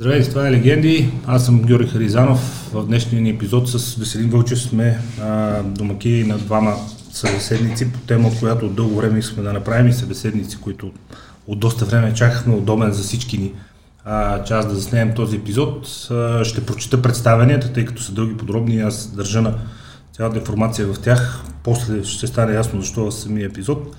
Здравейте, 0.00 0.30
това 0.30 0.48
е 0.48 0.50
Легенди. 0.50 1.12
Аз 1.26 1.46
съм 1.46 1.62
Георги 1.62 1.88
Харизанов. 1.88 2.70
В 2.72 2.86
днешния 2.86 3.22
ни 3.22 3.30
епизод 3.30 3.68
с 3.68 3.94
Веселин 3.94 4.30
Вълчев 4.30 4.60
сме 4.60 4.98
а, 5.22 5.62
домаки 5.62 6.24
на 6.26 6.38
двама 6.38 6.74
събеседници 7.12 7.92
по 7.92 7.98
тема, 7.98 8.28
от 8.28 8.38
която 8.38 8.66
от 8.66 8.74
дълго 8.74 8.96
време 8.96 9.18
искаме 9.18 9.42
да 9.42 9.52
направим 9.52 9.88
и 9.88 9.92
събеседници, 9.92 10.60
които 10.60 10.92
от 11.46 11.60
доста 11.60 11.84
време 11.84 12.14
чакахме 12.14 12.54
удобен 12.54 12.92
за 12.92 13.02
всички 13.02 13.38
ни 13.38 13.52
а, 14.04 14.44
час 14.44 14.66
да 14.66 14.74
заснемем 14.74 15.14
този 15.14 15.36
епизод. 15.36 16.08
А, 16.10 16.44
ще 16.44 16.66
прочита 16.66 17.02
представенията, 17.02 17.72
тъй 17.72 17.84
като 17.84 18.02
са 18.02 18.12
дълги 18.12 18.36
подробни. 18.36 18.80
Аз 18.80 19.06
държа 19.06 19.42
на 19.42 19.54
цялата 20.12 20.38
информация 20.38 20.86
в 20.86 21.00
тях. 21.00 21.44
После 21.62 22.04
ще 22.04 22.26
стане 22.26 22.54
ясно 22.54 22.80
защо 22.80 23.04
в 23.04 23.12
самия 23.12 23.46
епизод. 23.46 23.96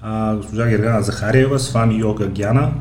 А, 0.00 0.36
госпожа 0.36 0.66
Гергана 0.66 1.02
Захариева, 1.02 1.58
с 1.58 1.70
вами 1.70 1.98
Йога 1.98 2.26
Гяна, 2.26 2.72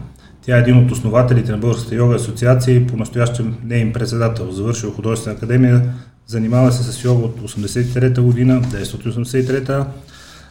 тя 0.45 0.57
е 0.57 0.59
един 0.59 0.77
от 0.77 0.91
основателите 0.91 1.51
на 1.51 1.57
Българската 1.57 1.95
йога 1.95 2.15
асоциация 2.15 2.75
и 2.75 2.87
по-настоящем 2.87 3.55
не 3.63 3.77
им 3.77 3.93
председател. 3.93 4.51
Завършил 4.51 4.91
художествена 4.91 5.35
академия, 5.35 5.81
занимава 6.27 6.71
се 6.71 6.83
с 6.83 7.03
йога 7.03 7.25
от 7.25 7.41
83-та 7.41 8.21
година, 8.21 8.61
1983-та, 8.61 9.87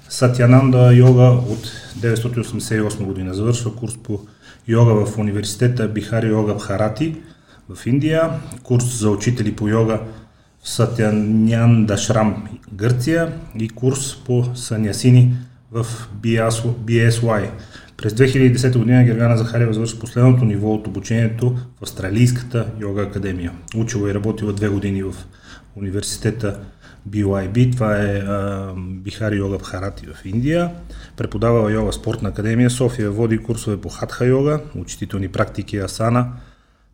Сатянанда 0.09 0.93
йога 0.93 1.23
от 1.23 1.73
1988 2.01 3.05
година. 3.05 3.35
Завършва 3.35 3.77
курс 3.77 3.97
по 4.03 4.21
йога 4.69 5.07
в 5.07 5.19
университета 5.19 5.89
Бихари 5.89 6.29
Йога 6.29 6.55
Бхарати 6.55 7.17
в 7.69 7.87
Индия, 7.87 8.31
курс 8.63 8.99
за 8.99 9.11
учители 9.11 9.57
по 9.57 9.69
йога 9.69 10.01
в 10.63 10.69
Сатянянда 10.69 11.99
Шрам, 11.99 12.49
Гърция 12.73 13.33
и 13.59 13.69
курс 13.69 14.17
по 14.27 14.45
санясини 14.55 15.35
в 15.73 15.87
BSY 16.23 17.49
през 18.03 18.13
2010 18.13 18.79
година 18.79 19.05
Гергана 19.05 19.37
Захарева 19.37 19.73
завърши 19.73 19.99
последното 19.99 20.45
ниво 20.45 20.75
от 20.75 20.87
обучението 20.87 21.51
в 21.51 21.83
Австралийската 21.83 22.67
йога 22.81 23.03
академия. 23.03 23.53
Учила 23.77 24.11
и 24.11 24.15
работила 24.15 24.53
две 24.53 24.69
години 24.69 25.03
в 25.03 25.15
университета 25.77 26.59
BYB, 27.09 27.73
това 27.73 27.97
е 27.97 28.23
Бихари 28.77 29.37
йога 29.37 29.59
Бхарати 29.59 30.07
в 30.07 30.27
Индия. 30.27 30.71
Преподавала 31.17 31.73
йога 31.73 31.93
спортна 31.93 32.29
академия 32.29 32.71
София, 32.71 33.11
води 33.11 33.39
курсове 33.39 33.77
по 33.77 33.89
хатха 33.89 34.27
йога, 34.27 34.61
учителни 34.77 35.29
практики 35.29 35.77
асана, 35.77 36.33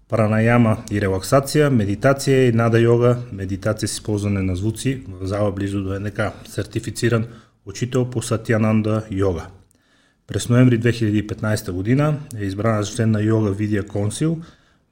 пранаяма 0.09 0.77
и 0.91 1.01
релаксация, 1.01 1.71
медитация 1.71 2.49
и 2.49 2.53
нада 2.53 2.81
йога, 2.81 3.19
медитация 3.33 3.89
с 3.89 3.93
използване 3.93 4.43
на 4.43 4.57
звуци 4.57 5.03
в 5.09 5.27
зала 5.27 5.53
близо 5.53 5.83
до 5.83 6.01
НК. 6.01 6.21
Сертифициран 6.49 7.27
учител 7.67 8.11
по 8.11 8.23
Сатянанда 8.23 9.03
йога. 9.11 9.47
През 10.29 10.49
ноември 10.49 10.81
2015 10.81 11.73
година 11.73 12.19
е 12.39 12.45
избрана 12.45 12.83
за 12.83 12.93
член 12.93 13.11
на 13.11 13.23
Йога 13.23 13.51
Видия 13.51 13.87
Консил, 13.87 14.39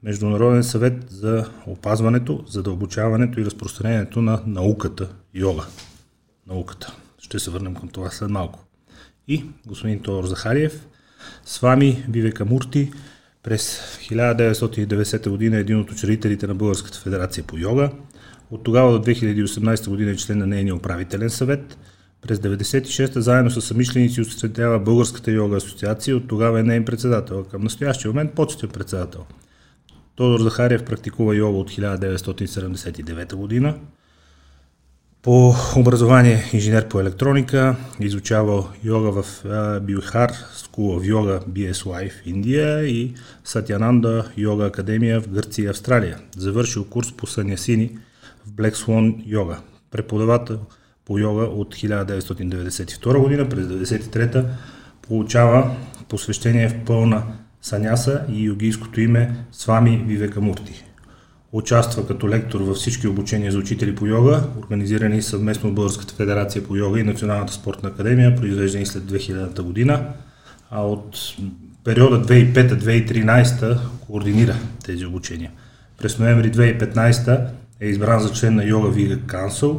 Международен 0.03 0.63
съвет 0.63 1.05
за 1.09 1.49
опазването, 1.67 2.43
задълбочаването 2.47 3.39
и 3.39 3.45
разпространението 3.45 4.21
на 4.21 4.41
науката 4.45 5.09
йога. 5.33 5.63
Науката. 6.47 6.95
Ще 7.19 7.39
се 7.39 7.51
върнем 7.51 7.75
към 7.75 7.89
това 7.89 8.09
след 8.09 8.29
малко. 8.29 8.65
И 9.27 9.45
господин 9.67 9.99
Тодор 9.99 10.25
Захариев, 10.25 10.87
с 11.45 11.59
вами 11.59 12.05
Вивека 12.09 12.45
Мурти, 12.45 12.91
през 13.43 13.81
1990 14.11 15.29
година 15.29 15.57
е 15.57 15.59
един 15.59 15.79
от 15.79 15.91
учредителите 15.91 16.47
на 16.47 16.55
Българската 16.55 16.97
федерация 16.97 17.43
по 17.43 17.57
йога. 17.57 17.91
От 18.51 18.63
тогава 18.63 18.99
до 18.99 19.11
2018 19.11 19.89
година 19.89 20.11
е 20.11 20.15
член 20.15 20.37
на 20.37 20.47
нейния 20.47 20.75
управителен 20.75 21.29
съвет– 21.29 21.77
през 22.21 22.39
96-та 22.39 23.21
заедно 23.21 23.51
с 23.51 23.61
самишленици 23.61 24.21
учредява 24.21 24.79
Българската 24.79 25.31
йога 25.31 25.57
асоциация, 25.57 26.17
от 26.17 26.27
тогава 26.27 26.59
е 26.59 26.63
нейн 26.63 26.85
председател. 26.85 27.43
Към 27.43 27.63
настоящия 27.63 28.11
момент 28.11 28.33
почетен 28.33 28.69
председател. 28.69 29.25
Тодор 30.15 30.39
Захариев 30.39 30.85
практикува 30.85 31.35
йога 31.35 31.57
от 31.57 31.71
1979 31.71 33.35
година. 33.35 33.75
По 35.21 35.53
образование 35.77 36.43
инженер 36.53 36.87
по 36.87 36.99
електроника, 36.99 37.75
изучавал 37.99 38.69
йога 38.83 39.11
в 39.11 39.25
Бюхар, 39.81 40.31
School 40.31 40.99
of 40.99 41.13
Yoga 41.13 41.47
BSY 41.47 42.11
в 42.11 42.25
Индия 42.25 42.87
и 42.87 43.13
Сатянанда 43.43 44.31
йога 44.37 44.65
академия 44.65 45.21
в 45.21 45.29
Гърция 45.29 45.65
и 45.65 45.67
Австралия. 45.67 46.19
Завършил 46.37 46.85
курс 46.85 47.11
по 47.11 47.27
санясини 47.27 47.97
в 48.45 48.51
Black 48.51 48.75
Swan 48.75 49.23
йога. 49.25 49.59
Преподавател 49.91 50.59
по 51.07 51.19
йога 51.19 51.43
от 51.43 51.75
1992 51.75 53.17
година, 53.19 53.49
през 53.49 53.65
1993 53.65 54.45
получава 55.01 55.75
посвещение 56.09 56.69
в 56.69 56.85
пълна 56.85 57.23
саняса 57.61 58.21
и 58.29 58.43
йогийското 58.43 59.01
име 59.01 59.35
Свами 59.51 60.03
Вивекамурти. 60.07 60.83
Участва 61.51 62.07
като 62.07 62.29
лектор 62.29 62.61
във 62.61 62.77
всички 62.77 63.07
обучения 63.07 63.51
за 63.51 63.57
учители 63.57 63.95
по 63.95 64.05
йога, 64.05 64.43
организирани 64.59 65.21
съвместно 65.21 65.69
от 65.69 65.75
Българската 65.75 66.13
федерация 66.13 66.63
по 66.63 66.75
йога 66.75 66.99
и 66.99 67.03
Националната 67.03 67.53
спортна 67.53 67.89
академия, 67.89 68.35
произвеждани 68.35 68.85
след 68.85 69.03
2000 69.03 69.61
година, 69.61 70.07
а 70.71 70.81
от 70.81 71.17
периода 71.83 72.25
2005-2013 72.25 73.77
координира 74.07 74.55
тези 74.85 75.05
обучения. 75.05 75.51
През 75.97 76.19
ноември 76.19 76.51
2015 76.51 77.47
е 77.79 77.87
избран 77.87 78.19
за 78.19 78.31
член 78.33 78.55
на 78.55 78.63
Йога 78.63 78.89
Вига 78.89 79.17
Council, 79.17 79.77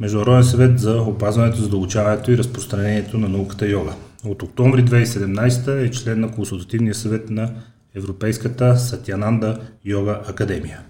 Международен 0.00 0.44
съвет 0.44 0.80
за 0.80 1.02
опазването, 1.02 1.62
задълбочаването 1.62 2.30
и 2.30 2.38
разпространението 2.38 3.18
на 3.18 3.28
науката 3.28 3.68
йога. 3.68 3.94
От 4.24 4.42
октомври 4.42 4.84
2017 4.84 5.86
е 5.86 5.90
член 5.90 6.20
на 6.20 6.30
консултативния 6.30 6.94
съвет 6.94 7.30
на 7.30 7.50
Европейската 7.94 8.76
Сатянанда 8.76 9.60
йога 9.84 10.20
академия. 10.28 10.80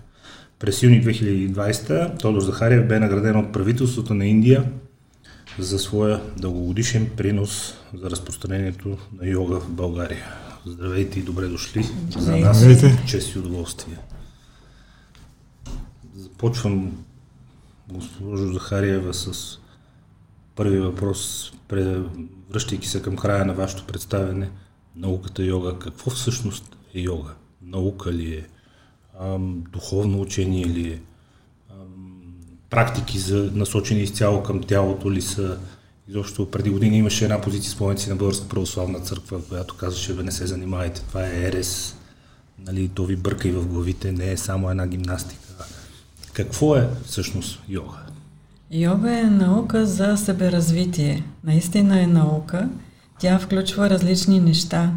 През 0.58 0.82
юни 0.82 1.04
2020 1.04 2.20
Тодор 2.20 2.40
Захариев 2.40 2.88
бе 2.88 3.00
награден 3.00 3.36
от 3.36 3.52
правителството 3.52 4.14
на 4.14 4.26
Индия 4.26 4.64
за 5.58 5.78
своя 5.78 6.20
дългогодишен 6.38 7.10
принос 7.16 7.74
за 7.94 8.10
разпространението 8.10 8.98
на 9.20 9.28
йога 9.28 9.60
в 9.60 9.70
България. 9.70 10.24
Здравейте 10.66 11.18
и 11.18 11.22
добре 11.22 11.46
дошли. 11.46 11.84
За 12.18 12.36
нас 12.36 12.62
е 12.62 12.98
чест 13.06 13.34
и 13.34 13.38
удоволствие. 13.38 13.96
Започвам 16.16 16.92
госпожо 17.92 18.52
Захариева 18.52 19.14
с 19.14 19.58
първи 20.56 20.78
въпрос, 20.78 21.52
връщайки 22.50 22.88
се 22.88 23.02
към 23.02 23.16
края 23.16 23.44
на 23.44 23.54
вашето 23.54 23.86
представяне, 23.86 24.50
науката 24.96 25.42
йога. 25.42 25.78
Какво 25.78 26.10
всъщност 26.10 26.76
е 26.94 27.00
йога? 27.00 27.30
Наука 27.62 28.12
ли 28.12 28.34
е? 28.34 28.46
Ам, 29.20 29.64
духовно 29.72 30.20
учение 30.20 30.66
ли 30.66 30.88
е? 30.88 31.00
Ам, 31.70 32.22
практики 32.70 33.18
за 33.18 33.50
насочени 33.54 34.00
изцяло 34.00 34.42
към 34.42 34.62
тялото 34.62 35.12
ли 35.12 35.22
са? 35.22 35.58
Изобщо 36.08 36.50
преди 36.50 36.70
години 36.70 36.98
имаше 36.98 37.24
една 37.24 37.40
позиция, 37.40 37.70
споменци 37.70 38.10
на 38.10 38.16
Българска 38.16 38.48
православна 38.48 39.00
църква, 39.00 39.44
която 39.48 39.76
казваше, 39.76 40.14
бе 40.14 40.22
не 40.22 40.32
се 40.32 40.46
занимавайте, 40.46 41.00
това 41.00 41.26
е 41.26 41.44
ерес, 41.44 41.96
нали, 42.58 42.88
то 42.88 43.04
ви 43.04 43.16
бърка 43.16 43.48
и 43.48 43.52
в 43.52 43.66
главите, 43.66 44.12
не 44.12 44.32
е 44.32 44.36
само 44.36 44.70
една 44.70 44.86
гимнастика. 44.86 45.49
Какво 46.32 46.76
е 46.76 46.88
всъщност 47.06 47.62
йога? 47.68 47.98
Йога 48.70 49.18
е 49.18 49.22
наука 49.22 49.86
за 49.86 50.16
себеразвитие. 50.16 51.22
Наистина 51.44 52.02
е 52.02 52.06
наука. 52.06 52.68
Тя 53.18 53.38
включва 53.38 53.90
различни 53.90 54.40
неща. 54.40 54.92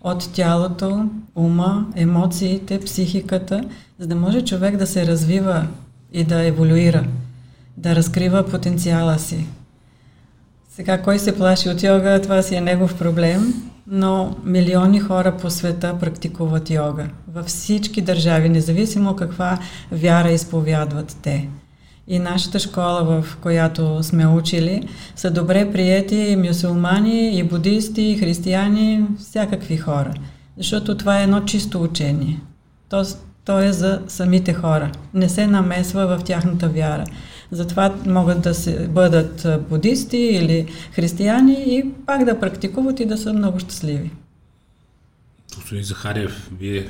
От 0.00 0.32
тялото, 0.32 1.08
ума, 1.34 1.86
емоциите, 1.96 2.80
психиката, 2.80 3.64
за 3.98 4.06
да 4.06 4.14
може 4.14 4.44
човек 4.44 4.76
да 4.76 4.86
се 4.86 5.06
развива 5.06 5.66
и 6.12 6.24
да 6.24 6.46
еволюира, 6.46 7.06
да 7.76 7.96
разкрива 7.96 8.46
потенциала 8.46 9.18
си. 9.18 9.46
Сега, 10.70 11.02
кой 11.02 11.18
се 11.18 11.36
плаши 11.36 11.68
от 11.68 11.82
йога, 11.82 12.20
това 12.22 12.42
си 12.42 12.54
е 12.54 12.60
негов 12.60 12.98
проблем, 12.98 13.54
но 13.90 14.36
милиони 14.44 15.00
хора 15.00 15.36
по 15.36 15.50
света 15.50 15.96
практикуват 16.00 16.70
йога. 16.70 17.06
Във 17.34 17.46
всички 17.46 18.02
държави, 18.02 18.48
независимо 18.48 19.16
каква 19.16 19.58
вяра 19.92 20.30
изповядват 20.30 21.16
те. 21.22 21.48
И 22.08 22.18
нашата 22.18 22.58
школа, 22.58 23.04
в 23.04 23.36
която 23.36 24.02
сме 24.02 24.26
учили, 24.26 24.88
са 25.16 25.30
добре 25.30 25.72
приети 25.72 26.16
и 26.16 26.36
мюсулмани, 26.36 27.38
и 27.38 27.42
будисти, 27.42 28.02
и 28.02 28.18
християни, 28.18 29.04
всякакви 29.18 29.76
хора. 29.76 30.14
Защото 30.58 30.96
това 30.96 31.20
е 31.20 31.22
едно 31.22 31.40
чисто 31.40 31.82
учение. 31.82 32.40
То, 32.88 33.02
то 33.44 33.60
е 33.62 33.72
за 33.72 34.00
самите 34.08 34.54
хора. 34.54 34.90
Не 35.14 35.28
се 35.28 35.46
намесва 35.46 36.06
в 36.06 36.24
тяхната 36.24 36.68
вяра. 36.68 37.04
Затова 37.50 37.94
могат 38.06 38.40
да 38.42 38.54
се 38.54 38.88
бъдат 38.88 39.46
будисти 39.70 40.16
или 40.16 40.66
християни 40.92 41.56
и 41.66 41.84
пак 42.06 42.24
да 42.24 42.40
практикуват 42.40 43.00
и 43.00 43.06
да 43.06 43.18
са 43.18 43.32
много 43.32 43.58
щастливи. 43.58 44.10
Господин 45.56 45.84
Захариев, 45.84 46.50
вие 46.58 46.88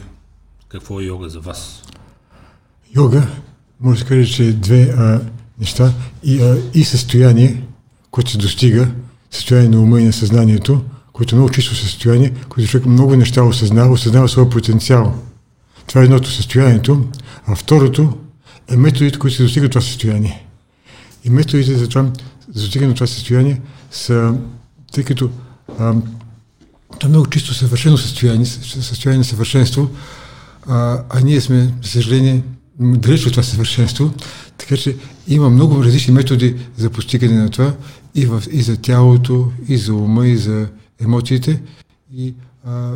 какво 0.69 1.01
е 1.01 1.05
йога 1.05 1.29
за 1.29 1.41
вас? 1.41 1.83
Йога, 2.97 3.27
може 3.81 4.03
да 4.03 4.09
каже, 4.09 4.33
че 4.33 4.45
е 4.45 4.53
две 4.53 4.83
а, 4.83 5.21
неща 5.61 5.93
и, 6.23 6.43
а, 6.43 6.57
и 6.75 6.85
състояние, 6.85 7.63
което 8.11 8.31
се 8.31 8.39
достига, 8.39 8.89
състояние 9.31 9.69
на 9.69 9.83
ума 9.83 10.01
и 10.01 10.05
на 10.05 10.13
съзнанието, 10.13 10.85
което 11.13 11.35
е 11.35 11.39
много 11.39 11.51
чисто 11.51 11.75
състояние, 11.75 12.35
което 12.49 12.71
човек 12.71 12.87
много 12.87 13.17
неща 13.17 13.43
осъзнава, 13.43 13.93
осъзнава 13.93 14.29
своя 14.29 14.51
потенциал. 14.51 15.15
Това 15.87 16.01
е 16.01 16.05
едното 16.05 16.31
състоянието, 16.31 17.05
а 17.47 17.57
второто 17.57 18.19
е 18.69 18.77
методите, 18.77 19.19
които 19.19 19.37
се 19.37 19.43
достигат 19.43 19.71
това 19.71 19.81
състояние. 19.81 20.48
И 21.25 21.31
методите 21.31 21.75
за 21.75 21.89
това, 21.89 22.03
за 22.55 22.63
достигане 22.63 22.89
на 22.89 22.95
това 22.95 23.07
състояние 23.07 23.61
са, 23.91 24.35
тъй 24.93 25.05
като 25.05 25.31
а, 25.79 25.95
това 26.99 27.07
е 27.07 27.09
много 27.09 27.27
чисто 27.27 27.55
съвършено 27.55 27.97
състояние, 27.97 28.47
състояние 28.47 29.19
на 29.19 29.25
съвършенство, 29.25 29.91
а, 30.67 31.03
а 31.11 31.21
ние 31.21 31.41
сме, 31.41 31.75
за 31.83 31.91
съжаление, 31.91 32.43
далеч 32.81 33.27
от 33.27 33.33
това 33.33 33.43
съвършенство, 33.43 34.13
така 34.59 34.77
че 34.77 34.97
има 35.29 35.51
много 35.51 35.85
различни 35.85 36.15
методи 36.15 36.57
за 36.77 36.91
постигане 36.91 37.39
на 37.39 37.51
това 37.51 37.75
и, 38.15 38.27
в, 38.27 38.43
и 38.53 38.63
за 38.63 38.77
тялото, 38.77 39.53
и 39.69 39.77
за 39.77 39.95
ума, 39.95 40.27
и 40.27 40.37
за 40.37 40.69
емоциите. 41.01 41.63
И 42.15 42.35
а, 42.67 42.93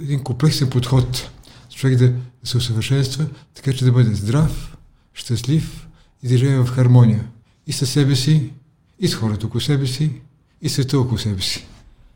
един 0.00 0.22
комплексен 0.22 0.70
подход, 0.70 1.30
човек 1.74 1.98
да 1.98 2.12
се 2.44 2.56
усъвършенства, 2.56 3.26
така 3.54 3.72
че 3.72 3.84
да 3.84 3.92
бъде 3.92 4.14
здрав, 4.14 4.76
щастлив 5.14 5.86
и 6.22 6.28
да 6.28 6.38
живее 6.38 6.58
в 6.58 6.70
хармония 6.70 7.24
и 7.66 7.72
със 7.72 7.90
себе 7.90 8.16
си, 8.16 8.52
и 8.98 9.08
с 9.08 9.14
хората 9.14 9.46
около 9.46 9.60
себе 9.60 9.86
си, 9.86 10.20
и 10.62 10.68
света 10.68 11.00
около 11.00 11.18
себе 11.18 11.42
си. 11.42 11.66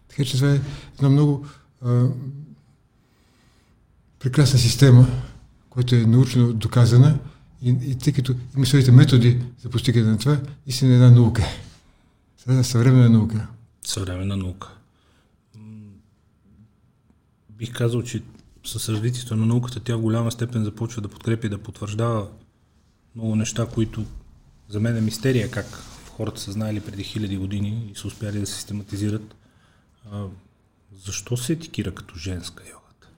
Така 0.09 0.25
че 0.25 0.37
това 0.37 0.53
е 0.53 0.61
една 0.95 1.09
много 1.09 1.47
а, 1.83 2.07
прекрасна 4.19 4.59
система, 4.59 5.07
която 5.71 5.95
е 5.95 5.99
научно 5.99 6.53
доказана 6.53 7.19
и, 7.63 7.77
и 7.83 7.99
тъй 7.99 8.13
като 8.13 8.35
има 8.57 8.67
своите 8.67 8.93
методи 8.93 9.41
за 9.63 9.71
постигане 9.71 10.11
на 10.11 10.19
това, 10.19 10.41
истина 10.67 10.93
е 10.93 10.95
една 10.95 11.11
наука. 11.11 11.43
Това 12.41 12.59
е 12.59 12.65
съвременна 12.65 13.11
наука. 13.11 13.47
Съвременна 13.85 14.37
наука. 14.37 14.69
Бих 17.51 17.73
казал, 17.73 18.03
че 18.03 18.23
с 18.65 18.89
развитието 18.89 19.37
на 19.37 19.47
науката 19.47 19.81
тя 19.81 19.97
в 19.97 20.01
голяма 20.01 20.33
степен 20.33 20.65
започва 20.65 21.03
да 21.03 21.09
подкрепи 21.09 21.47
и 21.47 21.51
да 21.51 21.59
потвърждава 21.59 22.29
много 23.15 23.37
неща, 23.37 23.67
които 23.67 24.05
за 24.71 24.81
мен 24.81 24.97
е 24.97 25.01
мистерия 25.01 25.51
как 25.51 25.67
хората 26.17 26.41
са 26.41 26.53
знаели 26.53 26.81
преди 26.81 27.05
хиляди 27.05 27.37
години 27.37 27.91
и 27.93 27.99
са 27.99 28.07
успяли 28.07 28.39
да 28.39 28.47
систематизират. 28.47 29.35
А, 30.13 30.23
защо 31.07 31.37
се 31.37 31.53
етикира 31.53 31.91
като 31.95 32.15
женска 32.19 32.63
йогата? 32.71 33.09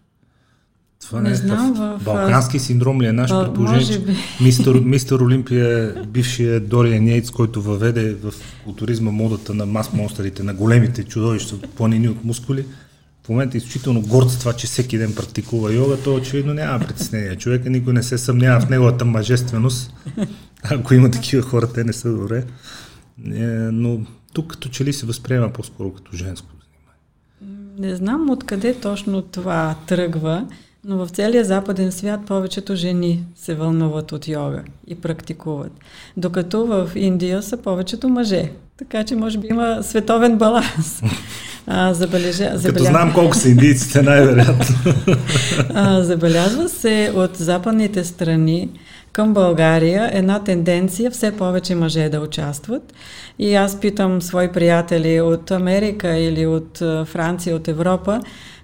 Това 1.00 1.20
не, 1.20 1.28
не 1.28 1.34
е 1.34 1.38
знам, 1.38 1.74
в, 1.74 2.04
балкански 2.04 2.58
синдром 2.58 3.02
ли 3.02 3.06
е 3.06 3.12
наш 3.12 3.30
предположение, 3.30 4.16
мистер, 4.40 4.74
мистер 4.74 5.20
Олимпия 5.20 5.88
е 5.88 6.06
бившия 6.06 6.60
Дориан 6.60 7.08
Йейтс, 7.08 7.30
който 7.30 7.62
въведе 7.62 8.14
в 8.14 8.34
културизма 8.64 9.10
модата 9.10 9.54
на 9.54 9.66
мас 9.66 9.92
монстрите, 9.92 10.42
на 10.42 10.54
големите 10.54 11.04
чудовища, 11.04 11.60
планини 11.60 12.08
от 12.08 12.24
мускули. 12.24 12.66
В 13.24 13.28
момента 13.28 13.56
е 13.56 13.58
изключително 13.58 14.02
горд 14.02 14.30
с 14.30 14.38
това, 14.38 14.52
че 14.52 14.66
всеки 14.66 14.98
ден 14.98 15.14
практикува 15.14 15.72
йога, 15.72 15.96
то 16.04 16.14
очевидно 16.14 16.54
няма 16.54 16.78
притеснение. 16.86 17.36
Човека 17.36 17.70
никой 17.70 17.92
не 17.92 18.02
се 18.02 18.18
съмнява 18.18 18.60
в 18.60 18.68
неговата 18.68 19.04
мъжественост. 19.04 19.94
Ако 20.70 20.94
има 20.94 21.10
такива 21.10 21.42
хора, 21.42 21.72
те 21.72 21.84
не 21.84 21.92
са 21.92 22.12
добре. 22.12 22.44
Е, 23.34 23.46
но 23.72 24.00
тук 24.32 24.50
като 24.50 24.68
че 24.68 24.84
ли 24.84 24.92
се 24.92 25.06
възприема 25.06 25.52
по-скоро 25.52 25.92
като 25.92 26.16
женско 26.16 26.48
Не 27.78 27.94
знам 27.94 28.30
откъде 28.30 28.74
точно 28.74 29.22
това 29.22 29.76
тръгва, 29.86 30.46
но 30.84 31.06
в 31.06 31.08
целия 31.10 31.44
западен 31.44 31.92
свят 31.92 32.20
повечето 32.26 32.76
жени 32.76 33.24
се 33.36 33.54
вълнуват 33.54 34.12
от 34.12 34.28
йога 34.28 34.62
и 34.86 34.94
практикуват. 34.94 35.72
Докато 36.16 36.66
в 36.66 36.90
Индия 36.94 37.42
са 37.42 37.56
повечето 37.56 38.08
мъже. 38.08 38.50
Така 38.76 39.04
че 39.04 39.16
може 39.16 39.38
би 39.38 39.46
има 39.46 39.78
световен 39.82 40.38
баланс. 40.38 41.02
А, 41.66 41.94
забележа, 41.94 42.50
забелязва... 42.54 42.72
Като 42.72 42.84
знам 42.84 43.12
колко 43.14 43.36
са 43.36 43.48
индийците, 43.48 44.02
най-вероятно. 44.02 44.76
а, 45.74 46.02
забелязва 46.02 46.68
се 46.68 47.12
от 47.14 47.36
западните 47.36 48.04
страни 48.04 48.68
към 49.12 49.34
България 49.34 50.10
една 50.12 50.44
тенденция 50.44 51.10
все 51.10 51.36
повече 51.36 51.74
мъже 51.74 52.08
да 52.08 52.20
участват. 52.20 52.94
И 53.38 53.54
аз 53.54 53.80
питам 53.80 54.22
свои 54.22 54.52
приятели 54.52 55.20
от 55.20 55.50
Америка 55.50 56.16
или 56.16 56.46
от 56.46 56.78
Франция, 57.06 57.56
от 57.56 57.68
Европа, 57.68 58.20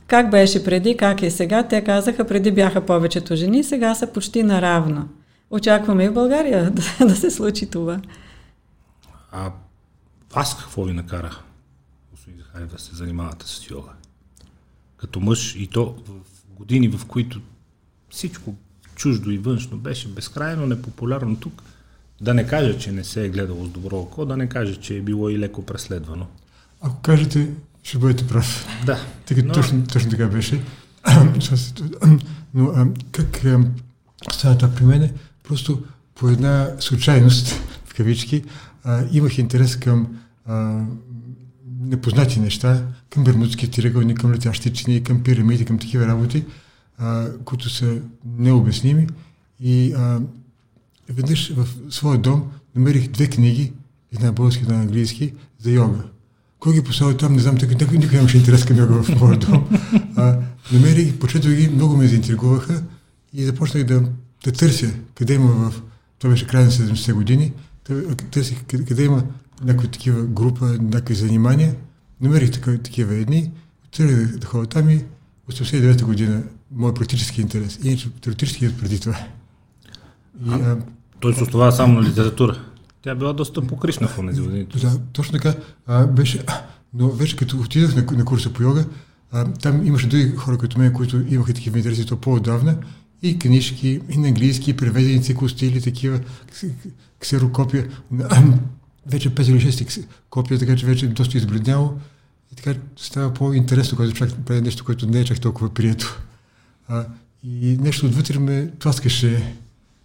как 0.06 0.30
беше 0.30 0.64
преди, 0.64 0.96
как 0.96 1.22
е 1.22 1.30
сега. 1.30 1.62
Те 1.62 1.84
казаха, 1.84 2.26
преди 2.26 2.52
бяха 2.52 2.86
повечето 2.86 3.36
жени, 3.36 3.64
сега 3.64 3.94
са 3.94 4.06
почти 4.06 4.42
наравно. 4.42 5.08
Очакваме 5.50 6.04
и 6.04 6.08
в 6.08 6.14
България 6.14 6.70
да, 6.98 7.06
да 7.06 7.16
се 7.16 7.30
случи 7.30 7.70
това. 7.70 8.00
А 9.32 9.52
вас 10.34 10.56
какво 10.58 10.84
ви 10.84 10.92
накара, 10.92 11.38
господин 12.10 12.40
Захарев, 12.40 12.68
да 12.70 12.78
се 12.78 12.96
занимавате 12.96 13.46
с 13.46 13.70
йога? 13.70 13.90
Като 14.96 15.20
мъж 15.20 15.56
и 15.56 15.66
то 15.66 15.94
в 16.06 16.54
години, 16.56 16.88
в 16.88 17.06
които 17.06 17.40
всичко 18.10 18.54
чуждо 18.98 19.30
и 19.30 19.38
външно 19.38 19.76
беше 19.76 20.08
безкрайно 20.08 20.66
непопулярно 20.66 21.36
тук. 21.36 21.62
Да 22.20 22.34
не 22.34 22.46
кажа, 22.46 22.78
че 22.78 22.92
не 22.92 23.04
се 23.04 23.24
е 23.24 23.28
гледало 23.28 23.64
с 23.64 23.68
добро 23.68 23.96
око, 23.96 24.24
да 24.24 24.36
не 24.36 24.48
кажа, 24.48 24.76
че 24.76 24.96
е 24.96 25.00
било 25.00 25.30
и 25.30 25.38
леко 25.38 25.66
преследвано. 25.66 26.26
Ако 26.80 27.00
кажете, 27.00 27.50
ще 27.82 27.98
бъдете 27.98 28.26
прав. 28.26 28.66
Да. 28.86 28.98
Тъй 29.26 29.42
но... 29.42 29.54
точно, 29.54 29.86
точно 29.86 30.10
така 30.10 30.26
беше. 30.26 30.60
но 32.54 32.64
а, 32.64 32.86
как 33.12 33.44
а, 33.44 33.60
стана 34.32 34.58
това 34.58 34.74
при 34.74 34.84
мене? 34.84 35.12
Просто 35.44 35.82
по 36.14 36.28
една 36.28 36.70
случайност, 36.80 37.48
в 37.84 37.94
кавички, 37.94 38.44
а, 38.84 39.04
имах 39.12 39.38
интерес 39.38 39.76
към 39.76 40.18
а, 40.46 40.84
непознати 41.80 42.40
неща, 42.40 42.82
към 43.10 43.24
бермудски 43.24 43.70
тиръгълни, 43.70 44.14
към 44.14 44.32
летящи 44.32 44.72
чини, 44.72 45.02
към 45.02 45.22
пирамиди, 45.22 45.64
към 45.64 45.78
такива 45.78 46.06
работи 46.06 46.44
които 47.44 47.70
са 47.70 48.00
необясними. 48.38 49.06
И 49.60 49.92
а, 49.92 50.20
веднъж 51.08 51.52
в 51.56 51.68
своя 51.90 52.18
дом 52.18 52.50
намерих 52.76 53.08
две 53.08 53.26
книги, 53.26 53.72
една 54.14 54.32
български, 54.32 54.62
една 54.62 54.80
английски, 54.80 55.34
за 55.58 55.70
йога. 55.70 56.04
Кой 56.58 56.74
ги 56.74 56.82
поставил 56.82 57.16
там, 57.16 57.32
не 57.32 57.38
знам, 57.38 57.56
така 57.56 57.74
никой 57.96 58.16
нямаше 58.16 58.38
интерес 58.38 58.64
към 58.64 58.76
йога 58.76 59.02
в 59.02 59.20
моя 59.20 59.38
дом. 59.38 59.68
А, 60.16 60.38
намерих, 60.72 61.18
почетох 61.18 61.52
ги, 61.52 61.68
много 61.68 61.96
ме 61.96 62.08
заинтригуваха 62.08 62.82
и 63.32 63.44
започнах 63.44 63.84
да, 63.84 64.02
да 64.44 64.52
търся 64.52 64.92
къде 65.14 65.34
има 65.34 65.48
в... 65.48 65.82
Това 66.18 66.30
беше 66.30 66.46
край 66.46 66.64
на 66.64 66.70
70-те 66.70 67.12
години. 67.12 67.52
Търсих 68.30 68.64
къде, 68.64 68.84
къде 68.84 69.04
има 69.04 69.24
някаква 69.64 69.90
такива 69.90 70.22
група, 70.22 70.66
някакви 70.66 71.14
занимания. 71.14 71.74
Намерих 72.20 72.50
такива, 72.50 72.78
такива 72.78 73.14
едни, 73.14 73.50
тръгнах 73.96 74.38
да, 74.38 74.46
ходя 74.46 74.66
там 74.66 74.90
и 74.90 75.04
89-та 75.50 76.04
година 76.04 76.42
мой 76.72 76.94
практически 76.94 77.40
интерес. 77.40 77.78
Иначе 77.84 78.10
теоретически 78.10 78.76
преди 78.76 79.00
това. 79.00 79.18
И, 80.46 80.50
а, 80.50 80.78
той 81.20 81.34
се 81.34 81.42
основава 81.42 81.72
само 81.72 82.00
на 82.00 82.08
литература. 82.08 82.60
Тя 83.02 83.14
била 83.14 83.32
доста 83.32 83.66
покришна 83.66 84.08
в 84.08 84.26
тези 84.26 84.40
години. 84.40 84.66
Да, 84.82 84.98
точно 85.12 85.32
така. 85.32 85.54
А, 85.86 86.06
беше, 86.06 86.44
но 86.94 87.08
вече 87.08 87.36
като 87.36 87.60
отидах 87.60 87.96
на, 87.96 88.16
на 88.16 88.24
курса 88.24 88.52
по 88.52 88.62
йога, 88.62 88.84
а, 89.32 89.52
там 89.52 89.86
имаше 89.86 90.06
други 90.06 90.30
хора 90.36 90.58
като 90.58 90.78
мен, 90.78 90.92
които 90.92 91.24
имаха 91.28 91.54
такива 91.54 91.78
интереси 91.78 92.06
то 92.06 92.16
по-отдавна. 92.16 92.76
И 93.22 93.38
книжки, 93.38 94.00
и 94.08 94.18
на 94.18 94.28
английски, 94.28 94.76
преведени 94.76 95.22
цикостили, 95.22 95.82
такива 95.82 96.20
ксерокопия. 97.20 97.88
вече 99.06 99.34
5 99.34 99.50
или 99.50 99.72
6 99.72 100.04
копия, 100.30 100.58
така 100.58 100.76
че 100.76 100.86
вече 100.86 101.06
е 101.06 101.08
доста 101.08 101.38
избледняло. 101.38 101.94
И 102.52 102.56
така 102.56 102.80
става 102.96 103.34
по-интересно, 103.34 103.96
когато 103.96 104.14
човек 104.14 104.34
прави 104.46 104.60
нещо, 104.60 104.84
което 104.84 105.06
не 105.06 105.20
е 105.20 105.24
чак 105.24 105.40
толкова 105.40 105.74
прието. 105.74 106.22
А, 106.88 107.06
и 107.42 107.76
нещо 107.80 108.06
отвътре 108.06 108.38
ме 108.38 108.72
тласкаше 108.78 109.56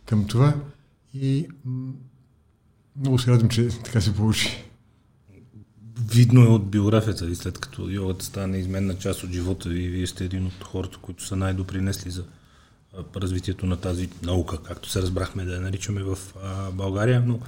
към 0.06 0.28
това 0.28 0.56
и 1.14 1.48
много 3.00 3.20
се 3.20 3.32
радвам, 3.32 3.50
че 3.50 3.68
така 3.68 4.02
се 4.02 4.16
получи. 4.16 4.64
Видно 6.12 6.42
е 6.42 6.48
от 6.48 6.70
биографията 6.70 7.26
ви, 7.26 7.36
след 7.36 7.60
като 7.60 7.90
йогата 7.90 8.26
стане 8.26 8.58
изменна 8.58 8.98
част 8.98 9.24
от 9.24 9.32
живота 9.32 9.70
ви. 9.70 9.88
Вие 9.88 10.08
сте 10.08 10.26
един 10.26 10.46
от 10.46 10.64
хората, 10.64 10.98
които 10.98 11.26
са 11.26 11.36
най-допринесли 11.36 12.12
за 12.12 12.24
развитието 13.16 13.66
на 13.66 13.78
тази 13.78 14.10
наука, 14.24 14.58
както 14.64 14.90
се 14.90 15.02
разбрахме 15.02 15.46
да 15.46 15.54
я 15.56 15.62
наричаме 15.62 16.04
в 16.04 16.18
а, 16.44 16.72
България. 16.72 17.24
Но 17.28 17.40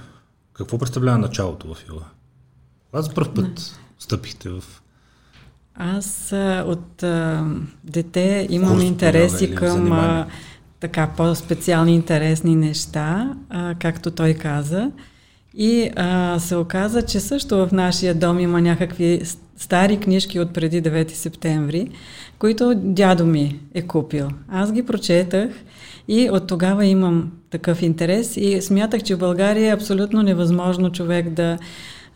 какво 0.52 0.78
представлява 0.78 1.18
началото 1.18 1.74
в 1.74 1.88
йога? 1.88 2.04
Кога 2.90 3.02
за 3.02 3.14
първ 3.14 3.34
път 3.34 3.80
стъпихте 3.98 4.50
в 4.50 4.64
аз 5.78 6.32
от 6.66 7.02
а, 7.02 7.44
дете 7.84 8.46
имам 8.50 8.74
Курс, 8.74 8.84
интереси 8.84 9.54
към 9.54 9.92
а, 9.92 10.26
така 10.80 11.10
по-специални 11.16 11.94
интересни 11.94 12.56
неща, 12.56 13.34
а, 13.50 13.74
както 13.74 14.10
той 14.10 14.34
каза. 14.34 14.90
И 15.54 15.90
а, 15.96 16.38
се 16.38 16.56
оказа, 16.56 17.02
че 17.02 17.20
също 17.20 17.66
в 17.66 17.72
нашия 17.72 18.14
дом 18.14 18.40
има 18.40 18.60
някакви 18.60 19.22
стари 19.56 19.96
книжки 20.00 20.40
от 20.40 20.52
преди 20.52 20.82
9 20.82 21.10
септември, 21.10 21.90
които 22.38 22.74
дядо 22.76 23.26
ми 23.26 23.60
е 23.74 23.82
купил. 23.82 24.28
Аз 24.48 24.72
ги 24.72 24.86
прочетах 24.86 25.50
и 26.08 26.30
от 26.30 26.46
тогава 26.46 26.86
имам 26.86 27.32
такъв 27.50 27.82
интерес 27.82 28.36
и 28.36 28.62
смятах, 28.62 29.02
че 29.02 29.14
в 29.14 29.18
България 29.18 29.70
е 29.70 29.74
абсолютно 29.74 30.22
невъзможно 30.22 30.92
човек 30.92 31.30
да 31.30 31.58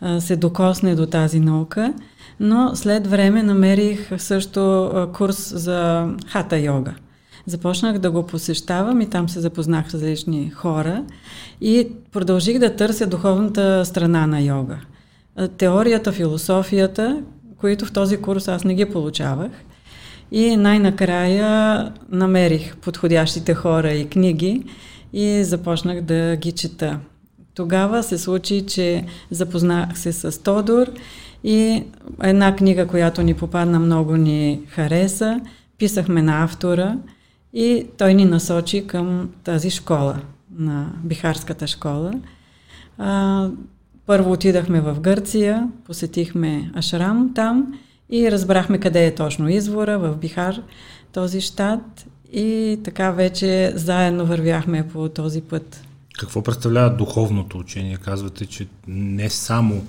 а, 0.01 0.21
се 0.21 0.35
докосне 0.35 0.95
до 0.95 1.05
тази 1.05 1.39
наука 1.39 1.93
но 2.41 2.75
след 2.75 3.07
време 3.07 3.43
намерих 3.43 4.09
също 4.17 4.91
курс 5.13 5.53
за 5.55 6.09
хата 6.27 6.57
йога. 6.59 6.93
Започнах 7.45 7.97
да 7.97 8.11
го 8.11 8.27
посещавам 8.27 9.01
и 9.01 9.09
там 9.09 9.29
се 9.29 9.39
запознах 9.39 9.91
с 9.91 9.93
различни 9.93 10.49
хора 10.49 11.03
и 11.61 11.87
продължих 12.11 12.59
да 12.59 12.75
търся 12.75 13.07
духовната 13.07 13.85
страна 13.85 14.27
на 14.27 14.41
йога. 14.41 14.77
Теорията, 15.57 16.11
философията, 16.11 17.21
които 17.57 17.85
в 17.85 17.93
този 17.93 18.17
курс 18.17 18.47
аз 18.47 18.63
не 18.63 18.75
ги 18.75 18.85
получавах. 18.85 19.51
И 20.31 20.57
най-накрая 20.57 21.91
намерих 22.09 22.77
подходящите 22.77 23.53
хора 23.53 23.91
и 23.91 24.09
книги 24.09 24.63
и 25.13 25.43
започнах 25.43 26.01
да 26.01 26.35
ги 26.35 26.51
чета. 26.51 26.99
Тогава 27.55 28.03
се 28.03 28.17
случи, 28.17 28.65
че 28.65 29.05
запознах 29.31 29.99
се 29.99 30.13
с 30.13 30.43
Тодор 30.43 30.87
и 31.43 31.83
една 32.23 32.55
книга, 32.55 32.87
която 32.87 33.21
ни 33.21 33.33
попадна 33.33 33.79
много 33.79 34.15
ни 34.15 34.61
хареса. 34.67 35.41
Писахме 35.77 36.21
на 36.21 36.43
автора 36.43 36.97
и 37.53 37.85
той 37.97 38.13
ни 38.13 38.25
насочи 38.25 38.87
към 38.87 39.29
тази 39.43 39.69
школа, 39.69 40.19
на 40.57 40.91
Бихарската 41.03 41.67
школа. 41.67 42.13
А, 42.97 43.49
първо 44.05 44.31
отидахме 44.31 44.81
в 44.81 44.99
Гърция, 44.99 45.69
посетихме 45.85 46.71
Ашрам 46.75 47.31
там 47.35 47.73
и 48.09 48.31
разбрахме 48.31 48.77
къде 48.77 49.05
е 49.05 49.15
точно 49.15 49.49
извора, 49.49 49.99
в 49.99 50.15
Бихар, 50.15 50.61
този 51.13 51.41
щат. 51.41 52.05
И 52.33 52.79
така 52.83 53.11
вече 53.11 53.73
заедно 53.75 54.25
вървяхме 54.25 54.87
по 54.87 55.09
този 55.09 55.41
път. 55.41 55.83
Какво 56.19 56.41
представлява 56.43 56.95
духовното 56.95 57.57
учение? 57.57 57.97
Казвате, 57.97 58.45
че 58.45 58.67
не 58.87 59.29
само 59.29 59.83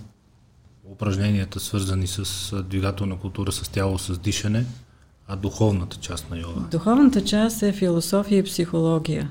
упражненията, 1.03 1.61
свързани 1.61 2.07
с 2.07 2.63
двигателна 2.63 3.17
култура, 3.19 3.53
с 3.53 3.69
тяло, 3.69 3.99
с 3.99 4.19
дишане, 4.19 4.65
а 5.29 5.37
духовната 5.37 5.97
част 5.97 6.31
на 6.31 6.39
йога? 6.39 6.61
Духовната 6.71 7.25
част 7.25 7.63
е 7.63 7.73
философия 7.73 8.39
и 8.39 8.43
психология. 8.43 9.31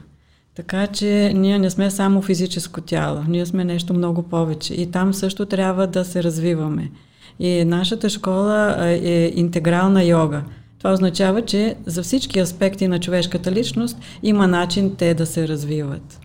Така 0.56 0.88
че 0.88 1.34
ние 1.36 1.60
не 1.60 1.70
сме 1.70 1.92
само 1.92 2.22
физическо 2.22 2.82
тяло, 2.82 3.24
ние 3.28 3.46
сме 3.46 3.64
нещо 3.64 3.94
много 3.94 4.24
повече. 4.24 4.74
И 4.74 4.92
там 4.92 5.14
също 5.14 5.46
трябва 5.46 5.88
да 5.88 6.06
се 6.06 6.24
развиваме. 6.24 6.92
И 7.40 7.66
нашата 7.66 8.10
школа 8.10 8.76
е 8.88 9.32
интегрална 9.36 10.04
йога. 10.04 10.44
Това 10.78 10.94
означава, 10.94 11.46
че 11.46 11.76
за 11.86 12.04
всички 12.04 12.40
аспекти 12.40 12.88
на 12.88 13.00
човешката 13.00 13.52
личност 13.52 13.98
има 14.24 14.48
начин 14.48 14.96
те 14.96 15.14
да 15.14 15.26
се 15.26 15.48
развиват. 15.48 16.20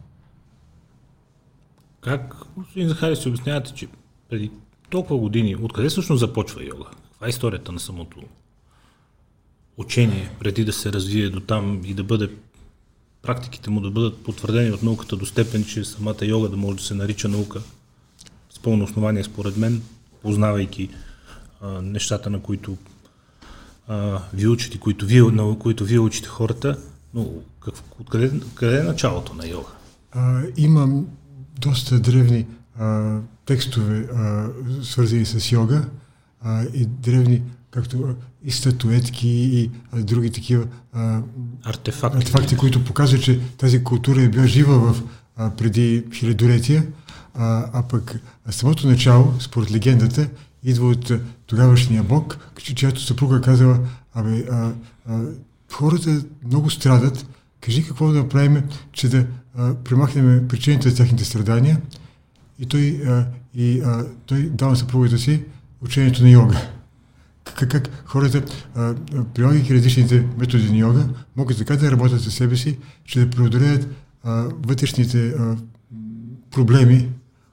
Как, 2.01 2.35
господин 2.57 2.89
Захари, 2.89 3.17
си 3.17 3.29
обяснявате, 3.29 3.73
че 3.75 3.89
преди 4.31 4.51
толкова 4.91 5.21
години, 5.21 5.57
откъде 5.57 5.89
всъщност 5.89 6.21
започва 6.21 6.65
йога? 6.65 6.85
Каква 7.11 7.27
е 7.27 7.31
историята 7.31 7.73
на 7.73 7.81
самото 7.81 8.23
учение, 9.77 10.31
преди 10.41 10.65
да 10.65 10.73
се 10.73 10.93
развие 10.93 11.31
до 11.31 11.41
там 11.41 11.81
и 11.85 11.95
да 11.95 12.05
бъде 12.05 12.31
практиките 13.23 13.71
му 13.71 13.81
да 13.81 13.91
бъдат 13.91 14.23
потвърдени 14.23 14.71
от 14.71 14.83
науката 14.83 15.17
до 15.17 15.27
степен, 15.27 15.65
че 15.65 15.85
самата 15.85 16.25
йога 16.27 16.49
да 16.49 16.57
може 16.57 16.79
да 16.79 16.85
се 16.85 16.95
нарича 16.95 17.29
наука 17.29 17.61
с 18.51 18.59
пълно 18.59 18.85
основание, 18.85 19.25
според 19.25 19.57
мен, 19.57 19.83
познавайки 20.23 20.89
а, 21.61 21.83
нещата, 21.83 22.31
на 22.31 22.41
които 22.41 22.77
а, 23.89 24.23
ви 24.35 24.47
учите, 24.47 24.79
които 24.79 25.07
вие, 25.07 25.23
на 25.23 25.59
които 25.59 25.85
вие 25.85 25.99
учите 25.99 26.29
хората, 26.29 26.79
но 27.15 27.29
как, 27.61 27.75
откъде, 28.01 28.41
къде 28.55 28.81
е 28.81 28.83
началото 28.83 29.35
на 29.35 29.49
йога? 29.49 29.71
А, 30.13 30.43
имам 30.57 31.07
доста 31.61 32.01
древни 32.01 32.47
а, 32.79 33.19
текстове, 33.47 34.09
а, 34.17 34.47
свързани 34.83 35.27
с 35.27 35.53
йога 35.53 35.85
а, 36.41 36.65
и 36.75 36.87
древни, 36.87 37.43
както 37.71 38.15
и 38.45 38.51
статуетки 38.51 39.29
и 39.29 39.71
а, 39.93 40.03
други 40.03 40.31
такива 40.31 40.65
а, 40.93 41.21
артефакти. 41.65 42.19
артефакти, 42.19 42.57
които 42.57 42.85
показват, 42.85 43.23
че 43.23 43.41
тази 43.59 43.85
култура 43.85 44.23
е 44.23 44.29
била 44.29 44.47
жива 44.47 44.93
в, 44.93 45.03
а, 45.37 45.51
преди 45.51 46.05
хилядолетия, 46.15 46.87
а, 47.35 47.71
а 47.73 47.83
пък 47.83 48.21
самото 48.51 48.89
начало, 48.89 49.35
според 49.41 49.73
легендата, 49.73 50.29
идва 50.63 50.89
от 50.89 51.13
тогавашния 51.47 52.03
бог, 52.03 52.39
чиято 52.75 53.01
съпруга 53.01 53.41
казала, 53.41 53.79
абе, 54.15 54.45
а, 54.51 54.73
а, 55.09 55.21
хората 55.73 56.23
много 56.47 56.71
страдат, 56.71 57.27
кажи 57.61 57.87
какво 57.87 58.09
да 58.09 58.19
направим, 58.19 58.63
че 58.93 59.09
да 59.09 59.27
а, 59.57 59.75
премахнем 59.75 60.49
причините 60.49 60.91
за 60.91 60.97
техните 60.97 61.25
страдания. 61.25 61.81
И 62.59 62.67
той, 62.67 63.01
а, 63.07 63.27
и, 63.55 63.81
а, 63.81 64.07
той 64.27 64.43
дава 64.43 64.71
на 64.71 64.77
съпругата 64.77 65.19
си 65.19 65.45
учението 65.85 66.23
на 66.23 66.31
йога. 66.31 66.57
Как, 67.45 67.71
как 67.71 68.03
хората, 68.05 68.43
а, 68.75 68.95
прилагайки 69.35 69.75
различните 69.75 70.27
методи 70.39 70.71
на 70.71 70.79
йога, 70.79 71.09
могат 71.37 71.59
така 71.59 71.77
да 71.77 71.93
работят 71.93 72.21
със 72.21 72.35
себе 72.35 72.57
си, 72.57 72.79
че 73.05 73.21
да 73.21 73.31
преодолеят 73.31 73.89
а, 74.23 74.49
вътрешните 74.67 75.29
а, 75.29 75.57
проблеми, 76.51 77.09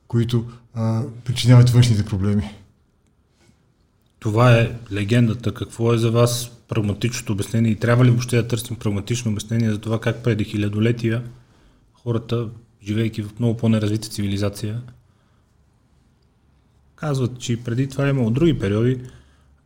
които 0.08 0.46
а, 0.74 1.04
причиняват 1.26 1.70
външните 1.70 2.06
проблеми. 2.06 2.52
Това 4.20 4.58
е 4.58 4.72
легендата. 4.92 5.54
Какво 5.54 5.94
е 5.94 5.98
за 5.98 6.12
вас 6.12 6.52
прагматичното 6.68 7.34
обяснение 7.34 7.72
и 7.72 7.76
трябва 7.80 8.06
ли 8.06 8.10
въобще 8.10 8.36
да 8.36 8.48
търсим 8.48 8.76
прагматично 8.76 9.32
обяснение 9.32 9.72
за 9.72 9.78
това 9.78 10.02
как 10.02 10.24
преди 10.24 10.44
хилядолетия 10.44 11.24
хората, 12.04 12.48
живейки 12.88 13.24
в 13.24 13.40
много 13.40 13.58
по-неразвита 13.58 14.10
цивилизация, 14.10 14.82
казват, 16.96 17.40
че 17.40 17.64
преди 17.64 17.88
това 17.88 18.08
е 18.08 18.10
имало 18.10 18.30
други 18.30 18.60
периоди, 18.60 19.00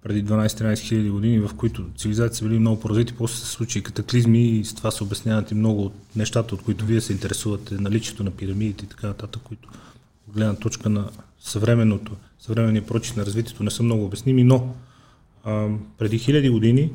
преди 0.04 0.26
12-13 0.26 0.80
хиляди 0.80 1.10
години, 1.10 1.40
в 1.40 1.50
които 1.58 1.86
цивилизации 1.98 2.48
били 2.48 2.60
много 2.60 2.80
поразвити, 2.80 3.14
после 3.14 3.36
се 3.36 3.46
случи 3.46 3.84
катаклизми 3.84 4.50
и 4.50 4.66
с 4.66 4.74
това 4.74 4.92
се 4.92 5.04
обясняват 5.04 5.52
и 5.52 5.56
много 5.56 5.86
от 5.86 5.94
нещата, 6.16 6.56
от 6.56 6.62
които 6.62 6.86
вие 6.86 7.02
се 7.02 7.14
интересувате, 7.14 7.76
наличието 7.76 8.24
на 8.24 8.32
пирамидите 8.32 8.86
и 8.86 8.88
така 8.88 9.08
нататък, 9.08 9.42
които 9.44 9.70
от 10.28 10.34
гледна 10.34 10.56
точка 10.56 10.90
на 10.90 11.10
съвременното, 11.40 12.12
съвременния 12.40 12.86
прочит 12.86 13.18
на 13.18 13.26
развитието 13.26 13.64
не 13.64 13.72
са 13.72 13.84
много 13.84 14.06
обясними, 14.06 14.44
но 14.44 14.76
а, 15.44 15.68
преди 15.98 16.20
хиляди 16.20 16.50
години 16.50 16.92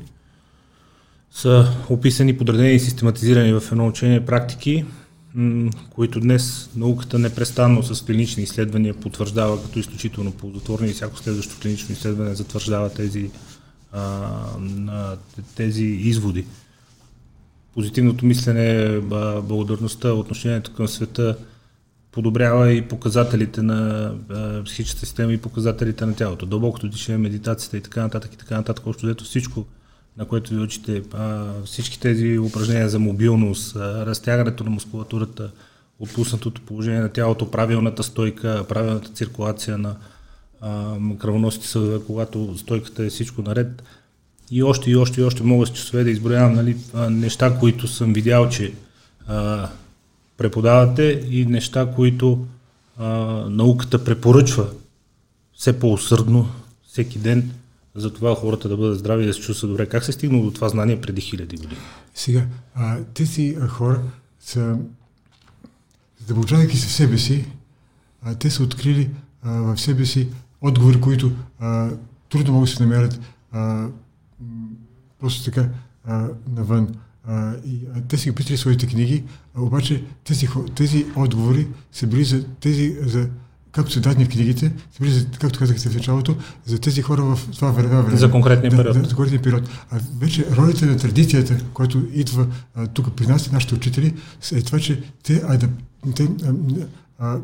са 1.31 1.73
описани, 1.89 2.37
подредени 2.37 2.73
и 2.73 2.79
систематизирани 2.79 3.53
в 3.53 3.63
едно 3.71 3.87
учение 3.87 4.25
практики, 4.25 4.85
които 5.89 6.19
днес 6.19 6.69
науката 6.75 7.19
непрестанно 7.19 7.83
с 7.83 8.05
клинични 8.05 8.43
изследвания 8.43 8.93
потвърждава 8.93 9.63
като 9.63 9.79
изключително 9.79 10.31
ползотворни 10.31 10.89
и 10.89 10.93
всяко 10.93 11.17
следващо 11.17 11.59
клинично 11.61 11.93
изследване 11.93 12.35
затвърждава 12.35 12.93
тези, 12.93 13.31
а, 13.91 15.17
тези 15.55 15.83
изводи. 15.83 16.45
Позитивното 17.73 18.25
мислене, 18.25 18.99
благодарността, 19.41 20.13
отношението 20.13 20.73
към 20.73 20.87
света– 20.87 21.37
подобрява 22.13 22.71
и 22.71 22.81
показателите 22.81 23.61
на 23.61 24.11
психическата 24.65 25.05
система 25.05 25.33
и 25.33 25.37
показателите 25.37 26.05
на 26.05 26.15
тялото. 26.15 26.45
Дълбокото 26.45 26.87
дишане, 26.87 27.17
медитацията 27.17 27.77
и 27.77 27.81
така 27.81 28.01
нататък 28.01 28.33
и 28.33 28.37
така 28.37 28.57
нататък. 28.57 28.87
Общо 28.87 29.07
дето 29.07 29.23
всичко, 29.23 29.65
на 30.17 30.25
което 30.25 30.53
ви 30.53 30.59
учите, 30.59 31.01
а, 31.13 31.45
всички 31.65 31.99
тези 31.99 32.39
упражнения 32.39 32.89
за 32.89 32.99
мобилност, 32.99 33.75
а, 33.75 34.05
разтягането 34.05 34.63
на 34.63 34.69
мускулатурата, 34.69 35.51
отпуснатото 35.99 36.61
положение 36.61 37.01
на 37.01 37.09
тялото, 37.09 37.51
правилната 37.51 38.03
стойка, 38.03 38.65
правилната 38.69 39.09
циркулация 39.09 39.77
на 39.77 39.95
а, 40.61 40.95
кръвоносите 41.19 41.67
съдове, 41.67 41.99
когато 42.07 42.57
стойката 42.57 43.05
е 43.05 43.09
всичко 43.09 43.41
наред. 43.41 43.83
И 44.51 44.63
още 44.63 44.91
и 44.91 44.95
още 44.95 45.21
и 45.21 45.23
още 45.23 45.43
мога 45.43 45.65
с 45.65 45.69
часове 45.69 46.03
да 46.03 46.11
изброявам 46.11 46.53
нали, 46.53 46.77
неща, 47.09 47.59
които 47.59 47.87
съм 47.87 48.13
видял, 48.13 48.49
че 48.49 48.73
а, 49.27 49.69
преподавате 50.37 51.23
и 51.29 51.45
неща, 51.45 51.91
които 51.95 52.45
а, 52.97 53.07
науката 53.49 54.03
препоръчва 54.03 54.67
все 55.55 55.79
по-усърдно, 55.79 56.49
всеки 56.87 57.19
ден, 57.19 57.51
за 57.95 58.13
това 58.13 58.35
хората 58.35 58.69
да 58.69 58.77
бъдат 58.77 58.99
здрави 58.99 59.23
и 59.23 59.27
да 59.27 59.33
се 59.33 59.41
чувстват 59.41 59.71
добре. 59.71 59.89
Как 59.89 60.03
се 60.03 60.11
е 60.11 60.13
стигнало 60.13 60.43
до 60.43 60.51
това 60.51 60.69
знание 60.69 61.01
преди 61.01 61.21
хиляди 61.21 61.57
години? 61.57 61.81
Сега, 62.15 62.45
а, 62.75 62.97
тези 63.13 63.57
а, 63.61 63.67
хора 63.67 64.01
са, 64.39 64.77
задълбочавайки 66.19 66.77
се 66.77 66.87
в 66.87 66.91
себе 66.91 67.17
си, 67.17 67.45
а, 68.21 68.35
те 68.35 68.49
са 68.49 68.63
открили 68.63 69.09
в 69.43 69.77
себе 69.77 70.05
си 70.05 70.27
отговори, 70.61 71.01
които 71.01 71.31
а, 71.59 71.89
трудно 72.29 72.53
могат 72.53 72.69
да 72.69 72.75
се 72.75 72.83
намерят 72.83 73.19
а, 73.51 73.87
просто 75.19 75.43
така 75.43 75.69
а, 76.05 76.27
навън. 76.47 76.95
А, 77.27 77.55
и, 77.65 77.79
а, 77.95 78.01
те 78.01 78.17
си 78.17 78.35
писали 78.35 78.57
своите 78.57 78.87
книги, 78.87 79.23
а, 79.55 79.61
обаче 79.61 80.03
тези, 80.23 80.47
тези 80.75 81.05
отговори 81.15 81.67
са 81.91 82.07
били 82.07 82.23
за 82.23 82.45
тези, 82.59 82.97
за, 83.01 83.29
както 83.73 83.91
са 83.91 84.01
дадени 84.01 84.25
в 84.25 84.29
книгите, 84.29 84.71
както 85.39 85.59
казахте 85.59 85.89
в 85.89 85.95
началото, 85.95 86.35
за 86.65 86.79
тези 86.79 87.01
хора 87.01 87.23
в 87.23 87.39
това 87.55 87.71
време. 87.71 88.17
За 88.17 88.31
конкретния 88.31 88.71
да, 88.71 88.77
период. 88.77 89.01
Да, 89.01 89.09
за 89.09 89.15
конкретния 89.15 89.41
период. 89.41 89.69
А 89.91 89.99
вече 90.19 90.45
ролята 90.51 90.85
на 90.85 90.97
традицията, 90.97 91.57
която 91.73 92.03
идва 92.13 92.47
а, 92.75 92.87
тук 92.87 93.15
при 93.15 93.27
нас, 93.27 93.51
нашите 93.51 93.75
учители, 93.75 94.13
е 94.53 94.61
това, 94.61 94.79
че 94.79 95.03
те, 95.23 95.41
а, 95.47 95.57
да, 95.57 95.69
те 96.15 96.27
а, 96.43 96.53
а, 97.19 97.39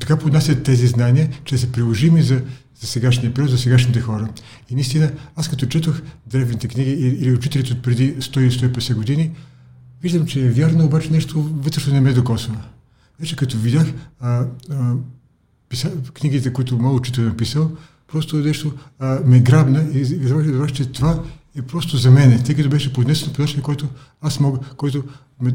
така 0.00 0.16
поднасят 0.16 0.62
тези 0.62 0.86
знания, 0.86 1.30
че 1.44 1.58
са 1.58 1.66
приложими 1.66 2.22
за, 2.22 2.42
за 2.80 2.86
сегашния 2.86 3.34
период, 3.34 3.50
за 3.50 3.58
сегашните 3.58 4.00
хора. 4.00 4.28
И 4.70 4.74
наистина, 4.74 5.12
аз 5.36 5.48
като 5.48 5.66
четох 5.66 6.00
древните 6.26 6.68
книги 6.68 6.90
или 6.90 7.32
учителите 7.32 7.72
от 7.72 7.82
преди 7.82 8.16
100-150 8.16 8.94
години, 8.94 9.30
виждам, 10.02 10.26
че 10.26 10.46
е 10.46 10.50
вярно, 10.50 10.84
обаче 10.84 11.12
нещо 11.12 11.42
вътрешно 11.42 11.92
не 11.92 12.00
ме 12.00 12.12
докосва. 12.12 12.56
Вече 13.20 13.36
като 13.36 13.58
видях 13.58 13.86
а, 14.20 14.46
а, 14.70 14.94
книгите, 16.14 16.52
които 16.52 16.78
моят 16.78 17.00
учител 17.00 17.22
е 17.22 17.24
написал, 17.24 17.70
просто 18.12 18.36
нещо 18.36 18.72
а, 18.98 19.20
ме 19.24 19.40
грабна 19.40 19.86
и, 19.92 20.20
разбрах, 20.28 20.72
че 20.72 20.92
това 20.92 21.22
е 21.56 21.62
просто 21.62 21.96
за 21.96 22.10
мене, 22.10 22.42
тъй 22.42 22.54
като 22.54 22.68
беше 22.68 22.92
поднесено 22.92 23.32
по 23.32 23.42
начин, 23.42 23.62
който 23.62 23.88
аз 24.20 24.40
мога, 24.40 24.58
който 24.76 25.04
ме, 25.40 25.54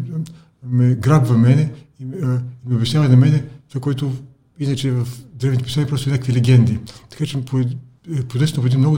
ме 0.63 0.95
грабва 0.95 1.38
мене 1.38 1.71
и, 1.99 2.05
а, 2.23 2.41
ме 2.65 2.75
обяснява 2.75 3.09
на 3.09 3.17
мене 3.17 3.43
това, 3.69 3.81
което 3.81 4.15
иначе 4.59 4.91
в 4.91 5.07
древните 5.33 5.63
писания 5.63 5.89
просто 5.89 6.09
някакви 6.09 6.33
легенди. 6.33 6.79
Така 7.09 7.25
че 7.25 7.38
е 8.17 8.23
поднесено 8.23 8.61
по 8.61 8.67
един 8.67 8.79
много 8.79 8.97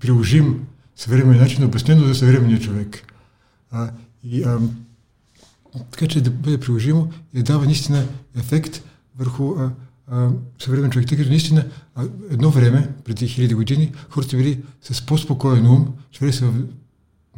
приложим 0.00 0.66
съвременен 0.96 1.40
начин, 1.40 1.64
обяснено 1.64 2.06
за 2.06 2.14
съвременния 2.14 2.60
човек. 2.60 3.12
А, 3.70 3.90
и, 4.24 4.42
а, 4.42 4.58
така 5.90 6.06
че 6.06 6.20
да 6.20 6.30
бъде 6.30 6.60
приложимо 6.60 7.12
и 7.34 7.38
да 7.38 7.42
дава 7.42 7.64
наистина 7.64 8.06
ефект 8.36 8.82
върху 9.18 9.54
а, 9.58 9.70
съвременен 10.58 10.90
човек. 10.90 11.08
Тъй 11.08 11.18
като 11.18 11.30
наистина 11.30 11.64
едно 12.30 12.50
време, 12.50 12.88
преди 13.04 13.28
хиляди 13.28 13.54
години, 13.54 13.92
хората 14.10 14.36
били 14.36 14.62
с 14.82 15.06
по-спокоен 15.06 15.66
ум, 15.66 15.88
живели 16.14 16.32
са 16.32 16.46
в 16.46 16.54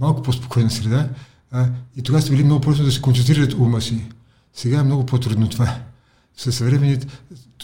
малко 0.01 0.23
по-спокойна 0.23 0.71
среда 0.71 1.09
а, 1.51 1.69
и 1.97 2.03
тогава 2.03 2.23
са 2.23 2.31
били 2.31 2.45
много 2.45 2.61
просто 2.61 2.85
да 2.85 2.93
се 2.93 3.01
концентрират 3.01 3.55
ума 3.55 3.81
си. 3.81 4.05
Сега 4.53 4.79
е 4.81 4.83
много 4.83 5.07
по-трудно 5.07 5.49
това. 5.49 5.79
Със 6.37 6.57
съвременните 6.57 7.07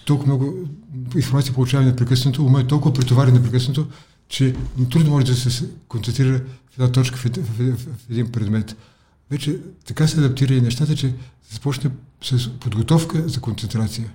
толкова 0.05 0.35
много 0.35 0.69
информация 1.17 1.55
получаваме 1.55 1.91
непрекъснато, 1.91 2.45
ума 2.45 2.61
е 2.61 2.67
толкова 2.67 2.95
претоварен 2.95 3.35
непрекъснато, 3.35 3.87
че 4.29 4.55
трудно 4.91 5.11
може 5.11 5.27
да 5.27 5.37
се 5.37 5.69
концентрира 5.89 6.39
в 6.71 6.79
една 6.79 6.93
точка, 6.93 7.17
в, 7.17 7.23
в, 7.23 7.31
в, 7.59 7.77
в 7.77 8.11
един 8.11 8.33
предмет. 8.33 8.77
Вече 9.31 9.59
така 9.87 10.09
се 10.09 10.19
адаптира 10.19 10.55
и 10.55 10.61
нещата, 10.61 10.97
че 10.97 11.15
започне 11.53 11.91
с 12.23 12.51
подготовка 12.51 13.29
за 13.29 13.41
концентрация. 13.41 14.11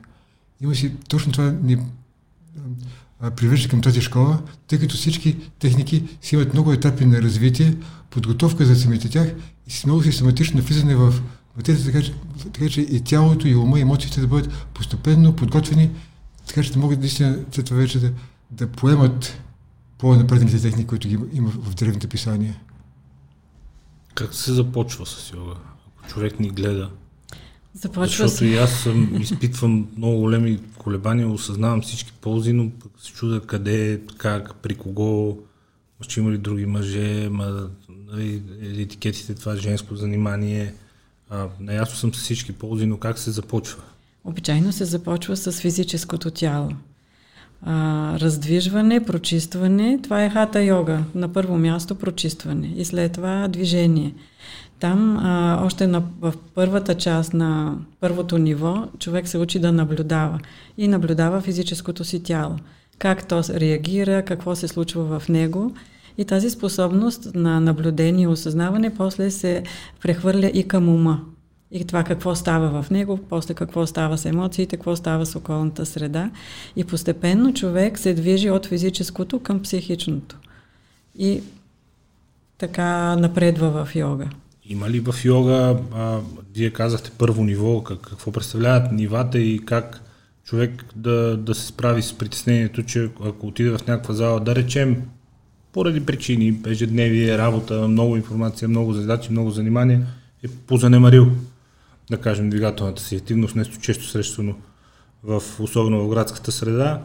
Има 0.62 0.75
си 0.75 0.95
точно 1.09 1.31
това 1.31 1.51
ни 1.63 1.77
привежда 3.35 3.69
към 3.69 3.81
тази 3.81 4.01
школа, 4.01 4.41
тъй 4.67 4.79
като 4.79 4.95
всички 4.95 5.38
техники 5.59 6.03
си 6.21 6.35
имат 6.35 6.53
много 6.53 6.71
етапи 6.71 7.05
на 7.05 7.21
развитие, 7.21 7.77
подготовка 8.09 8.65
за 8.65 8.75
самите 8.75 9.09
тях 9.09 9.33
и 9.67 9.71
с 9.71 9.85
много 9.85 10.03
систематично 10.03 10.62
влизане 10.62 10.95
в 10.95 11.13
материята, 11.57 11.85
така 11.85 12.01
че, 12.01 12.13
така 12.53 12.69
че 12.69 12.81
и 12.81 13.01
тялото, 13.01 13.47
и 13.47 13.55
ума, 13.55 13.79
и 13.79 13.81
емоциите 13.81 14.21
да 14.21 14.27
бъдат 14.27 14.67
постепенно 14.74 15.35
подготвени, 15.35 15.89
така 16.47 16.63
че 16.63 16.74
да 16.74 16.79
могат 16.79 17.00
наистина 17.00 17.39
след 17.51 17.65
това 17.65 17.77
вече 17.77 18.00
да, 18.00 18.12
да 18.51 18.67
поемат 18.67 19.41
по-напредните 19.97 20.62
техники, 20.62 20.88
които 20.88 21.07
ги 21.07 21.17
има 21.33 21.50
в 21.50 21.75
древните 21.75 22.07
писания. 22.07 22.59
Как 24.15 24.33
се 24.33 24.53
започва 24.53 25.05
с 25.05 25.33
йога? 25.33 25.53
Ако 25.97 26.09
човек 26.09 26.39
ни 26.39 26.50
гледа. 26.50 26.89
Започва 27.75 28.27
Защото 28.27 28.46
и 28.46 28.58
аз 28.58 28.79
съм, 28.79 29.22
изпитвам 29.22 29.88
много 29.98 30.20
големи 30.20 30.60
колебания, 30.77 31.27
осъзнавам 31.27 31.82
всички 31.82 32.12
ползи, 32.22 32.53
но 32.53 32.70
пък 32.70 32.91
се 32.98 33.12
чуда 33.12 33.41
къде, 33.41 34.01
как, 34.17 34.55
при 34.55 34.75
кого, 34.75 35.38
ще 36.01 36.20
има 36.20 36.32
ли 36.32 36.38
други 36.38 36.65
мъже, 36.65 37.29
ма, 37.32 37.70
нали, 38.08 38.41
етикетите, 38.82 39.36
това 39.36 39.55
женско 39.55 39.96
занимание. 39.96 40.74
А, 41.29 41.48
наясно 41.60 41.96
съм 41.96 42.13
с 42.13 42.17
всички 42.17 42.53
ползи, 42.53 42.86
но 42.86 42.98
как 42.98 43.20
се 43.20 43.32
започва? 43.32 43.84
Обичайно 44.24 44.72
се 44.72 44.86
започва 44.86 45.38
с 45.38 45.51
физическото 45.51 46.32
тяло. 46.32 46.72
А, 47.62 48.20
раздвижване, 48.20 49.05
прочистване, 49.05 50.00
това 50.03 50.24
е 50.24 50.29
хата 50.29 50.63
йога. 50.63 51.03
На 51.15 51.34
първо 51.34 51.58
място 51.58 51.96
прочистване 51.96 52.74
и 52.77 52.86
след 52.86 53.12
това 53.12 53.48
движение. 53.48 54.13
Там, 54.79 55.17
а, 55.17 55.60
още 55.63 55.88
на, 55.88 56.03
в 56.22 56.34
първата 56.55 56.96
част 56.96 57.34
на 57.34 57.77
първото 58.00 58.38
ниво, 58.38 58.88
човек 58.99 59.28
се 59.28 59.38
учи 59.38 59.60
да 59.60 59.71
наблюдава 59.71 60.39
и 60.78 60.88
наблюдава 60.88 61.41
физическото 61.41 62.04
си 62.04 62.23
тяло. 62.23 62.56
Как 62.99 63.28
то 63.28 63.41
реагира, 63.49 64.26
какво 64.26 64.56
се 64.56 64.67
случва 64.67 65.19
в 65.19 65.30
него. 65.30 65.71
И 66.17 66.26
тази 66.26 66.49
способност 66.49 67.36
на 67.36 67.60
наблюдение 67.60 68.23
и 68.23 68.28
осъзнаване 68.28 68.95
после 68.95 69.32
се 69.32 69.63
прехвърля 70.02 70.47
и 70.47 70.67
към 70.67 70.89
ума. 70.89 71.21
И 71.71 71.86
това 71.86 72.04
какво 72.04 72.36
става 72.36 72.84
в 72.84 72.89
него, 72.89 73.19
после 73.30 73.54
какво 73.54 73.88
става 73.88 74.17
с 74.17 74.26
емоциите, 74.26 74.78
какво 74.78 74.95
става 74.95 75.26
с 75.26 75.36
околната 75.36 75.86
среда. 75.86 76.32
И 76.76 76.84
постепенно 76.84 77.54
човек 77.54 77.99
се 77.99 78.13
движи 78.13 78.49
от 78.49 78.65
физическото 78.65 79.39
към 79.39 79.62
психичното. 79.62 80.38
И 81.17 81.41
така 82.58 83.15
напредва 83.15 83.86
в 83.86 83.95
йога. 83.95 84.30
Има 84.67 84.89
ли 84.89 84.99
в 84.99 85.15
йога, 85.25 85.78
а, 85.95 86.19
вие 86.56 86.69
казахте 86.69 87.12
първо 87.17 87.43
ниво, 87.43 87.84
как, 87.84 87.99
какво 87.99 88.32
представляват 88.32 88.91
нивата 88.91 89.39
и 89.39 89.60
как 89.65 90.01
човек 90.43 90.86
да, 90.95 91.38
да 91.38 91.56
се 91.56 91.67
справи 91.67 92.01
с 92.01 92.13
притеснението, 92.13 92.84
че 92.84 93.10
ако 93.25 93.47
отиде 93.47 93.69
в 93.69 93.88
някаква 93.88 94.13
зала, 94.13 94.39
да 94.39 94.56
речем, 94.56 95.01
поради 95.73 96.06
причини, 96.06 96.60
ежедневие, 96.65 97.38
работа, 97.38 97.88
много 97.88 98.15
информация, 98.15 98.67
много 98.67 98.93
задачи, 98.93 99.32
много 99.32 99.51
занимания, 99.51 100.08
е 100.43 100.47
позанемарил, 100.47 101.32
да 102.10 102.17
кажем, 102.17 102.49
двигателната 102.49 103.01
си 103.01 103.15
активност, 103.15 103.56
нещо 103.56 103.78
често 103.80 104.08
срещано 104.08 104.56
в, 105.23 105.41
особено 105.60 106.06
в 106.06 106.10
градската 106.10 106.51
среда, 106.51 107.01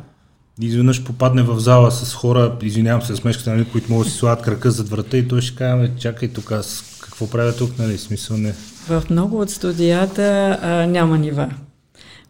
и 0.63 0.67
изведнъж 0.67 1.05
попадне 1.05 1.43
в 1.43 1.59
зала 1.59 1.91
с 1.91 2.15
хора, 2.15 2.59
извинявам 2.63 3.03
се, 3.03 3.17
смешката, 3.17 3.51
нали, 3.51 3.65
които 3.65 3.93
могат 3.93 4.07
да 4.07 4.11
си 4.11 4.19
слагат 4.19 4.45
крака 4.45 4.71
зад 4.71 4.89
врата 4.89 5.17
и 5.17 5.29
той 5.29 5.41
ще 5.41 5.57
каже, 5.57 5.91
чакай 5.99 6.29
тук, 6.29 6.53
аз 6.53 6.90
какво 7.21 7.33
правя 7.33 7.53
тук, 7.57 7.79
нали, 7.79 7.99
смисъл 7.99 8.37
не. 8.37 8.53
В 8.87 9.03
много 9.11 9.41
от 9.41 9.51
студията 9.51 10.59
а, 10.63 10.87
няма 10.87 11.19
нива. 11.19 11.51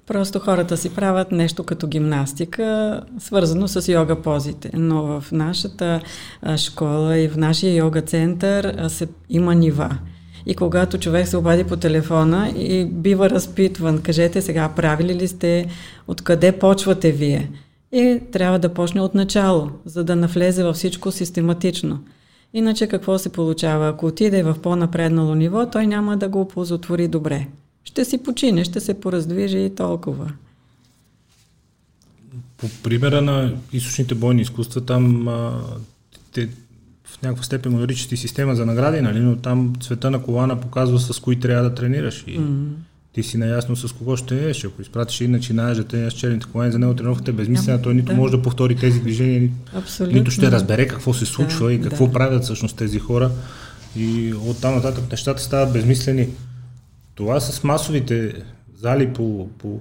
Просто 0.07 0.39
хората 0.39 0.77
си 0.77 0.89
правят 0.89 1.33
нещо 1.33 1.65
като 1.65 1.87
гимнастика, 1.87 3.01
свързано 3.19 3.69
с 3.69 3.93
йога 3.93 4.23
позите. 4.23 4.71
Но 4.75 5.03
в 5.03 5.33
нашата 5.33 6.01
школа 6.57 7.19
и 7.19 7.29
в 7.29 7.37
нашия 7.37 7.75
йога 7.75 8.03
център 8.03 8.89
се, 8.89 9.09
има 9.29 9.55
нива. 9.55 9.99
И 10.47 10.55
когато 10.55 10.99
човек 10.99 11.29
се 11.29 11.37
обади 11.37 11.65
по 11.65 11.77
телефона 11.77 12.53
и 12.57 12.85
бива 12.85 13.31
разпитван, 13.31 14.03
кажете 14.03 14.43
сега, 14.43 14.69
правили 14.69 15.15
ли 15.15 15.29
сте, 15.29 15.67
откъде 16.09 16.53
почвате 16.53 17.13
вие? 17.13 17.51
И 17.93 18.21
трябва 18.33 18.59
да 18.59 18.75
почне 18.75 19.01
от 19.01 19.15
начало, 19.15 19.71
за 19.85 20.05
да 20.05 20.17
навлезе 20.17 20.65
във 20.65 20.77
всичко 20.77 21.13
систематично. 21.13 21.99
Иначе 22.55 22.87
какво 22.87 23.19
се 23.19 23.29
получава? 23.29 23.89
Ако 23.89 24.07
отиде 24.07 24.43
в 24.43 24.57
по-напреднало 24.63 25.35
ниво, 25.35 25.71
той 25.71 25.87
няма 25.87 26.17
да 26.17 26.29
го 26.29 26.41
оползотвори 26.41 27.09
добре. 27.09 27.47
Ще 27.85 28.05
си 28.05 28.23
почине, 28.23 28.65
ще 28.65 28.81
се 28.81 29.01
пораздвижи 29.01 29.59
и 29.59 29.75
толкова. 29.75 30.33
По 32.57 32.67
примера 32.83 33.23
на 33.23 33.53
източните 33.73 34.15
бойни 34.15 34.43
изкуства, 34.43 34.81
там 34.81 35.29
а, 35.29 35.61
те 36.33 36.49
в 37.05 37.23
някаква 37.23 37.43
степен 37.43 37.73
го 37.73 37.79
наричат 37.79 38.13
и 38.13 38.17
система 38.17 38.55
за 38.55 38.67
награди, 38.67 39.01
нали? 39.01 39.21
но 39.21 39.37
там 39.37 39.73
цвета 39.81 40.11
на 40.11 40.23
колана 40.23 40.61
показва 40.61 40.99
с 41.01 41.21
кои 41.21 41.41
трябва 41.41 41.69
да 41.69 41.75
тренираш. 41.75 42.25
И 42.27 42.41
mm-hmm. 42.41 42.69
Ти 43.13 43.23
си 43.23 43.39
наясно 43.39 43.77
с 43.77 43.93
кого 43.93 44.17
ще 44.17 44.51
еш. 44.51 44.65
Ако 44.65 44.83
изпратиш 44.83 45.21
и 45.21 45.29
начинаеш 45.29 45.77
да 45.77 45.85
тренираш 45.85 46.15
черните 46.15 46.47
колани, 46.53 46.73
за 46.73 46.79
него 46.79 46.95
тренировката 46.95 47.31
е 47.31 47.35
безмислена, 47.35 47.83
той 47.83 47.95
нито 47.95 48.07
да. 48.07 48.15
може 48.15 48.37
да 48.37 48.43
повтори 48.43 48.77
тези 48.77 49.01
движения, 49.01 49.51
Абсолютно. 49.75 50.19
нито 50.19 50.31
ще 50.31 50.51
разбере 50.51 50.89
какво 50.89 51.15
се 51.15 51.27
случва 51.27 51.67
да, 51.67 51.73
и 51.73 51.81
какво 51.81 52.07
да. 52.07 52.13
правят 52.13 52.45
всъщност 52.45 52.77
тези 52.77 52.99
хора. 52.99 53.31
И 53.97 54.35
оттам 54.47 54.75
нататък 54.75 55.11
нещата 55.11 55.43
стават 55.43 55.73
безмислени. 55.73 56.29
Това 57.15 57.41
с 57.41 57.65
масовите 57.65 58.33
зали 58.77 59.13
по, 59.13 59.49
по 59.59 59.81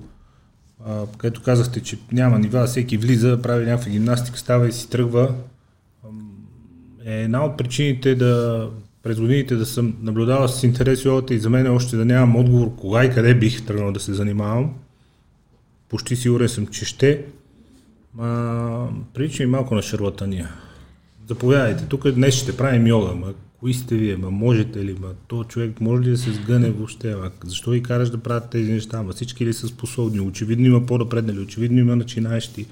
а, 0.86 1.06
където 1.18 1.42
казахте, 1.42 1.80
че 1.80 1.98
няма 2.12 2.40
нива, 2.40 2.66
всеки 2.66 2.98
влиза, 2.98 3.40
прави 3.42 3.66
някаква 3.66 3.92
гимнастика, 3.92 4.40
става 4.40 4.68
и 4.68 4.72
си 4.72 4.90
тръгва, 4.90 5.34
е 7.06 7.22
една 7.22 7.46
от 7.46 7.58
причините 7.58 8.16
да 8.16 8.68
през 9.04 9.20
годините 9.20 9.56
да 9.56 9.66
съм 9.66 9.94
наблюдавал 10.02 10.48
с 10.48 10.64
интерес 10.64 11.06
йогата 11.06 11.34
и 11.34 11.40
за 11.40 11.50
мен 11.50 11.68
още 11.68 11.98
да 11.98 12.06
нямам 12.06 12.36
отговор 12.36 12.76
кога 12.76 13.06
и 13.06 13.14
къде 13.14 13.36
бих 13.36 13.66
тръгнал 13.66 13.92
да 13.92 14.00
се 14.00 14.14
занимавам. 14.14 14.74
Почти 15.90 16.16
сигурен 16.16 16.50
съм, 16.50 16.68
че 16.68 16.86
ще. 16.86 17.26
А, 18.20 18.88
прилича 19.14 19.44
и 19.44 19.46
малко 19.46 19.76
на 19.76 19.82
шарлатания. 19.82 20.50
Заповядайте, 21.28 21.86
тук 21.86 22.12
днес 22.12 22.36
ще 22.36 22.58
правим 22.58 22.88
йога, 22.88 23.16
ма 23.16 23.34
кои 23.60 23.74
сте 23.74 23.96
вие, 23.96 24.18
ма 24.18 24.32
можете 24.32 24.86
ли, 24.86 24.96
ма 25.02 25.08
то 25.28 25.44
човек 25.44 25.82
може 25.82 26.04
ли 26.04 26.10
да 26.10 26.18
се 26.18 26.34
сгъне 26.34 26.70
въобще, 26.72 27.16
ма 27.16 27.32
защо 27.46 27.74
и 27.74 27.84
караш 27.84 28.10
да 28.10 28.18
правят 28.18 28.50
тези 28.50 28.72
неща, 28.72 29.04
ма 29.04 29.14
всички 29.14 29.46
ли 29.46 29.54
са 29.54 29.68
способни, 29.68 30.20
очевидно 30.20 30.66
има 30.66 30.86
по-напреднали, 30.86 31.40
очевидно 31.40 31.80
има 31.80 31.96
начинаещи. 31.96 32.66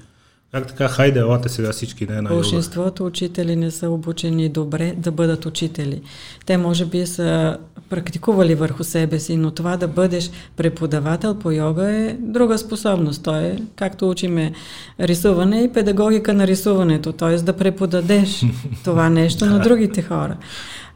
Как 0.52 0.68
така, 0.68 0.88
хайде, 0.88 1.20
елате 1.20 1.50
сега 1.50 1.72
всички 1.72 2.06
на 2.06 2.18
една 2.18 2.30
Большинството 2.30 3.06
учители 3.06 3.56
не 3.56 3.72
са 3.72 3.90
обучени 3.90 4.50
добре 4.50 4.94
да 4.98 5.12
бъдат 5.12 5.46
учители. 5.46 6.02
Те 6.46 6.58
може 6.58 6.86
би 6.86 7.08
са 7.08 7.58
практикували 7.90 8.56
върху 8.56 8.84
себе 8.84 9.20
си, 9.20 9.38
но 9.38 9.52
това 9.52 9.78
да 9.78 9.88
бъдеш 9.88 10.32
преподавател 10.56 11.36
по 11.36 11.52
йога 11.52 11.90
е 11.92 12.14
друга 12.14 12.58
способност. 12.58 13.24
То 13.24 13.36
е, 13.36 13.60
както 13.76 14.10
учиме 14.10 14.54
рисуване 15.00 15.64
и 15.64 15.74
педагогика 15.74 16.34
на 16.34 16.48
рисуването, 16.48 17.12
т.е. 17.12 17.36
да 17.36 17.54
преподадеш 17.54 18.46
това 18.84 19.10
нещо 19.10 19.46
на 19.46 19.60
другите 19.60 20.02
хора. 20.02 20.38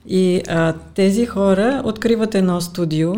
И 0.08 0.42
а, 0.50 0.74
тези 0.96 1.26
хора 1.26 1.82
откриват 1.86 2.36
едно 2.36 2.62
студио, 2.62 3.14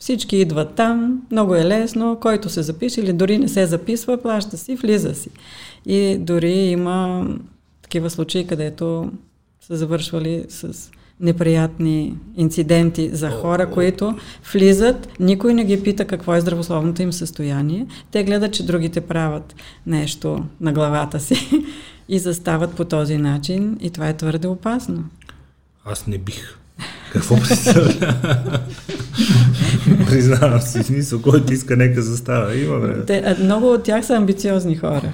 всички 0.00 0.36
идват 0.36 0.74
там, 0.74 1.22
много 1.30 1.54
е 1.54 1.64
лесно, 1.64 2.18
който 2.20 2.48
се 2.48 2.62
запише 2.62 3.00
или 3.00 3.12
дори 3.12 3.38
не 3.38 3.48
се 3.48 3.66
записва, 3.66 4.22
плаща 4.22 4.58
си, 4.58 4.76
влиза 4.76 5.14
си. 5.14 5.30
И 5.86 6.16
дори 6.20 6.52
има 6.52 7.28
такива 7.82 8.10
случаи, 8.10 8.46
където 8.46 9.12
са 9.60 9.76
завършвали 9.76 10.44
с 10.48 10.90
неприятни 11.20 12.16
инциденти 12.36 13.10
за 13.12 13.30
хора, 13.30 13.70
които 13.70 14.16
влизат, 14.52 15.08
никой 15.20 15.54
не 15.54 15.64
ги 15.64 15.82
пита 15.82 16.06
какво 16.06 16.34
е 16.34 16.40
здравословното 16.40 17.02
им 17.02 17.12
състояние. 17.12 17.86
Те 18.10 18.24
гледат, 18.24 18.52
че 18.52 18.66
другите 18.66 19.00
правят 19.00 19.54
нещо 19.86 20.44
на 20.60 20.72
главата 20.72 21.20
си 21.20 21.64
и 22.08 22.18
застават 22.18 22.74
по 22.74 22.84
този 22.84 23.16
начин 23.16 23.76
и 23.80 23.90
това 23.90 24.08
е 24.08 24.16
твърде 24.16 24.48
опасно. 24.48 25.04
Аз 25.84 26.06
не 26.06 26.18
бих. 26.18 26.58
Какво 27.12 27.36
представлява? 27.36 28.60
Признавам 30.06 30.60
си, 30.60 30.82
смисъл, 30.82 31.22
който 31.22 31.52
иска, 31.52 31.76
нека 31.76 32.02
застава. 32.02 32.56
Има 32.56 32.78
време. 32.78 33.04
Те, 33.04 33.36
много 33.40 33.72
от 33.72 33.82
тях 33.82 34.06
са 34.06 34.14
амбициозни 34.14 34.76
хора. 34.76 35.12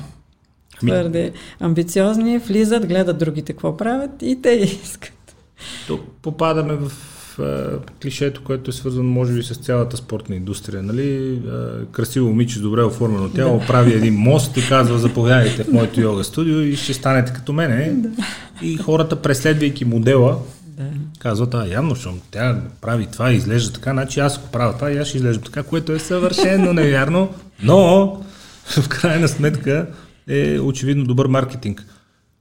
Твърде 0.81 1.33
амбициозни, 1.61 2.39
влизат, 2.39 2.87
гледат 2.87 3.19
другите 3.19 3.53
какво 3.53 3.77
правят 3.77 4.11
и 4.23 4.43
те 4.43 4.51
искат. 4.85 5.37
Тук 5.87 6.01
попадаме 6.23 6.75
в 6.75 6.93
а, 7.39 7.79
клишето, 8.03 8.41
което 8.45 8.71
е 8.71 8.73
свързано, 8.73 9.11
може 9.11 9.33
би, 9.33 9.43
с 9.43 9.55
цялата 9.55 9.97
спортна 9.97 10.37
индустрия. 10.37 10.83
Нали? 10.83 11.41
А, 11.49 11.85
красиво 11.93 12.29
момиче, 12.29 12.61
добре 12.61 12.83
оформено 12.83 13.29
тяло, 13.29 13.59
да. 13.59 13.67
прави 13.67 13.95
един 13.95 14.15
мост 14.15 14.57
и 14.57 14.69
казва, 14.69 14.99
заповядайте 14.99 15.65
в 15.65 15.73
моето 15.73 16.01
йога 16.01 16.25
студио 16.25 16.61
и 16.61 16.77
ще 16.77 16.95
станете 16.95 17.33
като 17.33 17.53
мене. 17.53 17.93
Да. 17.97 18.11
И 18.63 18.77
хората, 18.77 19.17
преследвайки 19.17 19.85
модела, 19.85 20.39
да. 20.77 20.91
казват, 21.19 21.55
а 21.55 21.67
явно, 21.67 21.91
защото 21.91 22.19
тя 22.31 22.63
прави 22.81 23.07
това 23.07 23.33
и 23.33 23.37
изглежда 23.37 23.73
така, 23.73 23.93
значи 23.93 24.21
аз 24.21 24.39
ако 24.39 24.51
правя 24.51 24.75
това 24.75 24.91
и 24.91 24.99
аз 24.99 25.09
ще 25.09 25.17
изглеждам 25.17 25.45
така, 25.45 25.63
което 25.63 25.93
е 25.93 25.99
съвършено 25.99 26.73
невярно, 26.73 27.35
но 27.63 28.07
в 28.67 28.89
крайна 28.89 29.29
сметка 29.29 29.89
е 30.27 30.59
очевидно 30.61 31.05
добър 31.05 31.27
маркетинг. 31.27 31.87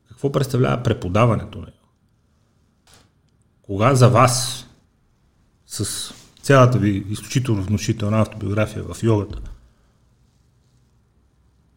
Какво 0.09 0.31
представлява 0.31 0.83
преподаването? 0.83 1.65
Кога 3.61 3.95
за 3.95 4.09
вас, 4.09 4.65
с 5.67 6.13
цялата 6.41 6.77
ви 6.77 7.05
изключително 7.09 7.63
внушителна 7.63 8.21
автобиография 8.21 8.83
в 8.83 9.03
йогата, 9.03 9.39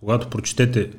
когато 0.00 0.30
прочетете 0.30 0.90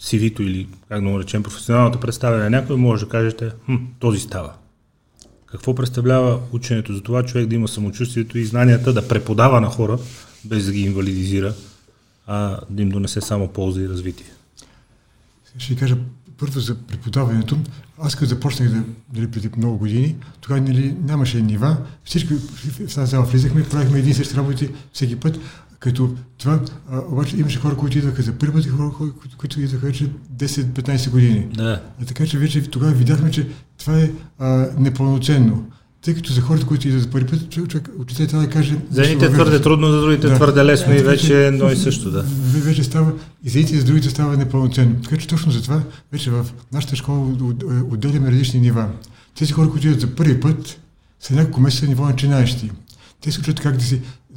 CV-то 0.00 0.42
или, 0.42 0.68
как 0.88 1.00
да 1.00 1.08
му 1.08 1.20
речем, 1.20 1.42
професионалната 1.42 2.00
представяне 2.00 2.42
на 2.42 2.50
някой, 2.50 2.76
може 2.76 3.04
да 3.04 3.10
кажете, 3.10 3.50
хм, 3.66 3.76
този 3.98 4.20
става. 4.20 4.52
Какво 5.50 5.74
представлява 5.74 6.40
ученето 6.52 6.94
за 6.94 7.00
това 7.00 7.22
човек 7.22 7.46
да 7.46 7.54
има 7.54 7.68
самочувствието 7.68 8.38
и 8.38 8.44
знанията 8.44 8.92
да 8.92 9.08
преподава 9.08 9.60
на 9.60 9.66
хора, 9.66 9.98
без 10.44 10.66
да 10.66 10.72
ги 10.72 10.80
инвалидизира, 10.80 11.54
а 12.26 12.60
да 12.70 12.82
им 12.82 12.88
донесе 12.88 13.20
само 13.20 13.48
полза 13.48 13.80
и 13.80 13.88
развитие? 13.88 14.26
Ще 15.58 15.76
кажа 15.76 15.96
първо 16.38 16.60
за 16.60 16.76
преподаването. 16.76 17.58
Аз 17.98 18.14
като 18.14 18.28
започнах 18.28 18.70
да, 18.70 18.82
дали 19.12 19.30
преди 19.30 19.50
много 19.56 19.78
години, 19.78 20.16
тогава 20.40 20.60
нали, 20.60 20.96
нямаше 21.04 21.42
нива. 21.42 21.76
Всички 22.04 22.34
в 22.34 22.94
тази 22.94 23.10
зала 23.10 23.24
влизахме, 23.24 23.68
правихме 23.68 23.98
един 23.98 24.14
същи 24.14 24.36
работи 24.36 24.70
всеки 24.92 25.16
път. 25.16 25.38
Като 25.78 26.14
това, 26.38 26.60
а, 26.90 27.00
обаче 27.10 27.36
имаше 27.36 27.58
хора, 27.58 27.76
които 27.76 27.98
идваха 27.98 28.22
за 28.22 28.32
първи 28.32 28.52
път 28.52 28.64
и 28.64 28.68
хора, 28.68 28.90
които, 28.98 29.36
които 29.36 29.60
идваха 29.60 29.86
вече 29.86 30.10
10-15 30.36 31.10
години. 31.10 31.46
Да. 31.54 31.82
А 32.02 32.04
така 32.04 32.26
че 32.26 32.38
вече 32.38 32.62
тогава 32.62 32.92
видяхме, 32.92 33.30
че 33.30 33.48
това 33.78 33.98
е 33.98 34.10
а, 34.38 34.68
непълноценно. 34.78 35.64
Тъй 36.02 36.14
като 36.14 36.32
за 36.32 36.40
хората, 36.40 36.66
които 36.66 36.88
идват 36.88 37.02
за 37.02 37.10
първи 37.10 37.26
път, 37.26 37.50
човек, 37.50 37.88
учител 37.98 38.26
трябва 38.26 38.46
да 38.46 38.52
каже... 38.52 38.76
За 38.90 39.02
едните 39.02 39.26
е 39.26 39.30
твърде 39.30 39.62
трудно, 39.62 39.90
за 39.90 40.00
другите 40.00 40.28
да. 40.28 40.34
твърде 40.34 40.64
лесно 40.64 40.92
да, 40.92 40.98
и 40.98 41.02
вече 41.02 41.42
е 41.42 41.46
едно 41.46 41.70
и 41.70 41.76
също, 41.76 42.10
да. 42.10 42.22
Вече 42.22 42.84
става, 42.84 43.12
и 43.44 43.50
за 43.50 43.58
едните 43.58 43.76
и 43.76 43.78
за 43.78 43.84
другите 43.84 44.10
става 44.10 44.36
непълноценно. 44.36 45.02
Така 45.02 45.16
че 45.16 45.28
точно 45.28 45.52
за 45.52 45.62
това 45.62 45.82
вече 46.12 46.30
в 46.30 46.46
нашата 46.72 46.96
школа 46.96 47.36
отделяме 47.90 48.30
различни 48.30 48.60
нива. 48.60 48.88
Тези 49.38 49.52
хора, 49.52 49.70
които 49.70 49.86
идват 49.86 50.00
за 50.00 50.06
първи 50.06 50.40
път, 50.40 50.80
са 51.20 51.34
няколко 51.34 51.60
месеца 51.60 51.86
ниво 51.86 52.04
начинаещи. 52.04 52.70
Те 53.20 53.32
се 53.32 53.40
учат 53.40 53.60
как 53.60 53.76
да 53.76 53.84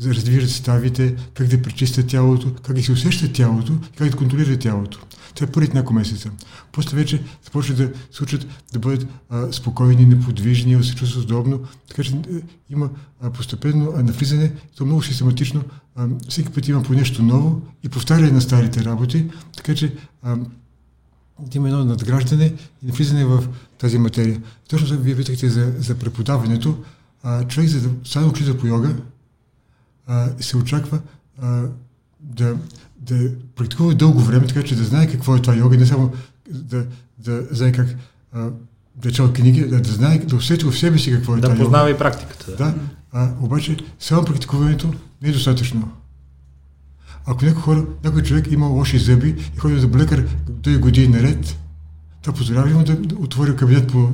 се 0.02 0.16
развиват 0.16 0.50
ставите, 0.50 1.16
как 1.34 1.48
да 1.48 1.62
пречистят 1.62 2.08
тялото, 2.08 2.54
как 2.64 2.76
да 2.76 2.84
се 2.84 2.92
усещат 2.92 3.34
тялото 3.34 3.74
как 3.98 4.10
да 4.10 4.18
контролират 4.18 4.60
тялото. 4.60 5.00
Това 5.36 5.48
е 5.48 5.52
първите 5.52 5.74
няколко 5.74 5.94
месеца. 5.94 6.32
После 6.72 6.98
вече 6.98 7.24
започват 7.44 7.78
да 7.78 7.92
се 8.12 8.24
учат 8.24 8.48
да 8.74 8.80
бъдат 8.80 9.08
а, 9.30 9.52
спокойни, 9.52 10.06
неподвижни, 10.06 10.76
да 10.76 10.84
се 10.84 10.96
чувстват 10.96 11.24
удобно. 11.24 11.60
Така 11.88 12.04
че 12.04 12.12
е, 12.12 12.42
има 12.70 12.90
а, 13.22 13.30
постепенно 13.30 13.94
а, 13.96 14.04
навлизане, 14.04 14.52
то 14.78 14.86
много 14.86 15.04
систематично. 15.04 15.64
А, 15.96 16.08
всеки 16.30 16.50
път 16.50 16.68
има 16.68 16.84
по 16.84 16.94
нещо 16.94 17.24
ново 17.24 17.62
и 17.84 17.90
повтаряне 17.90 18.32
на 18.32 18.42
старите 18.42 18.86
работи. 18.86 19.26
Така 19.58 19.76
че 19.76 19.96
а, 20.24 20.38
има 21.56 21.70
едно 21.70 21.86
надграждане 21.86 22.54
и 22.84 22.86
навлизане 22.86 23.26
в 23.26 23.48
тази 23.78 23.98
материя. 23.98 24.42
Точно 24.70 24.98
вие 24.98 25.16
питахте 25.16 25.50
за, 25.50 25.74
за 25.78 25.96
преподаването. 25.96 26.78
А, 27.24 27.48
човек, 27.48 27.70
за 27.70 27.90
да 27.90 27.90
стане 28.04 28.28
учител 28.28 28.58
по 28.58 28.68
йога, 28.68 28.96
а, 30.08 30.30
се 30.40 30.58
очаква 30.58 31.00
а, 31.42 31.64
да 32.20 32.56
да 33.02 33.32
практикува 33.56 33.94
дълго 33.94 34.20
време, 34.20 34.48
така 34.48 34.64
че 34.64 34.76
да 34.76 34.84
знае 34.84 35.08
какво 35.08 35.36
е 35.36 35.42
това 35.42 35.56
йога, 35.56 35.78
не 35.78 35.86
само 35.86 36.12
да, 36.50 36.86
да 37.18 37.44
знае 37.52 37.72
как 37.72 37.88
а, 38.34 38.50
да 38.96 39.12
чел 39.12 39.34
книги, 39.34 39.68
да, 39.68 39.82
да 39.82 39.92
знае, 39.92 40.18
да 40.18 40.36
усети 40.36 40.66
в 40.66 40.78
себе 40.78 40.98
си 40.98 41.12
какво 41.12 41.34
е 41.34 41.36
да 41.36 41.42
това. 41.42 41.56
Да 41.56 41.64
познава 41.64 41.90
и 41.90 41.98
практиката. 41.98 42.56
Да, 42.56 42.76
а, 43.12 43.30
обаче 43.42 43.78
само 44.00 44.26
практикуването 44.26 44.94
не 45.22 45.30
е 45.30 45.32
достатъчно. 45.32 45.92
Ако 47.26 47.46
някой, 47.46 47.62
хора, 47.62 47.86
някой 48.04 48.24
човек 48.24 48.52
има 48.52 48.68
лоши 48.68 49.00
зъби 49.00 49.36
и 49.56 49.60
ходи 49.60 49.80
за 49.80 49.88
лекар 49.88 50.28
той 50.62 50.78
години 50.78 51.08
наред, 51.08 51.58
това 52.22 52.34
позволява 52.38 52.70
ли 52.70 52.74
му 52.74 52.84
да 52.84 52.98
отвори 53.16 53.56
кабинет 53.56 53.88
по 53.88 54.12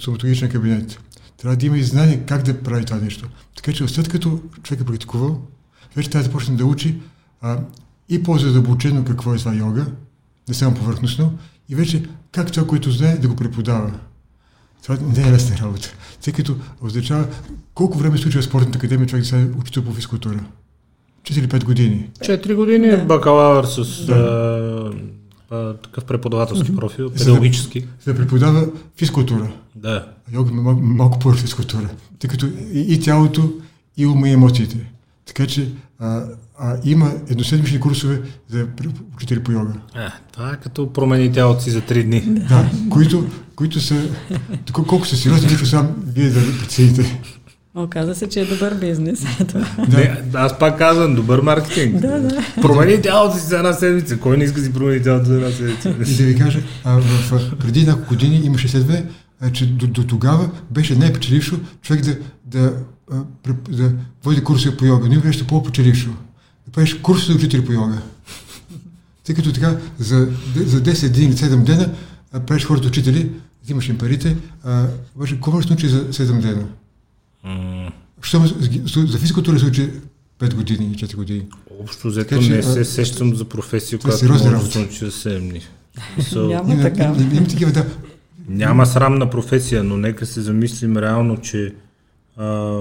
стоматологичен 0.00 0.50
кабинет? 0.50 0.98
Трябва 1.38 1.56
да 1.56 1.66
има 1.66 1.78
и 1.78 1.82
знание 1.82 2.22
как 2.26 2.42
да 2.42 2.62
прави 2.62 2.84
това 2.84 2.98
нещо. 2.98 3.28
Така 3.56 3.72
че 3.72 3.88
след 3.88 4.08
като 4.08 4.40
човек 4.62 4.80
е 4.80 4.84
практикувал, 4.84 5.42
вече 5.96 6.10
трябва 6.10 6.22
да 6.22 6.26
започне 6.30 6.56
да 6.56 6.66
учи 6.66 6.96
а, 7.40 7.58
и 8.08 8.22
по-задълбочено 8.22 9.04
какво 9.04 9.34
е 9.34 9.38
това 9.38 9.54
йога, 9.54 9.86
не 10.48 10.54
само 10.54 10.74
повърхностно, 10.74 11.38
и 11.68 11.74
вече 11.74 12.04
как 12.32 12.52
това, 12.52 12.66
което 12.66 12.90
знае, 12.90 13.16
да 13.16 13.28
го 13.28 13.36
преподава. 13.36 13.92
Това 14.82 14.98
не 15.16 15.28
е 15.28 15.32
лесна 15.32 15.56
работа. 15.58 15.94
Тъй 16.22 16.32
като 16.32 16.56
означава 16.82 17.26
колко 17.74 17.98
време 17.98 18.18
случва 18.18 18.42
спортната 18.42 18.78
академия 18.78 19.06
човек 19.06 19.22
да 19.22 19.28
се 19.28 19.50
учител 19.60 19.84
по 19.84 19.92
физкултура. 19.92 20.40
4 21.22 21.38
или 21.38 21.48
5 21.48 21.64
години. 21.64 22.10
4 22.20 22.54
години 22.54 22.90
да. 22.90 23.04
бакалавър 23.04 23.64
с 23.64 24.06
да. 24.06 24.92
А, 25.50 25.74
такъв 25.74 26.04
преподавателски 26.04 26.76
профил, 26.76 27.10
педагогически. 27.10 27.86
За 28.04 28.12
да, 28.12 28.18
преподава 28.18 28.66
физкултура. 28.96 29.52
Да. 29.74 30.08
Йога 30.32 30.50
е 30.50 30.54
малко, 30.54 30.80
малко 30.82 31.18
по-физкултура. 31.18 31.88
Тъй 32.18 32.30
като 32.30 32.46
и, 32.46 32.94
и 32.94 33.00
тялото, 33.00 33.52
и 33.96 34.06
ума 34.06 34.28
и 34.28 34.32
емоциите. 34.32 34.76
Така 35.26 35.46
че 35.46 35.72
а, 35.98 36.24
а, 36.58 36.76
има 36.84 37.12
едноседмични 37.30 37.80
курсове 37.80 38.22
за 38.48 38.66
учители 39.14 39.42
по 39.42 39.52
йога. 39.52 39.72
А, 39.94 40.12
това 40.32 40.50
е 40.50 40.56
като 40.56 40.92
промени 40.92 41.32
тялото 41.32 41.62
си 41.62 41.70
за 41.70 41.80
три 41.80 42.04
дни. 42.04 42.20
Да, 42.20 42.70
които, 42.90 43.26
които 43.56 43.80
са... 43.80 44.08
Колко 44.72 45.06
са 45.06 45.16
сериозни, 45.16 45.50
нито 45.50 45.66
сам 45.66 45.94
вие 46.06 46.30
да 46.30 46.40
прецените. 46.58 47.20
Оказа 47.74 48.14
се, 48.14 48.28
че 48.28 48.40
е 48.40 48.44
добър 48.44 48.74
бизнес. 48.74 49.20
да. 49.52 49.66
Не, 49.88 50.22
аз 50.34 50.58
пак 50.58 50.78
казвам, 50.78 51.14
добър 51.14 51.40
маркетинг. 51.40 52.00
да, 52.00 52.20
да. 52.20 52.44
Промени 52.62 53.02
тялото 53.02 53.36
си 53.36 53.46
за 53.46 53.56
една 53.56 53.72
седмица. 53.72 54.18
Кой 54.18 54.36
не 54.36 54.44
иска 54.44 54.58
да 54.58 54.66
си 54.66 54.72
промени 54.72 55.02
тялото 55.02 55.24
за 55.24 55.34
една 55.34 55.50
седмица? 55.50 56.12
И 56.12 56.16
да 56.16 56.22
ви 56.24 56.38
кажа, 56.38 56.60
а, 56.84 57.00
в, 57.00 57.58
преди 57.58 57.86
няколко 57.86 58.08
години 58.08 58.40
имаше 58.44 58.68
следване, 58.68 59.04
че 59.52 59.66
до, 59.66 59.86
до 59.86 60.04
тогава 60.06 60.50
беше 60.70 60.94
най-печелившо 60.94 61.56
човек 61.82 62.02
да, 62.02 62.16
да 62.46 62.74
да 63.70 63.92
води 64.24 64.44
курси 64.44 64.76
по 64.76 64.84
йога. 64.84 65.08
Не 65.08 65.18
беше 65.18 65.46
по-почелившо. 65.46 66.10
Да 66.66 66.72
правиш 66.72 66.94
курс 66.94 67.26
за 67.26 67.34
учители 67.34 67.64
по 67.64 67.72
йога. 67.72 67.98
Тъй 69.24 69.34
като 69.34 69.52
така 69.52 69.76
за, 69.98 70.28
за 70.56 70.82
10 70.82 71.08
дни 71.08 71.24
или 71.24 71.32
7 71.32 71.62
дена 71.62 71.90
правиш 72.46 72.64
хората 72.64 72.88
учители, 72.88 73.30
взимаш 73.64 73.88
им 73.88 73.98
парите, 73.98 74.36
а, 74.64 74.86
може 75.16 75.36
да 75.36 75.50
научи 75.50 75.88
за 75.88 76.10
7 76.10 76.40
дена? 76.40 76.64
Mm. 77.46 77.90
Що, 78.22 78.46
за 79.06 79.18
физикултура 79.18 79.58
се 79.58 79.66
учи 79.66 79.90
5 80.40 80.54
години 80.54 80.86
или 80.86 80.94
4 80.94 81.16
години. 81.16 81.46
Общо 81.80 82.08
взето 82.08 82.40
не 82.40 82.62
се 82.62 82.84
сещам 82.84 83.34
за 83.34 83.44
професия, 83.44 83.98
която 83.98 84.24
може 84.28 84.44
да 84.44 84.60
се 84.60 84.78
научи 84.78 84.98
за 84.98 85.10
7 85.10 85.38
дни. 85.38 85.60
Няма 86.36 86.82
така. 86.82 87.14
Няма 88.48 88.86
срамна 88.86 89.30
професия, 89.30 89.84
но 89.84 89.96
нека 89.96 90.26
се 90.26 90.40
замислим 90.40 90.96
реално, 90.96 91.36
че 91.36 91.74
а, 92.36 92.80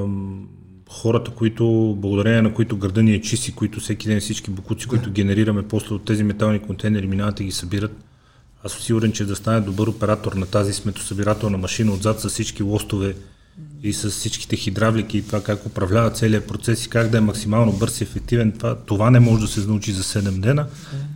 хората, 0.90 1.32
които, 1.32 1.96
благодарение 1.98 2.42
на 2.42 2.54
които 2.54 2.78
града 2.78 3.04
ни 3.04 3.14
е 3.14 3.22
чиси, 3.22 3.56
които 3.56 3.80
всеки 3.80 4.08
ден 4.08 4.20
всички 4.20 4.52
букуци, 4.52 4.88
които 4.88 5.12
генерираме 5.12 5.68
после 5.68 5.96
от 5.96 6.06
тези 6.06 6.24
метални 6.24 6.60
контейнери, 6.60 7.08
минават 7.08 7.40
и 7.40 7.44
ги 7.44 7.52
събират, 7.52 7.92
аз 8.64 8.72
съм 8.72 8.82
сигурен, 8.82 9.12
че 9.12 9.26
да 9.26 9.36
стане 9.36 9.62
добър 9.62 9.88
оператор 9.88 10.34
на 10.34 10.46
тази 10.46 10.74
сметосъбирателна 10.74 11.58
машина 11.58 11.92
отзад 11.92 12.20
с 12.20 12.30
всички 12.30 12.64
лостове 12.64 13.16
и 13.84 13.94
с 13.94 14.10
всичките 14.10 14.56
хидравлики 14.56 15.18
и 15.18 15.22
това 15.22 15.44
как 15.44 15.66
управлява 15.66 16.10
целият 16.10 16.48
процес 16.48 16.86
и 16.86 16.90
как 16.90 17.10
да 17.10 17.18
е 17.18 17.22
максимално 17.22 17.72
бърз 17.72 18.02
и 18.02 18.04
ефективен, 18.04 18.52
това, 18.52 18.76
това 18.76 19.12
не 19.12 19.20
може 19.20 19.42
да 19.42 19.48
се 19.48 19.68
научи 19.68 19.92
за 19.92 20.04
7 20.04 20.40
дена. 20.40 20.66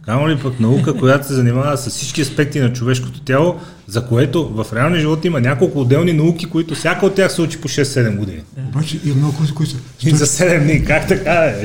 Камо 0.05 0.29
ли 0.29 0.39
пък 0.39 0.59
наука, 0.59 0.93
която 0.93 1.27
се 1.27 1.33
занимава 1.33 1.77
с 1.77 1.89
всички 1.89 2.21
аспекти 2.21 2.59
на 2.59 2.73
човешкото 2.73 3.21
тяло, 3.21 3.59
за 3.87 4.05
което 4.05 4.47
в 4.47 4.65
реалния 4.73 4.99
живот 4.99 5.25
има 5.25 5.41
няколко 5.41 5.81
отделни 5.81 6.13
науки, 6.13 6.45
които 6.45 6.75
всяка 6.75 7.05
от 7.05 7.15
тях 7.15 7.31
се 7.31 7.41
учи 7.41 7.61
по 7.61 7.67
6-7 7.67 8.15
години. 8.15 8.41
Обаче 8.67 8.99
има 9.05 9.15
много 9.15 9.37
курси, 9.37 9.53
които 9.53 9.71
са... 9.71 9.77
И 10.05 10.09
за 10.09 10.25
7 10.25 10.63
дни, 10.63 10.85
как 10.85 11.07
така 11.07 11.33
е? 11.33 11.63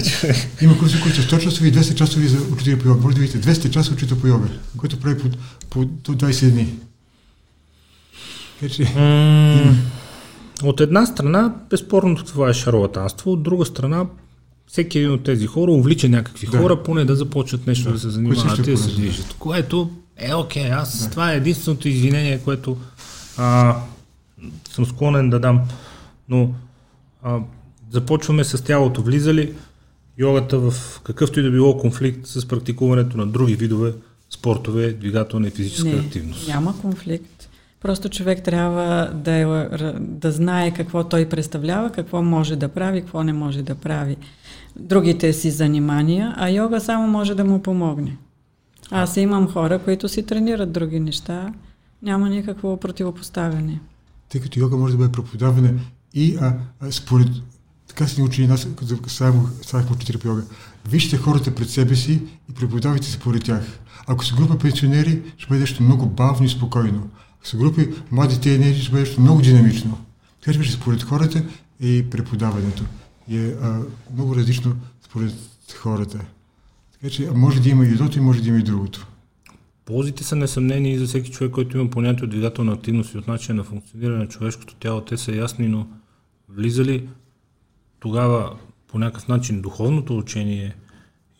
Има 0.61 0.79
курси, 0.79 1.01
които 1.01 1.23
са 1.23 1.29
100 1.29 1.39
часови 1.39 1.69
и 1.69 1.73
200 1.73 1.95
часови 1.95 2.29
за 2.29 2.39
учители 2.53 2.79
по 2.79 2.89
йога. 2.89 3.01
Може 3.01 3.17
да 3.17 3.21
видите 3.21 3.55
200 3.55 3.71
часа 3.71 3.93
учител 3.93 4.19
по 4.19 4.27
йога, 4.27 4.49
което 4.77 5.01
прави 5.01 5.19
по, 5.19 5.29
по, 5.71 5.89
по 6.05 6.13
20 6.13 6.51
дни. 6.51 6.75
Така 8.61 8.75
че... 8.75 8.83
От 10.63 10.81
една 10.81 11.07
страна, 11.07 11.55
безспорно 11.71 12.17
това 12.17 12.51
е 12.51 12.55
шарлатанство, 12.55 13.33
от 13.33 13.43
друга 13.43 13.65
страна, 13.65 14.07
всеки 14.67 14.99
един 14.99 15.13
от 15.13 15.25
тези 15.25 15.47
хора 15.47 15.73
увлича 15.73 16.09
някакви 16.09 16.47
да. 16.47 16.59
хора, 16.59 16.83
поне 16.83 17.05
да 17.05 17.17
започнат 17.17 17.67
нещо 17.67 17.85
да, 17.85 17.93
да 17.93 17.99
се 17.99 18.11
занимават 18.11 18.59
и 18.59 18.71
да 18.71 18.79
се 18.79 18.91
движат. 18.91 19.37
Което 19.39 19.91
е 20.17 20.35
окей, 20.35 20.63
okay. 20.63 20.81
аз 20.81 21.05
да. 21.05 21.11
това 21.11 21.33
е 21.33 21.37
единственото 21.37 21.89
извинение, 21.89 22.39
което 22.39 22.77
а, 23.37 23.77
съм 24.71 24.87
склонен 24.87 25.31
да 25.31 25.41
дам. 25.41 25.61
Но 26.29 26.51
а, 27.23 27.39
започваме 27.91 28.45
с 28.45 28.65
тялото. 28.65 29.03
Влизали 29.03 29.55
йогата 30.19 30.59
в 30.59 31.01
какъвто 31.05 31.41
и 31.41 31.43
да 31.43 31.51
било 31.51 31.79
конфликт 31.79 32.27
с 32.27 32.49
практикуването 32.49 33.17
на 33.17 33.27
други 33.27 33.55
видове 33.55 33.93
спортове, 34.31 34.93
двигателна 34.93 35.47
и 35.47 35.51
физическа 35.51 35.89
Не, 35.89 36.01
активност? 36.01 36.49
Няма 36.49 36.81
конфликт. 36.81 37.36
Просто 37.87 38.09
човек 38.09 38.43
трябва 38.43 39.11
да, 39.15 39.33
е, 39.33 39.45
да 40.01 40.33
знае 40.33 40.75
какво 40.75 41.05
той 41.05 41.29
представлява, 41.29 41.91
какво 41.91 42.23
може 42.23 42.57
да 42.57 42.69
прави, 42.69 43.01
какво 43.01 43.23
не 43.23 43.33
може 43.33 43.63
да 43.63 43.75
прави. 43.75 44.17
Другите 44.77 45.33
си 45.33 45.51
занимания, 45.51 46.35
а 46.37 46.51
йога 46.51 46.81
само 46.81 47.09
може 47.09 47.35
да 47.35 47.45
му 47.45 47.63
помогне. 47.63 48.17
Аз 48.91 49.17
имам 49.17 49.49
хора, 49.49 49.79
които 49.79 50.09
си 50.09 50.23
тренират 50.23 50.73
други 50.73 51.01
неща, 51.01 51.53
няма 52.03 52.29
никакво 52.29 52.77
противопоставяне. 52.77 53.81
Тъй 54.29 54.41
като 54.41 54.61
йога 54.61 54.77
може 54.77 54.93
да 54.93 54.99
бъде 54.99 55.13
преподаване 55.13 55.75
и 56.15 56.37
а, 56.41 56.55
а, 56.81 56.93
според 56.93 57.29
така 57.89 58.07
се 58.07 58.21
ни 58.21 58.27
учи 58.27 58.47
нас, 58.47 58.69
като 58.77 59.09
ставахме 59.63 59.93
учители 59.93 60.19
по 60.19 60.29
йога. 60.29 60.43
Вижте 60.89 61.17
хората 61.17 61.55
пред 61.55 61.71
себе 61.71 61.95
си 61.97 62.23
и 62.51 62.55
преподавайте 62.55 63.07
според 63.11 63.45
тях. 63.45 63.79
Ако 64.07 64.25
са 64.25 64.37
група 64.37 64.59
пенсионери, 64.59 65.23
ще 65.37 65.49
бъде 65.49 65.61
нещо 65.61 65.83
много 65.83 66.07
бавно 66.07 66.47
и 66.47 66.49
спокойно 66.49 67.11
с 67.47 67.57
групи 67.57 67.89
млади 68.11 68.41
тeenейджи 68.41 68.83
ще 68.83 68.93
бъде 68.93 69.15
много 69.19 69.41
динамично. 69.41 69.99
Така 70.41 70.53
че 70.53 70.59
беше 70.59 70.73
според 70.73 71.03
хората 71.03 71.45
и 71.81 72.05
преподаването. 72.11 72.85
И 73.29 73.39
е 73.39 73.57
а, 73.63 73.81
много 74.15 74.37
различно 74.37 74.77
според 75.03 75.33
хората. 75.77 76.21
Така 76.93 77.11
че 77.11 77.31
може 77.31 77.61
да 77.61 77.69
има 77.69 77.85
и 77.85 77.89
едното 77.89 78.19
и 78.19 78.21
може 78.21 78.43
да 78.43 78.49
има 78.49 78.59
и 78.59 78.63
другото. 78.63 79.07
Ползите 79.85 80.25
са 80.25 80.37
несъмнени 80.37 80.93
и 80.93 80.99
за 80.99 81.07
всеки 81.07 81.31
човек, 81.31 81.53
който 81.53 81.79
има 81.79 81.91
понятие 81.91 82.25
от 82.25 82.31
двигателна 82.31 82.73
активност 82.73 83.15
и 83.15 83.19
от 83.19 83.29
начин 83.29 83.57
на 83.57 83.65
функциониране 83.65 84.19
на 84.19 84.29
човешкото 84.29 84.75
тяло. 84.75 85.01
Те 85.01 85.17
са 85.17 85.33
ясни, 85.33 85.69
но 85.69 85.87
влиза 86.49 86.85
ли 86.85 87.09
тогава 88.01 88.57
по 88.89 88.99
някакъв 88.99 89.29
начин 89.29 89.61
духовното 89.61 90.19
учение 90.19 90.75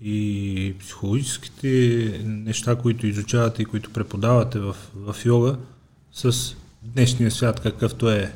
и 0.01 0.75
психологическите 0.81 2.21
неща, 2.25 2.77
които 2.77 3.07
изучавате 3.07 3.63
и 3.63 3.65
които 3.65 3.93
преподавате 3.93 4.59
в, 4.59 4.77
в 4.95 5.17
йога, 5.25 5.59
с 6.17 6.55
днешния 6.83 7.31
свят, 7.31 7.61
какъвто 7.61 8.11
е 8.11 8.33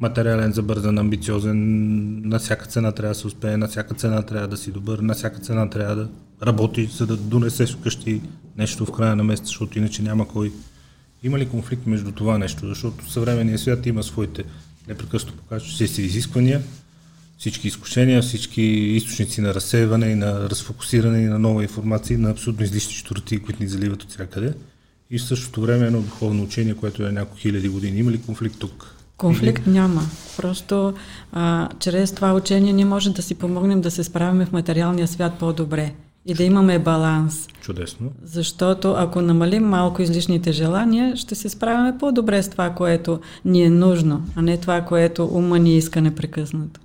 материален, 0.00 0.52
забързан, 0.52 0.98
амбициозен, 0.98 2.28
на 2.28 2.38
всяка 2.38 2.66
цена 2.66 2.92
трябва 2.92 3.14
да 3.14 3.20
се 3.20 3.26
успее, 3.26 3.56
на 3.56 3.68
всяка 3.68 3.94
цена 3.94 4.22
трябва 4.22 4.48
да 4.48 4.56
си 4.56 4.72
добър, 4.72 4.98
на 4.98 5.14
всяка 5.14 5.40
цена 5.40 5.70
трябва 5.70 5.96
да 5.96 6.08
работи, 6.42 6.86
за 6.86 7.06
да 7.06 7.16
донесеш 7.16 7.76
вкъщи 7.76 8.22
нещо 8.56 8.86
в 8.86 8.92
края 8.92 9.16
на 9.16 9.24
месеца, 9.24 9.46
защото 9.46 9.78
иначе 9.78 10.02
няма 10.02 10.28
кой. 10.28 10.52
Има 11.22 11.38
ли 11.38 11.48
конфликт 11.48 11.86
между 11.86 12.12
това 12.12 12.38
нещо? 12.38 12.68
Защото 12.68 13.10
съвременният 13.10 13.60
свят 13.60 13.86
има 13.86 14.02
своите 14.02 14.44
непрекъснато 14.88 15.36
покачващи 15.36 15.88
се 15.88 16.02
изисквания, 16.02 16.62
всички 17.38 17.68
изкушения, 17.68 18.22
всички 18.22 18.62
източници 18.62 19.40
на 19.40 19.54
разсейване 19.54 20.06
и 20.06 20.14
на 20.14 20.50
разфокусиране 20.50 21.18
и 21.18 21.26
на 21.26 21.38
нова 21.38 21.62
информация, 21.62 22.18
на 22.18 22.30
абсолютно 22.30 22.64
излишни 22.64 22.92
штурти, 22.92 23.38
които 23.38 23.62
ни 23.62 23.68
заливат 23.68 24.02
от 24.02 24.10
всякъде 24.10 24.54
и 25.10 25.18
в 25.18 25.24
същото 25.24 25.60
време 25.60 25.86
едно 25.86 26.00
духовно 26.00 26.42
учение, 26.42 26.74
което 26.74 27.06
е 27.06 27.12
няколко 27.12 27.38
хиляди 27.38 27.68
години. 27.68 27.98
Има 27.98 28.10
ли 28.10 28.22
конфликт 28.22 28.56
тук? 28.58 28.96
Конфликт 29.16 29.66
няма. 29.66 30.02
Просто 30.36 30.94
а, 31.32 31.68
чрез 31.78 32.12
това 32.12 32.32
учение 32.32 32.72
ние 32.72 32.84
можем 32.84 33.12
да 33.12 33.22
си 33.22 33.34
помогнем 33.34 33.80
да 33.80 33.90
се 33.90 34.04
справяме 34.04 34.46
в 34.46 34.52
материалния 34.52 35.08
свят 35.08 35.32
по-добре 35.38 35.94
и 36.26 36.34
да 36.34 36.44
имаме 36.44 36.78
баланс. 36.78 37.48
Чудесно. 37.60 38.12
Защото 38.24 38.94
ако 38.98 39.22
намалим 39.22 39.64
малко 39.64 40.02
излишните 40.02 40.52
желания, 40.52 41.16
ще 41.16 41.34
се 41.34 41.48
справяме 41.48 41.98
по-добре 41.98 42.42
с 42.42 42.48
това, 42.48 42.70
което 42.70 43.20
ни 43.44 43.62
е 43.62 43.70
нужно, 43.70 44.22
а 44.34 44.42
не 44.42 44.56
това, 44.56 44.80
което 44.80 45.24
ума 45.24 45.58
ни 45.58 45.76
иска 45.76 46.00
непрекъснато. 46.00 46.80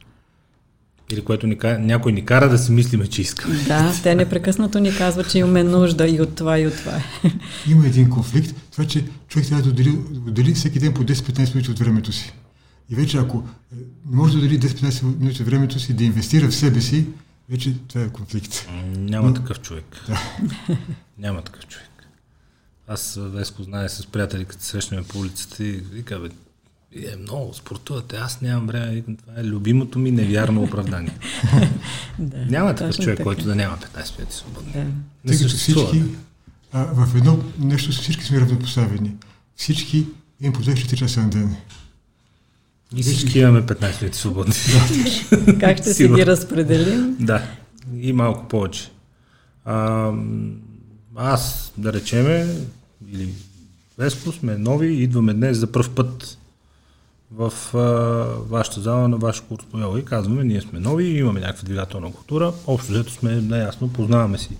Или 1.11 1.21
което 1.21 1.47
ни, 1.47 1.57
някой 1.79 2.11
ни 2.11 2.25
кара 2.25 2.49
да 2.49 2.57
си 2.57 2.71
мислиме, 2.71 3.07
че 3.07 3.21
искаме. 3.21 3.55
Да, 3.67 3.93
те 4.03 4.15
непрекъснато 4.15 4.79
ни 4.79 4.95
казват, 4.95 5.31
че 5.31 5.39
имаме 5.39 5.63
нужда 5.63 6.07
и 6.07 6.21
от 6.21 6.35
това, 6.35 6.59
и 6.59 6.67
от 6.67 6.77
това. 6.77 7.01
Има 7.67 7.87
един 7.87 8.09
конфликт, 8.09 8.55
това, 8.71 8.85
че 8.85 9.05
човек 9.27 9.47
трябва 9.47 9.63
да 9.63 9.69
отдели, 9.69 9.89
отдели 10.27 10.53
всеки 10.53 10.79
ден 10.79 10.93
по 10.93 11.03
10-15 11.03 11.55
минути 11.55 11.71
от 11.71 11.79
времето 11.79 12.11
си. 12.11 12.33
И 12.89 12.95
вече 12.95 13.17
ако 13.17 13.37
е, 13.73 13.75
не 14.09 14.15
може 14.15 14.33
да 14.33 14.39
отдели 14.39 14.59
10-15 14.59 15.19
минути 15.19 15.41
от 15.41 15.47
времето 15.47 15.79
си 15.79 15.93
да 15.93 16.03
инвестира 16.03 16.47
в 16.47 16.55
себе 16.55 16.81
си, 16.81 17.05
вече 17.49 17.73
това 17.87 18.01
е 18.03 18.09
конфликт. 18.09 18.67
Няма 18.97 19.27
Но... 19.27 19.33
такъв 19.33 19.61
човек. 19.61 19.85
Да. 20.07 20.21
Няма 21.17 21.41
такъв 21.41 21.67
човек. 21.67 21.87
Аз 22.87 23.19
Веско 23.21 23.63
знае 23.63 23.89
с 23.89 24.05
приятели, 24.05 24.45
като 24.45 24.63
срещаме 24.63 25.03
по 25.03 25.19
улицата 25.19 25.63
и 25.63 25.71
вика, 25.71 26.19
бе, 26.19 26.29
е 26.95 27.15
много, 27.15 27.53
спортувате, 27.53 28.15
аз 28.15 28.41
нямам 28.41 28.67
време, 28.67 29.01
това 29.01 29.41
е 29.41 29.43
любимото 29.43 29.99
ми 29.99 30.11
невярно 30.11 30.63
оправдание. 30.63 31.17
да, 32.19 32.45
няма 32.45 32.75
такъв 32.75 32.95
човек, 32.95 33.17
така. 33.17 33.23
който 33.23 33.45
да 33.45 33.55
няма 33.55 33.77
15 33.95 34.17
минути 34.17 34.35
свободни. 34.35 34.71
Да. 34.71 34.83
Не 35.25 35.37
Тъй 35.37 35.47
всички, 35.47 36.03
а, 36.71 36.83
в 36.83 37.15
едно 37.15 37.39
нещо 37.59 37.91
всички 37.91 38.23
сме 38.23 38.39
равнопоставени. 38.41 39.11
Всички 39.55 40.05
имам 40.41 40.53
по 40.53 40.63
24 40.63 40.95
часа 40.95 41.21
на 41.21 41.29
ден. 41.29 41.55
И 42.95 43.03
всички 43.03 43.39
имаме 43.39 43.61
15 43.61 44.01
минути 44.01 44.17
свободни. 44.17 44.53
как 45.59 45.77
ще 45.77 45.93
си 45.93 46.07
ги 46.07 46.25
разпределим? 46.25 47.15
Да, 47.19 47.47
и 47.99 48.13
малко 48.13 48.47
повече. 48.47 48.91
А, 49.65 50.11
аз, 51.15 51.73
да 51.77 51.93
речеме, 51.93 52.55
или 53.11 53.33
Веско 53.97 54.31
сме 54.31 54.57
нови, 54.57 55.03
идваме 55.03 55.33
днес 55.33 55.57
за 55.57 55.71
първ 55.71 55.89
път 55.95 56.37
в 57.35 57.53
а, 57.75 57.79
вашата 58.49 58.81
зала 58.81 59.07
на 59.07 59.17
ваш 59.17 59.39
курс 59.39 59.65
по 59.71 59.79
йога 59.79 59.99
и 59.99 60.05
казваме, 60.05 60.43
ние 60.43 60.61
сме 60.61 60.79
нови, 60.79 61.05
имаме 61.05 61.39
някаква 61.39 61.63
двигателна 61.65 62.11
култура, 62.11 62.53
общо 62.67 62.91
взето 62.91 63.11
сме 63.11 63.35
наясно, 63.35 63.93
познаваме 63.93 64.37
си 64.37 64.57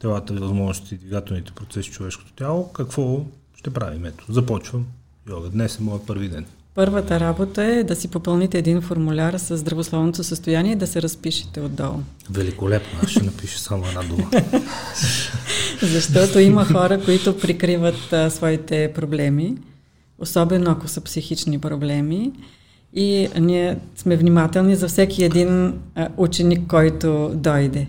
телата, 0.00 0.34
възможности 0.34 0.94
и 0.94 0.98
двигателните 0.98 1.52
процеси 1.52 1.90
човешкото 1.90 2.32
тяло, 2.32 2.72
какво 2.72 3.24
ще 3.56 3.70
правим? 3.70 4.06
Ето, 4.06 4.24
започвам 4.28 4.86
йога. 5.28 5.48
Днес 5.48 5.78
е 5.78 5.82
моят 5.82 6.06
първи 6.06 6.28
ден. 6.28 6.46
Първата 6.74 7.20
работа 7.20 7.64
е 7.64 7.84
да 7.84 7.96
си 7.96 8.08
попълните 8.08 8.58
един 8.58 8.80
формуляр 8.80 9.38
с 9.38 9.56
здравословното 9.56 10.24
състояние 10.24 10.72
и 10.72 10.76
да 10.76 10.86
се 10.86 11.02
разпишете 11.02 11.60
отдолу. 11.60 11.98
Великолепно, 12.30 12.98
аз 13.02 13.10
ще 13.10 13.22
напиша 13.22 13.58
само 13.58 13.84
една 13.86 14.02
дума. 14.02 14.30
Защото 15.82 16.38
има 16.38 16.64
хора, 16.64 17.04
които 17.04 17.38
прикриват 17.38 18.12
а, 18.12 18.30
своите 18.30 18.92
проблеми 18.94 19.56
особено 20.18 20.70
ако 20.70 20.88
са 20.88 21.00
психични 21.00 21.58
проблеми. 21.58 22.32
И 22.94 23.28
ние 23.40 23.78
сме 23.96 24.16
внимателни 24.16 24.76
за 24.76 24.88
всеки 24.88 25.24
един 25.24 25.74
ученик, 26.16 26.66
който 26.68 27.30
дойде. 27.34 27.86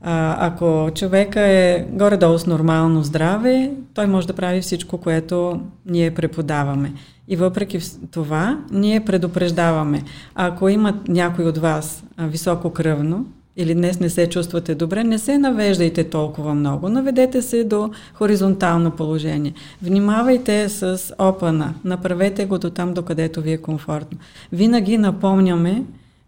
А, 0.00 0.46
ако 0.46 0.90
човека 0.94 1.40
е 1.40 1.86
горе-долу 1.92 2.38
с 2.38 2.46
нормално 2.46 3.02
здраве, 3.02 3.72
той 3.94 4.06
може 4.06 4.26
да 4.26 4.32
прави 4.32 4.60
всичко, 4.60 4.98
което 4.98 5.60
ние 5.86 6.14
преподаваме. 6.14 6.92
И 7.28 7.36
въпреки 7.36 7.78
това, 8.10 8.58
ние 8.70 9.04
предупреждаваме. 9.04 10.02
Ако 10.34 10.68
имат 10.68 11.08
някой 11.08 11.44
от 11.44 11.58
вас 11.58 12.04
високо 12.18 12.70
кръвно, 12.70 13.26
или 13.58 13.74
днес 13.74 14.00
не 14.00 14.10
се 14.10 14.28
чувствате 14.28 14.74
добре, 14.74 15.04
не 15.04 15.18
се 15.18 15.38
навеждайте 15.38 16.04
толкова 16.04 16.54
много. 16.54 16.88
Наведете 16.88 17.42
се 17.42 17.64
до 17.64 17.90
хоризонтално 18.14 18.90
положение. 18.90 19.52
Внимавайте 19.82 20.68
с 20.68 21.14
опана. 21.18 21.74
Направете 21.84 22.44
го 22.44 22.58
до 22.58 22.70
там, 22.70 22.94
докъдето 22.94 23.42
ви 23.42 23.52
е 23.52 23.58
комфортно. 23.58 24.18
Винаги 24.52 24.98
напомняме 24.98 25.84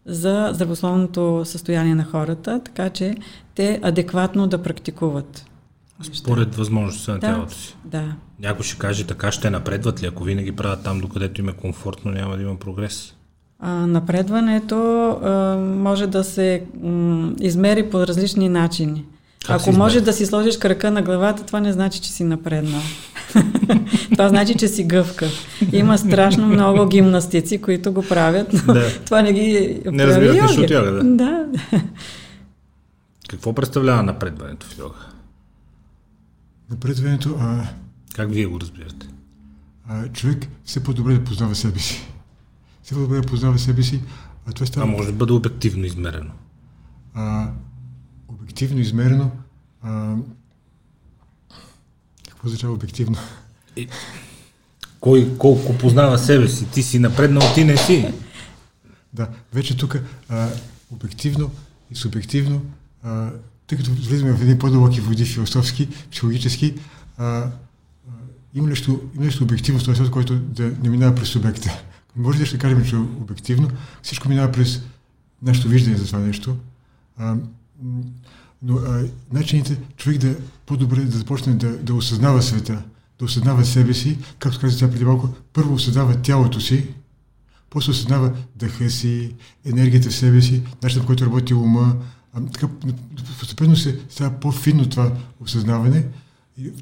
за 0.07 0.51
здравословното 0.53 1.43
състояние 1.45 1.95
на 1.95 2.05
хората, 2.05 2.61
така 2.65 2.91
че 2.91 3.15
те 3.55 3.81
адекватно 3.83 4.47
да 4.47 4.63
практикуват. 4.63 5.47
Според 6.13 6.55
възможността 6.55 7.13
на 7.13 7.19
да, 7.19 7.27
тялото 7.27 7.55
си. 7.55 7.77
Да. 7.85 8.13
Някой 8.41 8.65
ще 8.65 8.79
каже 8.79 9.07
така, 9.07 9.33
ще 9.33 9.51
напредват 9.51 10.03
ли? 10.03 10.07
Ако 10.07 10.25
винаги 10.25 10.53
правят 10.53 10.85
там, 10.85 11.01
докъдето 11.01 11.41
им 11.41 11.49
е 11.49 11.53
комфортно, 11.53 12.11
няма 12.11 12.37
да 12.37 12.43
има 12.43 12.57
прогрес. 12.57 13.15
А, 13.61 13.71
напредването 13.87 15.09
а, 15.09 15.57
може 15.59 16.07
да 16.07 16.25
се 16.25 16.63
м, 16.83 17.33
измери 17.41 17.91
по 17.91 18.07
различни 18.07 18.49
начини. 18.49 19.05
Как 19.47 19.61
Ако 19.61 19.73
може 19.73 20.01
да 20.01 20.13
си 20.13 20.27
сложиш 20.27 20.57
крака 20.59 20.91
на 20.91 21.03
главата, 21.03 21.47
това 21.47 21.61
не 21.61 21.73
значи, 21.73 22.01
че 22.01 22.13
си 22.13 22.25
напреднал. 22.25 22.81
това 24.13 24.29
значи, 24.29 24.55
че 24.55 24.69
си 24.69 24.85
гъвкав. 24.85 25.33
Има 25.73 25.99
страшно 25.99 26.47
много 26.47 26.87
гимнастици, 26.87 27.61
които 27.61 27.93
го 27.93 28.03
правят, 28.03 28.53
но 28.67 28.75
Да. 28.75 28.87
това 29.05 29.23
не 29.23 29.33
ги 29.33 29.81
Не 29.87 30.07
разбират 30.07 30.43
нищо 30.43 30.61
от 30.61 30.71
йога, 30.71 30.91
да. 30.91 31.05
Да. 31.05 31.47
Какво 33.29 33.53
представлява 33.53 34.03
напредването 34.03 34.67
в 34.67 34.79
йога? 34.79 34.99
Напредването, 36.71 37.37
а, 37.41 37.63
Как 38.15 38.31
вие 38.33 38.47
го 38.47 38.61
разбирате? 38.61 39.07
а, 39.89 40.09
човек 40.09 40.47
все 40.65 40.83
по-добре 40.83 41.15
да 41.15 41.25
познава 41.25 41.55
себе 41.55 41.79
си. 41.79 42.07
По-добре 42.95 43.17
да 43.21 43.27
познава 43.27 43.59
себе 43.59 43.83
си, 43.83 44.01
а 44.47 44.53
това 44.53 44.67
става 44.67 44.87
може 44.87 45.07
да 45.09 45.13
бъде 45.13 45.33
обективно 45.33 45.85
измерено. 45.85 46.31
а, 47.15 47.51
обективно 48.29 48.81
измерено. 48.81 49.31
А, 49.83 50.15
какво 52.29 52.47
означава 52.47 52.73
обективно? 52.73 53.19
Кой 55.01 55.37
колко 55.39 55.79
познава 55.79 56.19
себе 56.19 56.49
си? 56.49 56.71
Ти 56.71 56.83
си 56.83 56.99
напреднал, 56.99 57.43
ти 57.55 57.65
не 57.65 57.77
си. 57.77 58.13
Да, 59.13 59.29
вече 59.55 59.77
тук 59.77 59.99
а, 60.29 60.49
обективно 60.91 61.51
и 61.91 61.95
субективно, 61.95 62.63
а, 63.03 63.31
тъй 63.67 63.79
като 63.79 63.91
влизаме 63.91 64.33
в 64.33 64.43
едни 64.43 64.59
по-дълбоки 64.59 65.01
води, 65.01 65.25
философски, 65.25 65.89
психологически, 66.11 66.75
а, 67.19 67.25
а, 67.27 67.51
има, 68.55 68.69
нещо, 68.69 69.01
има 69.15 69.25
нещо 69.25 69.45
обективно 69.45 69.81
в 69.81 69.85
този 69.85 69.97
свят, 69.97 70.11
което 70.11 70.37
да 70.37 70.63
не 70.83 70.89
минава 70.89 71.15
през 71.15 71.29
субекта. 71.29 71.83
Може 72.17 72.39
да 72.39 72.47
ще 72.47 72.59
кажем, 72.59 72.85
че 72.85 72.97
е 72.97 72.99
обективно, 72.99 73.71
всичко 74.03 74.29
минава 74.29 74.53
през 74.53 74.83
нашето 75.43 75.69
виждане 75.69 75.97
за 75.97 76.07
това 76.07 76.19
нещо. 76.19 76.57
А, 77.17 77.37
но 78.63 78.77
а, 78.77 79.05
начините 79.33 79.81
човек 79.97 80.19
да 80.19 80.37
по-добре 80.67 81.05
да 81.05 81.19
започне 81.19 81.55
да, 81.55 81.79
да 81.79 81.95
осъзнава 81.95 82.43
света, 82.43 82.83
да 83.19 83.25
осъзнава 83.25 83.65
себе 83.65 83.95
си, 83.95 84.19
както 84.39 84.61
каза 84.61 84.79
тя 84.79 84.91
преди 84.91 85.05
малко, 85.05 85.29
първо 85.53 85.75
осъзнава 85.75 86.23
тялото 86.23 86.61
си, 86.61 86.87
после 87.71 87.91
осъзнава 87.91 88.33
дъха 88.57 88.91
си, 88.91 89.35
енергията 89.65 90.11
в 90.11 90.15
себе 90.15 90.43
си, 90.43 90.63
начинът, 90.83 91.03
по 91.03 91.07
който 91.07 91.25
работи 91.25 91.55
ума. 91.55 91.97
А, 92.33 92.41
така, 92.45 92.69
постепенно 93.39 93.77
се 93.77 94.01
става 94.09 94.41
по-финно 94.41 94.89
това 94.89 95.13
осъзнаване, 95.41 96.07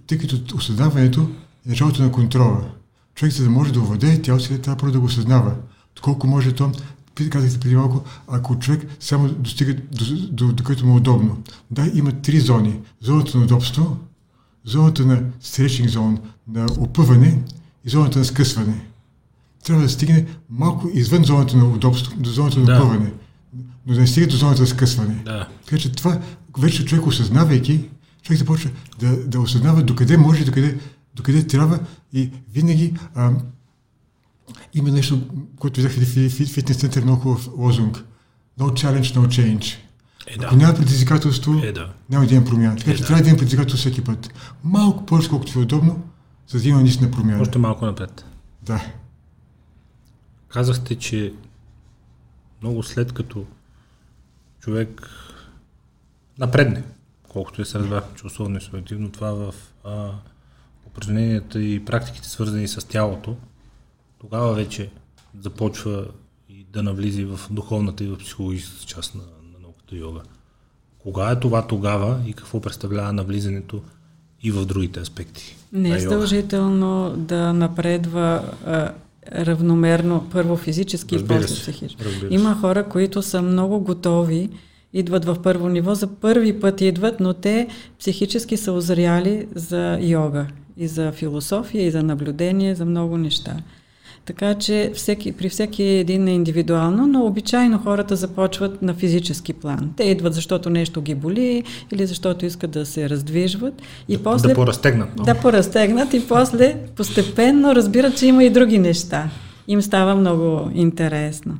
тъй 0.07 0.19
като 0.19 0.57
осъзнаването 0.57 1.31
е 1.67 1.69
началото 1.69 2.03
на 2.03 2.12
контрола. 2.12 2.71
Човек, 3.18 3.33
за 3.35 3.44
да 3.44 3.50
може 3.50 3.72
да 3.72 3.81
овладее 3.81 4.22
тялото 4.22 4.44
си, 4.44 4.59
трябва 4.59 4.78
първо 4.78 4.92
да 4.92 5.00
го 5.00 5.07
осъзнава. 5.07 5.54
Доколко 5.96 6.26
може 6.26 6.52
то, 6.52 6.72
казахте 7.31 7.61
преди 7.61 7.76
малко, 7.76 8.04
ако 8.28 8.59
човек 8.59 8.87
само 9.00 9.28
достига 9.28 9.74
до, 9.74 10.04
до, 10.31 10.52
до 10.52 10.64
което 10.64 10.87
му 10.87 10.92
е 10.92 10.96
удобно. 10.96 11.42
Да, 11.70 11.90
има 11.94 12.12
три 12.12 12.40
зони. 12.40 12.81
Зоната 13.00 13.38
на 13.38 13.44
удобство, 13.44 13.96
зоната 14.64 15.07
на 15.07 15.22
stretching 15.42 15.88
зон, 15.88 16.18
на 16.48 16.66
опъване 16.78 17.42
и 17.85 17.90
зоната 17.90 18.18
на 18.18 18.24
скъсване 18.24 18.81
трябва 19.64 19.83
да 19.83 19.88
стигне 19.88 20.26
малко 20.50 20.90
извън 20.94 21.24
зоната 21.24 21.57
на 21.57 21.64
удобство, 21.64 22.12
до 22.16 22.31
зоната 22.31 22.59
на 22.59 22.64
Да. 22.64 22.76
опъване, 22.76 23.12
но 23.87 23.94
да 23.94 24.00
не 24.00 24.07
стига 24.07 24.26
до 24.26 24.37
зоната 24.37 24.61
на 24.61 24.66
скъсване. 24.66 25.14
Да. 25.24 25.48
Така 25.64 25.78
че 25.78 25.92
това, 25.92 26.20
вече 26.59 26.85
човек 26.85 27.07
осъзнавайки, 27.07 27.88
човек 28.22 28.38
започва 28.38 28.70
да, 28.98 29.16
да 29.26 29.40
осъзнава 29.40 29.83
докъде 29.83 30.16
може, 30.16 30.44
докъде, 30.44 30.78
докъде 31.18 31.46
трябва 31.46 31.78
и 32.12 32.31
винаги 32.52 32.94
а, 33.14 33.33
има 34.74 34.90
нещо, 34.90 35.20
което 35.59 35.81
видях 35.81 35.92
в 35.92 36.46
фитнес 36.46 36.78
център, 36.78 37.02
много 37.02 37.20
хубав 37.20 37.48
лозунг. 37.57 38.04
No 38.59 38.64
challenge, 38.64 39.16
no 39.16 39.26
change. 39.26 39.76
Е, 40.26 40.35
Ако 40.44 40.54
да. 40.54 40.57
няма 40.57 40.74
предизвикателство, 40.74 41.61
Е, 41.64 41.72
да. 41.72 41.92
няма 42.11 42.26
да 42.26 42.35
има 42.35 42.44
промяна. 42.44 42.76
Така 42.76 42.90
Е, 42.90 42.94
че 42.94 43.00
да. 43.00 43.07
трябва 43.07 43.22
да 43.22 43.28
има 43.28 43.38
предизвикателство 43.38 43.90
всеки 43.90 44.04
път. 44.04 44.31
Малко 44.64 45.07
повече, 45.07 45.28
колкото 45.28 45.59
е 45.59 45.62
удобно, 45.62 46.02
за 46.48 46.61
да 46.61 46.68
има 46.68 46.81
наистина 46.81 47.11
промяна. 47.11 47.42
Още 47.42 47.59
малко 47.59 47.87
напред. 47.87 48.24
Да. 48.62 48.92
Казахте, 50.48 50.94
че 50.94 51.33
много 52.62 52.83
след 52.83 53.12
като 53.12 53.44
човек 54.61 55.11
напредне, 56.38 56.83
колкото 57.28 57.62
е 57.62 57.64
се 57.64 57.78
разбра, 57.78 58.02
че 58.16 58.26
условно 58.26 58.59
и 58.59 58.61
субективно, 58.61 59.11
това 59.11 59.31
в 59.33 59.54
а, 59.85 60.11
упражненията 60.99 61.63
и 61.63 61.85
практиките 61.85 62.29
свързани 62.29 62.69
с 62.69 62.89
тялото, 62.89 63.37
тогава 64.21 64.55
вече 64.55 64.91
започва 65.41 66.07
и 66.49 66.67
да 66.73 66.83
навлиза 66.83 67.21
и 67.21 67.25
в 67.25 67.41
духовната 67.51 68.05
и 68.05 68.07
в 68.07 68.19
психологическата 68.19 68.87
част 68.87 69.15
на, 69.15 69.21
на 69.23 69.59
науката 69.63 69.97
йога. 69.97 70.21
Кога 70.99 71.31
е 71.31 71.41
това 71.41 71.67
тогава 71.67 72.21
и 72.27 72.33
какво 72.33 72.61
представлява 72.61 73.13
навлизането 73.13 73.83
и 74.43 74.51
в 74.51 74.65
другите 74.67 75.01
аспекти? 75.01 75.57
Не 75.73 75.91
е 75.91 75.99
задължително 75.99 77.15
да 77.17 77.53
напредва 77.53 78.43
а, 78.67 78.93
равномерно 79.33 80.29
първо 80.33 80.57
физически 80.57 81.15
и 81.17 81.27
после 81.27 81.45
психически. 81.45 81.97
Има 82.31 82.55
хора, 82.61 82.89
които 82.89 83.23
са 83.23 83.43
много 83.43 83.81
готови, 83.81 84.51
идват 84.93 85.25
в 85.25 85.43
първо 85.43 85.69
ниво, 85.69 85.95
за 85.95 86.07
първи 86.07 86.61
път 86.61 86.81
идват, 86.81 87.21
но 87.21 87.35
те 87.35 87.69
психически 87.99 88.57
са 88.57 88.73
озряли 88.73 89.47
за 89.55 89.99
йога 90.01 90.47
и 90.79 90.88
за 90.88 91.12
философия, 91.12 91.87
и 91.87 91.91
за 91.91 92.03
наблюдение, 92.03 92.75
за 92.75 92.85
много 92.85 93.17
неща. 93.17 93.57
Така 94.25 94.55
че 94.55 94.93
всеки, 94.95 95.33
при 95.33 95.49
всеки 95.49 95.83
един 95.83 96.29
е 96.29 96.35
индивидуално, 96.35 97.07
но 97.07 97.27
обичайно 97.27 97.79
хората 97.79 98.17
започват 98.17 98.83
на 98.83 98.95
физически 98.95 99.53
план. 99.53 99.93
Те 99.97 100.05
идват 100.05 100.35
защото 100.35 100.71
нещо 100.71 101.03
ги 101.03 101.14
боли 101.14 101.64
или 101.93 102.07
защото 102.07 102.47
искат 102.47 102.71
да 102.71 102.87
се 102.87 103.11
раздвижват. 103.11 103.83
И 104.09 104.17
да, 104.17 104.23
после 104.23 104.49
да 104.49 104.55
поразтегнат. 104.55 105.14
много. 105.14 105.27
да 105.27 105.35
поразтегнат 105.35 106.14
и 106.14 106.29
после 106.29 106.77
постепенно 106.97 107.75
разбират, 107.75 108.19
че 108.19 108.27
има 108.27 108.45
и 108.45 108.51
други 108.51 108.79
неща. 108.79 109.31
Им 109.69 109.83
става 109.83 110.14
много 110.14 110.71
интересно. 110.75 111.59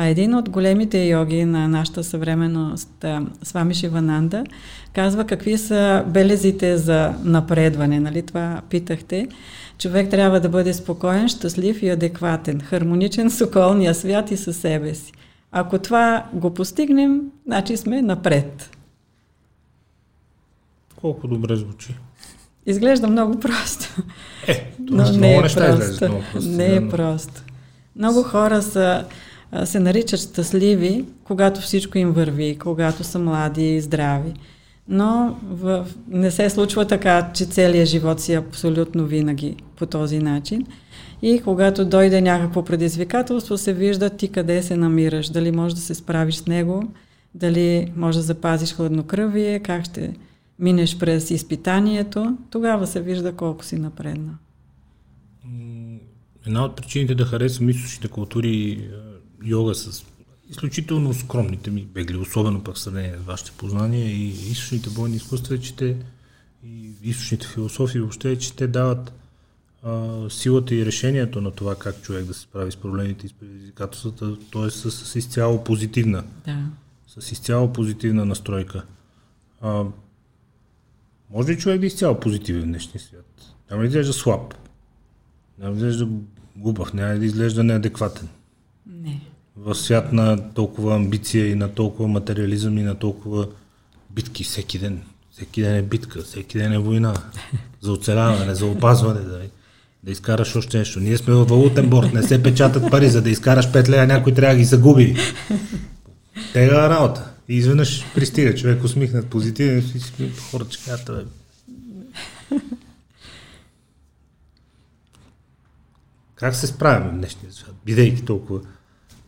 А 0.00 0.04
един 0.06 0.34
от 0.34 0.48
големите 0.48 1.04
йоги 1.04 1.44
на 1.44 1.68
нашата 1.68 2.04
съвременност, 2.04 3.04
Свами 3.42 3.74
Шивананда, 3.74 4.44
казва 4.92 5.24
какви 5.24 5.58
са 5.58 6.04
белезите 6.06 6.76
за 6.76 7.14
напредване. 7.24 8.00
Нали? 8.00 8.22
Това 8.22 8.60
питахте. 8.70 9.28
Човек 9.78 10.10
трябва 10.10 10.40
да 10.40 10.48
бъде 10.48 10.74
спокоен, 10.74 11.28
щастлив 11.28 11.82
и 11.82 11.88
адекватен, 11.88 12.60
хармоничен 12.60 13.30
с 13.30 13.44
околния 13.44 13.94
свят 13.94 14.30
и 14.30 14.36
със 14.36 14.56
себе 14.56 14.94
си. 14.94 15.12
Ако 15.52 15.78
това 15.78 16.26
го 16.32 16.54
постигнем, 16.54 17.20
значи 17.46 17.76
сме 17.76 18.02
напред. 18.02 18.70
Колко 20.96 21.28
добре 21.28 21.56
звучи. 21.56 21.94
Изглежда 22.66 23.08
много 23.08 23.40
просто. 23.40 24.02
Е, 24.48 24.72
Но 24.80 25.06
с 25.06 25.10
не 25.10 25.16
много 25.16 25.40
е 25.40 25.42
неща 25.42 25.76
много 26.08 26.24
просто. 26.32 26.50
Не 26.50 26.74
е 26.74 26.88
просто. 26.88 27.42
Много 27.96 28.22
хора 28.22 28.62
са, 28.62 29.04
се 29.64 29.80
наричат 29.80 30.20
щастливи, 30.20 31.04
когато 31.24 31.60
всичко 31.60 31.98
им 31.98 32.12
върви, 32.12 32.58
когато 32.58 33.04
са 33.04 33.18
млади 33.18 33.74
и 33.74 33.80
здрави. 33.80 34.32
Но 34.88 35.38
в, 35.42 35.86
не 36.08 36.30
се 36.30 36.50
случва 36.50 36.86
така, 36.86 37.30
че 37.34 37.44
целият 37.44 37.88
живот 37.88 38.20
си 38.20 38.32
е 38.32 38.38
абсолютно 38.38 39.06
винаги 39.06 39.56
по 39.76 39.86
този 39.86 40.18
начин. 40.18 40.66
И 41.22 41.40
когато 41.44 41.84
дойде 41.84 42.20
някакво 42.20 42.64
предизвикателство, 42.64 43.58
се 43.58 43.72
вижда 43.72 44.10
ти 44.10 44.28
къде 44.28 44.62
се 44.62 44.76
намираш, 44.76 45.28
дали 45.28 45.52
можеш 45.52 45.74
да 45.74 45.80
се 45.80 45.94
справиш 45.94 46.34
с 46.34 46.46
него, 46.46 46.88
дали 47.34 47.92
можеш 47.96 48.16
да 48.16 48.22
запазиш 48.22 48.74
хладнокръвие, 48.74 49.58
как 49.58 49.84
ще 49.84 50.16
минеш 50.58 50.98
през 50.98 51.30
изпитанието, 51.30 52.36
тогава 52.50 52.86
се 52.86 53.00
вижда 53.00 53.32
колко 53.32 53.64
си 53.64 53.76
напредна. 53.76 54.32
Една 56.46 56.64
от 56.64 56.76
причините 56.76 57.14
да 57.14 57.24
харесвам 57.24 57.68
източните 57.68 58.08
култури 58.08 58.88
йога 59.44 59.74
с 59.74 60.04
изключително 60.50 61.14
скромните 61.14 61.70
ми 61.70 61.82
бегли, 61.84 62.16
особено 62.16 62.64
пък 62.64 62.76
в 62.76 62.80
сравнение 62.80 63.16
с 63.16 63.26
вашите 63.26 63.52
познания 63.52 64.06
и 64.06 64.28
източните 64.28 64.90
бойни 64.90 65.16
изкуства 65.16 65.54
е, 65.54 65.58
че 65.60 65.76
те 65.76 65.96
и 66.64 66.90
източните 67.02 67.46
философии 67.46 68.00
въобще 68.00 68.30
е, 68.30 68.38
че 68.38 68.56
те 68.56 68.66
дават 68.66 69.12
а, 69.82 70.16
силата 70.30 70.74
и 70.74 70.86
решението 70.86 71.40
на 71.40 71.50
това 71.50 71.76
как 71.76 72.02
човек 72.02 72.24
да 72.24 72.34
се 72.34 72.40
справи 72.40 72.72
с 72.72 72.76
проблемите 72.76 73.26
и 73.26 73.28
с 73.28 73.32
предизвикателствата, 73.32 74.36
т.е. 74.52 74.70
С, 74.70 74.90
с 74.90 75.16
изцяло 75.16 75.64
позитивна 75.64 76.24
Да. 76.44 76.66
с 77.18 77.32
изцяло 77.32 77.72
позитивна 77.72 78.24
настройка. 78.24 78.84
А, 79.60 79.84
може 81.30 81.48
ли 81.52 81.58
човек 81.58 81.80
да 81.80 81.86
е 81.86 81.88
изцяло 81.88 82.20
позитивен 82.20 82.62
в 82.62 82.66
днешния 82.66 83.00
свят? 83.00 83.54
Няма 83.70 83.82
да 83.82 83.86
изглежда 83.88 84.12
слаб? 84.12 84.54
Няма 85.58 85.70
да 85.70 85.76
изглежда 85.76 86.08
глупав? 86.56 86.92
Няма 86.94 87.18
да 87.18 87.24
изглежда 87.24 87.64
неадекватен? 87.64 88.28
Не. 88.86 89.20
В 89.60 89.74
свят 89.74 90.12
на 90.12 90.50
толкова 90.54 90.96
амбиция 90.96 91.50
и 91.50 91.54
на 91.54 91.68
толкова 91.68 92.08
материализъм 92.08 92.78
и 92.78 92.82
на 92.82 92.94
толкова 92.94 93.48
битки 94.10 94.44
всеки 94.44 94.78
ден. 94.78 95.02
Всеки 95.30 95.62
ден 95.62 95.76
е 95.76 95.82
битка, 95.82 96.22
всеки 96.22 96.58
ден 96.58 96.72
е 96.72 96.78
война. 96.78 97.14
За 97.80 97.92
оцеляване, 97.92 98.54
за 98.54 98.66
опазване. 98.66 99.20
Да, 99.20 99.40
да 100.02 100.10
изкараш 100.10 100.56
още 100.56 100.78
нещо. 100.78 101.00
Ние 101.00 101.18
сме 101.18 101.34
във 101.34 101.48
валутен 101.48 101.90
борт, 101.90 102.12
не 102.12 102.22
се 102.22 102.42
печатат 102.42 102.90
пари, 102.90 103.10
за 103.10 103.22
да 103.22 103.30
изкараш 103.30 103.72
5 103.72 103.88
лея, 103.88 104.06
някой 104.06 104.34
трябва 104.34 104.54
да 104.54 104.58
ги 104.58 104.64
загуби. 104.64 105.16
Тега 106.52 106.90
работа. 106.90 107.30
И 107.48 107.56
изведнъж 107.56 108.04
пристига 108.14 108.54
човек 108.54 108.84
усмихнат 108.84 109.26
позитивен 109.26 109.78
и 109.78 109.82
си 109.82 110.32
хората 110.50 110.72
ще 110.72 110.90
кажат, 110.90 111.06
бе. 111.06 111.24
Как 116.34 116.54
се 116.54 116.66
справяме 116.66 117.10
в 117.10 117.14
днешния 117.14 117.52
свят, 117.52 117.74
бидейки 117.84 118.24
толкова 118.24 118.60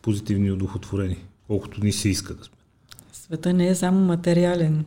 позитивни 0.01 0.47
и 0.47 0.51
удохотворени, 0.51 1.17
колкото 1.47 1.83
ни 1.83 1.91
се 1.91 2.09
иска 2.09 2.33
да 2.33 2.43
сме? 2.43 2.55
Света 3.13 3.53
не 3.53 3.67
е 3.67 3.75
само 3.75 3.99
материален. 3.99 4.85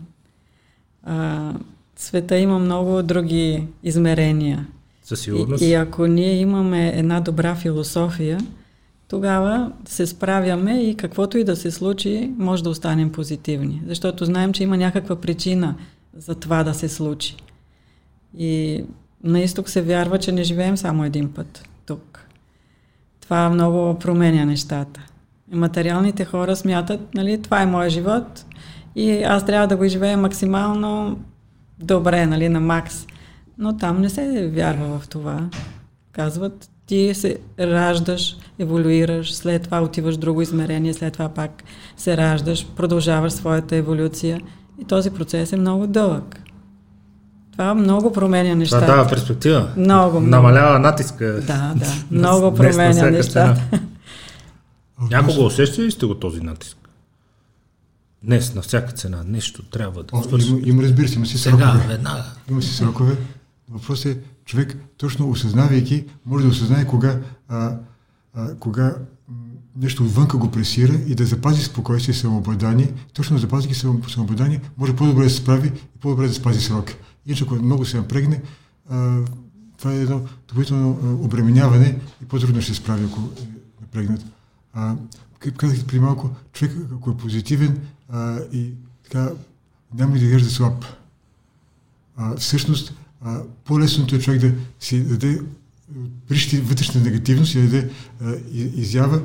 А, 1.02 1.52
света 1.96 2.38
има 2.38 2.58
много 2.58 3.02
други 3.02 3.66
измерения. 3.82 4.66
Със 5.02 5.20
сигурност. 5.20 5.62
И, 5.62 5.66
и 5.66 5.74
ако 5.74 6.06
ние 6.06 6.36
имаме 6.36 6.88
една 6.88 7.20
добра 7.20 7.54
философия, 7.54 8.40
тогава 9.08 9.72
се 9.84 10.06
справяме 10.06 10.82
и 10.82 10.94
каквото 10.94 11.38
и 11.38 11.44
да 11.44 11.56
се 11.56 11.70
случи, 11.70 12.32
може 12.38 12.62
да 12.62 12.70
останем 12.70 13.12
позитивни. 13.12 13.82
Защото 13.86 14.24
знаем, 14.24 14.52
че 14.52 14.62
има 14.62 14.76
някаква 14.76 15.16
причина 15.16 15.74
за 16.16 16.34
това 16.34 16.64
да 16.64 16.74
се 16.74 16.88
случи. 16.88 17.36
И 18.38 18.84
на 19.24 19.40
изток 19.40 19.68
се 19.68 19.82
вярва, 19.82 20.18
че 20.18 20.32
не 20.32 20.42
живеем 20.42 20.76
само 20.76 21.04
един 21.04 21.32
път 21.32 21.68
тук. 21.86 22.23
Това 23.24 23.48
много 23.48 23.98
променя 23.98 24.44
нещата. 24.44 25.00
Материалните 25.52 26.24
хора 26.24 26.56
смятат, 26.56 27.14
нали, 27.14 27.42
това 27.42 27.62
е 27.62 27.66
моят 27.66 27.92
живот 27.92 28.44
и 28.96 29.22
аз 29.22 29.46
трябва 29.46 29.66
да 29.66 29.76
го 29.76 29.88
живея 29.88 30.18
максимално 30.18 31.18
добре, 31.78 32.26
нали, 32.26 32.48
на 32.48 32.60
макс. 32.60 33.06
Но 33.58 33.76
там 33.76 34.00
не 34.00 34.08
се 34.08 34.48
вярва 34.48 34.98
в 34.98 35.08
това. 35.08 35.48
Казват, 36.12 36.70
ти 36.86 37.14
се 37.14 37.38
раждаш, 37.60 38.36
еволюираш, 38.58 39.34
след 39.34 39.62
това 39.62 39.80
отиваш 39.80 40.14
в 40.14 40.18
друго 40.18 40.42
измерение, 40.42 40.94
след 40.94 41.12
това 41.12 41.28
пак 41.28 41.64
се 41.96 42.16
раждаш, 42.16 42.66
продължаваш 42.76 43.32
своята 43.32 43.76
еволюция 43.76 44.40
и 44.80 44.84
този 44.84 45.10
процес 45.10 45.52
е 45.52 45.56
много 45.56 45.86
дълъг. 45.86 46.40
Това 47.54 47.74
много 47.74 48.12
променя 48.12 48.54
нещата. 48.54 48.86
Това 48.86 48.96
дава 48.96 49.08
перспектива. 49.08 49.72
Много, 49.76 50.20
много. 50.20 50.30
Намалява 50.30 50.78
натиска. 50.78 51.40
Да, 51.46 51.74
да. 51.76 51.86
Много 52.10 52.54
променя 52.54 53.10
нещата. 53.10 53.62
Някога 55.10 55.42
усеща 55.42 55.82
ли 55.82 55.90
сте 55.90 56.06
го 56.06 56.14
този 56.14 56.40
натиск? 56.40 56.76
Днес 58.22 58.54
на 58.54 58.62
всяка 58.62 58.92
цена 58.92 59.22
нещо 59.26 59.62
трябва 59.62 60.02
да 60.02 60.22
свърши. 60.22 60.48
Има, 60.48 60.60
има, 60.64 60.82
разбира 60.82 61.08
се, 61.08 61.14
има 61.14 61.26
си 61.26 61.38
Сега, 61.38 61.56
срокове. 61.56 61.86
веднага. 61.88 62.24
Има 62.50 62.62
си 62.62 62.74
срокове. 62.74 63.16
Въпрос 63.70 64.06
е, 64.06 64.18
човек, 64.44 64.76
точно 64.96 65.30
осъзнавайки, 65.30 66.04
може 66.26 66.44
да 66.44 66.50
осъзнае 66.50 66.86
кога, 66.86 67.18
а, 67.48 67.76
а, 68.34 68.54
кога 68.54 68.94
нещо 69.76 70.02
отвънка 70.02 70.36
го 70.36 70.50
пресира 70.50 70.92
и 71.06 71.14
да 71.14 71.24
запази 71.24 71.62
спокойствие 71.62 72.12
и 72.12 72.16
самообладание. 72.16 72.92
Точно 73.12 73.38
запази 73.38 73.74
самообладание, 74.08 74.60
може 74.78 74.96
по-добре 74.96 75.24
да 75.24 75.30
се 75.30 75.36
справи 75.36 75.68
и 75.96 76.00
по-добре 76.00 76.28
да 76.28 76.34
спази 76.34 76.60
срок. 76.60 76.90
Иначе, 77.26 77.44
ако 77.44 77.54
много 77.54 77.84
се 77.84 77.96
напрегне, 77.96 78.42
това 79.78 79.92
е 79.92 80.00
едно 80.00 80.20
допълнително 80.48 81.18
обременяване 81.24 81.98
и 82.22 82.24
по-трудно 82.24 82.62
ще 82.62 82.74
се 82.74 82.80
справи, 82.80 83.04
ако 83.04 83.20
е 83.20 83.46
напрегнат. 83.80 84.24
А, 84.72 84.96
казах 85.56 85.84
преди 85.84 86.00
малко, 86.00 86.30
човек, 86.52 86.76
ако 86.94 87.10
е 87.10 87.16
позитивен 87.16 87.78
а, 88.08 88.38
и 88.52 88.72
така, 89.04 89.30
няма 89.94 90.12
да 90.12 90.24
изглежда 90.24 90.50
слаб. 90.50 90.84
А, 92.16 92.36
всъщност, 92.36 92.94
а, 93.20 93.42
по-лесното 93.64 94.16
е 94.16 94.20
човек 94.20 94.40
да 94.40 94.54
си 94.80 95.04
даде 95.04 95.40
прищи 96.28 96.60
вътрешна 96.60 97.00
негативност 97.00 97.54
и 97.54 97.62
да 97.62 97.68
даде 97.68 97.90
а, 98.22 98.34
изява. 98.52 99.22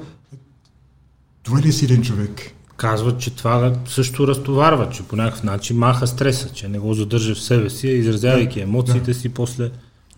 Това 1.43 1.61
ли 1.61 1.69
е 1.69 1.71
силен 1.71 2.03
човек? 2.03 2.41
Казват, 2.79 3.19
че 3.19 3.35
това 3.35 3.73
също 3.87 4.27
разтоварва, 4.27 4.89
че 4.89 5.03
по 5.03 5.15
някакъв 5.15 5.43
начин 5.43 5.77
маха 5.77 6.07
стреса, 6.07 6.49
че 6.49 6.67
не 6.67 6.79
го 6.79 6.93
задържа 6.93 7.35
в 7.35 7.41
себе 7.41 7.69
си, 7.69 7.87
изразявайки 7.87 8.61
емоциите 8.61 9.11
да. 9.11 9.13
си, 9.13 9.29
после 9.29 9.69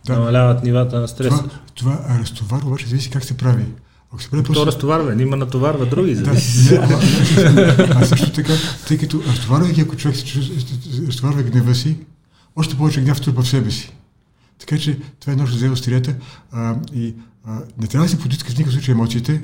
да. 0.06 0.14
намаляват 0.14 0.64
нивата 0.64 1.00
на 1.00 1.08
стреса. 1.08 1.44
Това, 1.76 1.98
това 1.98 2.20
разтоварва, 2.20 2.68
обаче 2.68 2.88
зависи 2.88 3.10
как 3.10 3.24
се 3.24 3.38
прави. 3.38 3.66
Ако 4.12 4.22
се 4.22 4.30
прави 4.30 4.44
просто... 4.44 4.62
То 4.62 4.68
разтоварва, 4.68 5.22
има 5.22 5.36
натоварва 5.36 5.86
други. 5.86 6.16
Да, 6.16 6.32
не, 6.32 6.38
а, 6.78 8.02
а, 8.02 8.06
също 8.06 8.32
така, 8.32 8.54
тъй 8.88 8.98
като 8.98 9.24
разтоварвайки, 9.28 9.82
ако 9.82 9.96
човек 9.96 10.18
се 10.18 10.40
разтоварва 11.08 11.44
гнева 11.44 11.76
си, 11.76 11.98
още 12.56 12.78
повече 12.78 13.02
гняв 13.02 13.22
трупа 13.22 13.42
в 13.42 13.48
себе 13.48 13.72
си. 13.72 13.94
Така 14.60 14.78
че 14.78 15.00
това 15.20 15.32
е 15.32 15.34
едно 15.34 15.46
за 15.46 15.72
острията. 15.72 16.16
А, 16.52 16.76
и 16.94 17.16
а, 17.46 17.60
не 17.78 17.88
трябва 17.88 18.06
да 18.06 18.10
се 18.12 18.20
потиска 18.20 18.50
в 18.50 18.58
никакъв 18.58 18.74
случай 18.74 18.92
емоциите. 18.92 19.44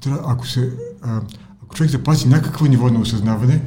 Трябва, 0.00 0.32
ако, 0.32 0.46
се, 0.46 0.72
а, 1.02 1.20
ако 1.64 1.74
човек 1.74 1.90
запази 1.90 2.28
някакво 2.28 2.66
ниво 2.66 2.90
на 2.90 3.00
осъзнаване, 3.00 3.62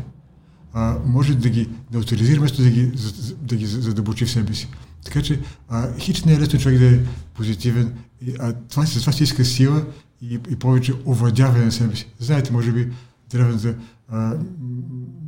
а, 0.73 0.97
може 1.05 1.35
да 1.35 1.49
ги 1.49 1.69
неутрализира, 1.93 2.39
вместо 2.39 2.61
да 2.61 2.69
ги, 2.69 2.91
за, 2.95 3.35
да 3.35 3.55
ги 3.55 3.65
задълбочи 3.65 4.25
в 4.25 4.31
себе 4.31 4.53
си. 4.53 4.67
Така 5.05 5.21
че 5.21 5.39
а, 5.69 5.97
хич 5.97 6.23
не 6.23 6.33
е 6.33 6.39
лесно 6.39 6.59
човек 6.59 6.79
да 6.79 6.95
е 6.95 6.99
позитивен. 7.33 7.93
И, 8.21 8.33
а 8.39 8.53
това, 8.53 8.85
с 8.85 8.99
това 8.99 9.13
се 9.13 9.23
иска 9.23 9.45
сила 9.45 9.85
и, 10.21 10.39
и 10.49 10.55
повече 10.55 10.93
овладяване 11.05 11.65
на 11.65 11.71
себе 11.71 11.95
си. 11.95 12.07
Знаете, 12.19 12.53
може 12.53 12.71
би, 12.71 12.91
древната 13.29 13.75
а, 14.09 14.33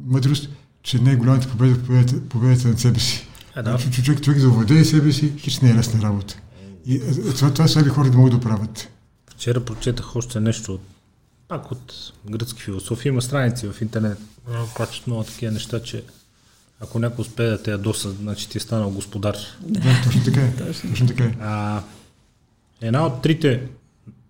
мъдрост, 0.05 0.49
че 0.83 0.99
не 0.99 1.11
е 1.11 1.19
победа, 1.19 1.79
победата, 1.79 2.21
победата 2.29 2.67
над 2.67 2.79
себе 2.79 2.99
си. 2.99 3.27
А, 3.55 3.61
да. 3.61 3.77
Че, 3.77 4.03
човек, 4.03 4.21
човек 4.21 4.39
да 4.39 4.49
овладее 4.49 4.85
себе 4.85 5.11
си, 5.11 5.33
хич 5.37 5.59
не 5.59 5.69
е 5.69 5.75
лесна 5.75 6.01
работа. 6.01 6.41
И 6.85 7.01
това, 7.35 7.53
това 7.53 7.67
са 7.67 7.89
хора 7.89 8.09
да 8.09 8.17
могат 8.17 8.33
да 8.33 8.39
правят. 8.39 8.89
Вчера 9.31 9.65
прочетах 9.65 10.15
още 10.15 10.39
нещо 10.39 10.73
от 10.73 10.81
пак 11.49 11.71
от 11.71 12.13
гръцки 12.29 12.61
философи. 12.61 13.07
Има 13.07 13.21
страници 13.21 13.67
в 13.67 13.81
интернет, 13.81 14.17
качат 14.75 15.07
много 15.07 15.23
такива 15.23 15.51
неща, 15.51 15.83
че 15.83 16.03
ако 16.79 16.99
някой 16.99 17.21
успее 17.21 17.49
да 17.49 17.63
те 17.63 17.71
ядоса, 17.71 18.11
значи 18.11 18.49
ти 18.49 18.57
е 18.57 18.61
станал 18.61 18.89
господар. 18.89 19.37
Да, 19.61 20.01
точно 20.03 20.23
така 20.25 20.41
е. 20.41 20.53
Точно 20.91 21.07
така 21.07 21.23
е. 21.23 21.35
А, 21.41 21.83
една 22.81 23.05
от 23.05 23.21
трите 23.21 23.67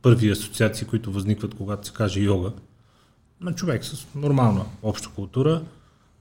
първи 0.01 0.31
асоциации, 0.31 0.87
които 0.87 1.11
възникват, 1.11 1.53
когато 1.53 1.87
се 1.87 1.93
каже 1.93 2.19
йога, 2.19 2.51
на 3.41 3.55
човек 3.55 3.85
с 3.85 4.05
нормална 4.15 4.65
обща 4.83 5.09
култура, 5.15 5.61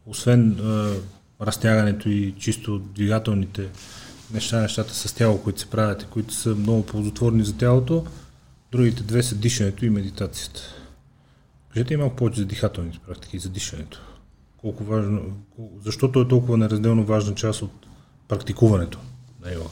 освен 0.06 0.50
е, 0.50 0.96
разтягането 1.44 2.08
и 2.08 2.34
чисто 2.38 2.78
двигателните 2.78 3.68
неща, 4.30 4.60
нещата 4.60 4.94
с 4.94 5.12
тяло, 5.12 5.42
които 5.42 5.60
се 5.60 5.70
правят 5.70 6.02
и 6.02 6.06
които 6.06 6.34
са 6.34 6.54
много 6.54 6.86
ползотворни 6.86 7.44
за 7.44 7.56
тялото, 7.56 8.06
другите 8.72 9.02
две 9.02 9.22
са 9.22 9.34
дишането 9.34 9.84
и 9.84 9.90
медитацията. 9.90 10.60
Кажете 11.78 11.96
малко 11.96 12.16
повече 12.16 12.40
за 12.40 12.46
дихателните 12.46 12.98
практики 13.06 13.38
за 13.38 13.48
дишането. 13.48 14.00
Колко 14.56 14.84
важно, 14.84 15.20
защото 15.84 16.20
е 16.20 16.28
толкова 16.28 16.56
неразделно 16.56 17.04
важна 17.04 17.34
част 17.34 17.62
от 17.62 17.70
практикуването 18.28 18.98
на 19.44 19.52
йога. 19.52 19.68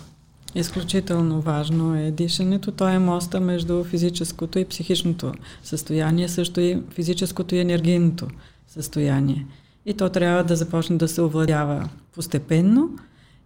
Изключително 0.54 1.40
важно 1.40 1.96
е 1.96 2.10
дишането. 2.10 2.72
То 2.72 2.88
е 2.88 2.98
моста 2.98 3.40
между 3.40 3.84
физическото 3.84 4.58
и 4.58 4.64
психичното 4.64 5.32
състояние, 5.62 6.28
също 6.28 6.60
и 6.60 6.82
физическото 6.90 7.54
и 7.54 7.58
енергийното 7.58 8.28
състояние. 8.68 9.46
И 9.86 9.94
то 9.94 10.08
трябва 10.08 10.44
да 10.44 10.56
започне 10.56 10.96
да 10.96 11.08
се 11.08 11.22
овладява 11.22 11.88
постепенно 12.14 12.98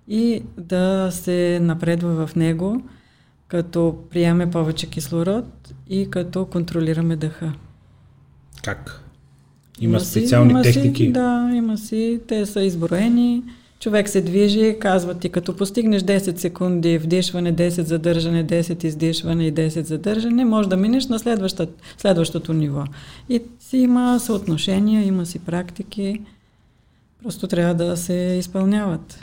и 0.08 0.42
да 0.58 1.08
се 1.12 1.58
напредва 1.62 2.26
в 2.26 2.36
него, 2.36 2.82
като 3.48 3.98
приеме 4.10 4.50
повече 4.50 4.90
кислород 4.90 5.44
и 5.88 6.10
като 6.10 6.46
контролираме 6.46 7.16
дъха. 7.16 7.52
Как? 8.62 9.04
Има, 9.80 9.90
има 9.90 10.00
специални 10.00 10.48
си, 10.48 10.52
има 10.52 10.62
техники? 10.62 11.04
Си, 11.04 11.12
да, 11.12 11.50
има 11.54 11.78
си. 11.78 12.20
Те 12.28 12.46
са 12.46 12.62
изброени. 12.62 13.42
Човек 13.80 14.08
се 14.08 14.20
движи, 14.20 14.76
казва 14.80 15.18
ти, 15.18 15.28
като 15.28 15.56
постигнеш 15.56 16.02
10 16.02 16.36
секунди 16.38 16.98
вдишване, 16.98 17.56
10 17.56 17.68
задържане, 17.82 18.46
10 18.46 18.84
издишване 18.84 19.46
и 19.46 19.54
10 19.54 19.82
задържане, 19.82 20.44
може 20.44 20.68
да 20.68 20.76
минеш 20.76 21.06
на 21.06 21.18
следващото 21.98 22.52
ниво. 22.52 22.84
И 23.28 23.42
си 23.60 23.76
има 23.76 24.20
съотношения, 24.20 25.06
има 25.06 25.26
си 25.26 25.38
практики, 25.38 26.20
просто 27.22 27.48
трябва 27.48 27.74
да 27.74 27.96
се 27.96 28.14
изпълняват. 28.14 29.20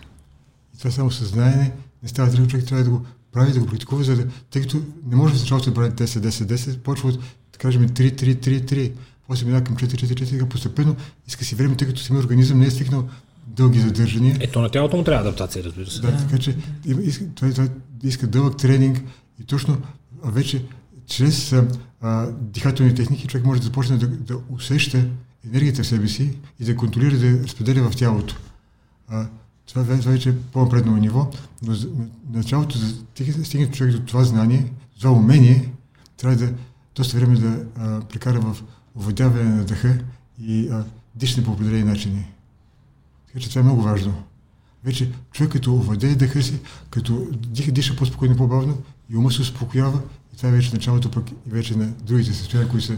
И 0.75 0.77
това 0.77 0.91
само 0.91 1.11
съзнание, 1.11 1.71
не 2.03 2.09
става 2.09 2.31
трябва, 2.31 2.47
човек 2.47 2.65
трябва 2.65 2.83
да 2.83 2.89
го 2.89 3.01
прави, 3.31 3.53
да 3.53 3.59
го 3.59 3.65
практикува, 3.65 4.03
за 4.03 4.15
да, 4.15 4.27
тъй 4.51 4.61
като 4.61 4.77
не 5.07 5.15
може 5.15 5.33
в 5.33 5.39
началото 5.39 5.69
да 5.69 5.73
прави 5.73 5.89
10, 5.89 6.05
10, 6.05 6.29
10, 6.29 6.77
почва 6.77 7.09
от, 7.09 7.19
да 7.53 7.57
кажем, 7.57 7.89
3, 7.89 8.21
3, 8.21 8.35
3, 8.35 8.73
3, 8.73 8.91
после 9.27 9.45
минава 9.45 9.63
към 9.63 9.75
4, 9.75 9.85
4, 9.85 10.13
4, 10.13 10.43
4, 10.43 10.49
постепенно 10.49 10.95
иска 11.27 11.45
си 11.45 11.55
време, 11.55 11.75
тъй 11.75 11.87
като 11.87 12.01
самият 12.01 12.25
организъм 12.25 12.59
не 12.59 12.65
е 12.65 12.71
стигнал 12.71 13.09
дълги 13.47 13.79
задържания. 13.79 14.37
Ето 14.39 14.61
на 14.61 14.69
тялото 14.69 14.97
му 14.97 15.03
трябва 15.03 15.21
адаптация, 15.27 15.63
разбира 15.63 15.89
се. 15.89 16.01
Да, 16.01 16.11
да. 16.11 16.17
така 16.17 16.37
че 16.37 16.57
иска, 17.01 17.25
това, 17.35 17.53
това 17.53 17.67
иска 18.03 18.27
дълъг 18.27 18.57
тренинг 18.57 19.03
и 19.41 19.43
точно 19.43 19.77
вече 20.23 20.65
чрез 21.07 21.53
а, 22.01 22.31
дихателни 22.41 22.95
техники 22.95 23.27
човек 23.27 23.45
може 23.45 23.59
да 23.59 23.65
започне 23.65 23.97
да, 23.97 24.07
да 24.07 24.37
усеща 24.49 25.05
енергията 25.45 25.83
в 25.83 25.87
себе 25.87 26.07
си 26.07 26.37
и 26.59 26.65
да 26.65 26.75
контролира, 26.75 27.17
да 27.17 27.43
разпределя 27.43 27.89
в 27.89 27.95
тялото. 27.95 28.35
А, 29.07 29.27
това 29.65 29.81
вече 29.83 30.29
е 30.29 30.35
по-напредно 30.53 30.97
ниво, 30.97 31.31
но 31.63 31.73
за 31.73 31.87
началото, 32.33 32.77
за 32.77 32.93
да 33.37 33.45
стигне 33.45 33.71
човек 33.71 33.93
до 33.93 33.99
това 33.99 34.23
знание, 34.23 34.71
това 34.99 35.11
умение, 35.11 35.71
трябва 36.17 36.37
да 36.37 36.53
доста 36.95 37.17
време 37.17 37.35
да 37.35 37.65
а, 37.77 38.01
прекара 38.01 38.39
в 38.39 38.57
овладяване 38.97 39.43
на 39.43 39.65
дъха 39.65 39.99
и 40.41 40.69
а, 40.69 40.85
дишане 41.15 41.45
по 41.45 41.51
определени 41.51 41.83
начини. 41.83 42.25
Така 43.27 43.39
че 43.39 43.49
това 43.49 43.61
е 43.61 43.63
много 43.63 43.81
важно. 43.81 44.23
Вече 44.83 45.11
човек 45.31 45.51
като 45.51 45.75
овладее 45.75 46.15
дъха 46.15 46.43
си, 46.43 46.59
като 46.89 47.27
диха, 47.31 47.71
диша 47.71 47.95
по-спокойно, 47.95 48.37
по-бавно 48.37 48.77
и 49.09 49.17
ума 49.17 49.31
се 49.31 49.41
успокоява 49.41 50.01
и 50.33 50.37
това 50.37 50.49
е 50.49 50.51
вече 50.51 50.73
началото 50.73 51.11
пък 51.11 51.31
и 51.31 51.35
вече 51.49 51.77
на 51.77 51.87
другите 51.87 52.33
състояния, 52.33 52.71
които 52.71 52.85
са 52.85 52.97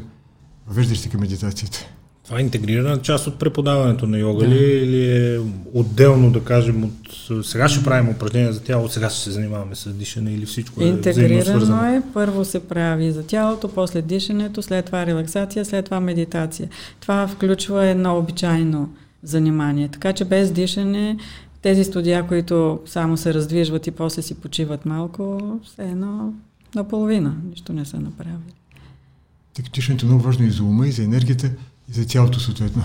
въвеждащи 0.67 1.09
към 1.09 1.21
медитацията. 1.21 1.85
Това 2.29 2.39
е 2.39 2.43
интегрирана 2.43 3.01
част 3.01 3.27
от 3.27 3.39
преподаването 3.39 4.07
на 4.07 4.17
йога 4.17 4.45
да. 4.45 4.55
ли 4.55 4.63
или 4.63 5.17
е 5.17 5.39
отделно, 5.73 6.31
да 6.31 6.43
кажем, 6.43 6.83
от 6.83 7.45
сега 7.45 7.69
ще 7.69 7.83
правим 7.83 8.09
упражнения 8.09 8.53
за 8.53 8.61
тяло, 8.61 8.89
сега 8.89 9.09
ще 9.09 9.19
се 9.19 9.31
занимаваме 9.31 9.75
с 9.75 9.93
дишане 9.93 10.33
или 10.33 10.45
всичко 10.45 10.83
Интегрирано 10.83 11.85
е, 11.85 11.95
е, 11.95 12.01
първо 12.13 12.45
се 12.45 12.59
прави 12.59 13.11
за 13.11 13.23
тялото, 13.23 13.67
после 13.67 14.01
дишането, 14.01 14.61
след 14.61 14.85
това 14.85 15.05
релаксация, 15.05 15.65
след 15.65 15.85
това 15.85 15.99
медитация. 15.99 16.69
Това 16.99 17.27
включва 17.27 17.85
едно 17.85 18.17
обичайно 18.17 18.93
занимание. 19.23 19.87
Така 19.87 20.13
че 20.13 20.25
без 20.25 20.51
дишане 20.51 21.17
тези 21.61 21.83
студия, 21.83 22.27
които 22.27 22.79
само 22.85 23.17
се 23.17 23.33
раздвижват 23.33 23.87
и 23.87 23.91
после 23.91 24.21
си 24.21 24.35
почиват 24.35 24.85
малко, 24.85 25.41
все 25.65 25.81
едно 25.81 26.33
наполовина. 26.75 27.35
Нищо 27.49 27.73
не 27.73 27.85
са 27.85 27.99
направили. 27.99 28.53
Тъй 29.53 29.65
като 29.65 29.75
дишането 29.75 30.05
е 30.05 30.09
много 30.09 30.23
важно 30.23 30.45
и 30.45 30.51
за 30.51 30.63
ума, 30.63 30.87
и 30.87 30.91
за 30.91 31.03
енергията, 31.03 31.51
и 31.89 31.93
за 31.93 32.07
тялото 32.07 32.39
съответно. 32.39 32.83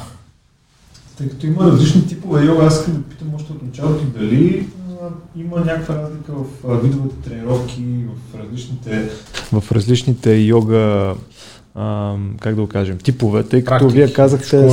Тъй 1.18 1.28
като 1.28 1.46
има 1.46 1.64
различни 1.64 2.06
типове 2.06 2.44
йога, 2.44 2.64
аз 2.64 2.78
искам 2.78 2.94
да 2.94 3.02
питам 3.02 3.34
още 3.34 3.52
от 3.52 3.62
началото 3.62 4.04
дали 4.04 4.66
има 5.36 5.60
някаква 5.60 5.94
разлика 5.94 6.32
в 6.32 6.82
видовете 6.82 7.16
тренировки, 7.16 7.84
в 8.32 8.38
различните, 8.40 9.08
в 9.52 9.72
различните 9.72 10.36
йога, 10.36 11.14
а, 11.74 12.14
как 12.40 12.54
да 12.54 12.62
го 12.62 12.68
кажем, 12.68 12.98
типове, 12.98 13.42
тъй 13.42 13.64
като 13.64 13.78
Практики, 13.78 13.98
вие 13.98 14.12
казахте 14.12 14.70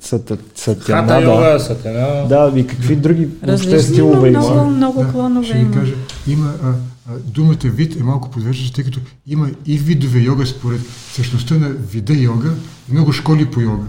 сат, 0.00 0.32
сатяна, 0.54 1.06
да. 1.06 1.20
Йога, 1.20 1.60
сатяна. 1.60 2.28
Да, 2.28 2.52
и 2.56 2.66
какви 2.66 2.96
други 2.96 3.28
въобще 3.42 3.80
стилове 3.80 4.28
има? 4.28 4.40
Много, 4.40 4.70
много 4.70 5.02
да, 5.02 5.12
клонове 5.12 5.46
ще 5.46 5.58
има. 5.58 5.74
Кажа, 5.74 5.94
има 6.26 6.52
а, 6.64 6.72
думата 7.18 7.56
вид 7.64 8.00
е 8.00 8.02
малко 8.02 8.30
подвеждаща, 8.30 8.74
тъй 8.74 8.84
като 8.84 9.00
има 9.26 9.50
и 9.66 9.78
видове 9.78 10.20
йога 10.20 10.46
според 10.46 10.80
същността 11.12 11.58
на 11.58 11.68
вида 11.68 12.14
йога, 12.14 12.54
и 12.88 12.92
много 12.92 13.12
школи 13.12 13.50
по 13.50 13.60
йога. 13.60 13.86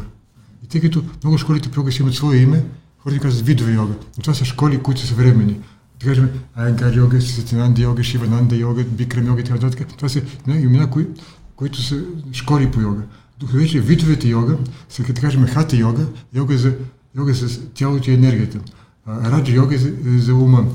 И 0.63 0.67
тъй 0.67 0.81
като 0.81 1.03
много 1.23 1.37
школите 1.37 1.69
по 1.69 1.79
йога 1.79 1.91
си 1.91 2.01
имат 2.01 2.13
свое 2.13 2.37
име, 2.37 2.65
хората 2.99 3.21
казват 3.21 3.45
видове 3.45 3.73
йога. 3.73 3.93
Но 4.17 4.21
това 4.21 4.33
са 4.33 4.45
школи, 4.45 4.79
които 4.79 5.01
са 5.01 5.07
съвременни. 5.07 5.59
Да 5.99 6.05
кажем, 6.05 6.29
Айнгар 6.55 6.93
йога, 6.93 7.21
Сатинанда 7.21 7.81
йога, 7.81 8.03
Шивананда 8.03 8.55
йога, 8.55 8.83
Бикрам 8.83 9.27
йога 9.27 9.41
и 9.41 9.43
така 9.43 9.55
нататък. 9.55 9.87
Това 9.97 10.09
са 10.09 10.21
имена, 10.47 10.89
кои, 10.89 11.07
които 11.55 11.81
са 11.81 12.03
школи 12.31 12.71
по 12.71 12.81
йога. 12.81 13.01
Докато 13.39 13.57
вече 13.57 13.79
видовете 13.79 14.27
йога 14.27 14.57
са, 14.89 15.03
като 15.03 15.21
кажем, 15.21 15.45
хата 15.45 15.75
йога, 15.75 16.05
йога 16.33 16.57
за, 16.57 16.75
йога 17.15 17.35
с 17.35 17.59
тялото 17.73 18.11
и 18.11 18.13
енергията. 18.13 18.59
Раджа 19.07 19.53
йога 19.53 19.75
е 19.75 19.77
за, 19.77 19.89
е 19.89 20.17
за 20.17 20.35
ума. 20.35 20.65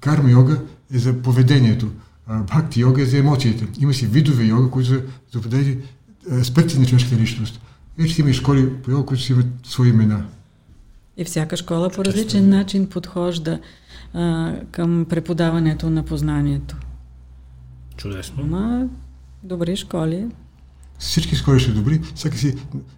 Карма 0.00 0.30
йога 0.30 0.60
е 0.92 0.98
за 0.98 1.22
поведението. 1.22 1.90
Бхакти 2.46 2.80
йога 2.80 3.02
е 3.02 3.06
за 3.06 3.18
емоциите. 3.18 3.68
Има 3.80 3.94
си 3.94 4.06
видове 4.06 4.44
йога, 4.44 4.70
които 4.70 4.88
са 4.88 5.02
за 5.32 5.38
определени 5.38 5.76
аспекти 6.40 6.78
на 6.78 6.86
човешката 6.86 7.16
личност. 7.16 7.60
Вече 7.98 8.20
има 8.20 8.30
и 8.30 8.34
школи 8.34 8.72
по 8.82 8.90
йога, 8.90 9.06
които 9.06 9.22
си 9.22 9.32
имат 9.32 9.46
свои 9.64 9.88
имена. 9.88 10.24
И 11.16 11.24
всяка 11.24 11.56
школа 11.56 11.90
по 11.90 12.04
различен 12.04 12.48
начин 12.48 12.88
подхожда 12.88 13.60
а, 14.14 14.54
към 14.70 15.06
преподаването 15.08 15.90
на 15.90 16.02
познанието. 16.02 16.76
Чудесно. 17.96 18.44
Ма, 18.44 18.88
добри 19.42 19.76
школи. 19.76 20.26
Всички 20.98 21.36
школи 21.36 21.60
ще 21.60 21.72
добри, 21.72 22.00
всяка 22.14 22.38
си 22.38 22.54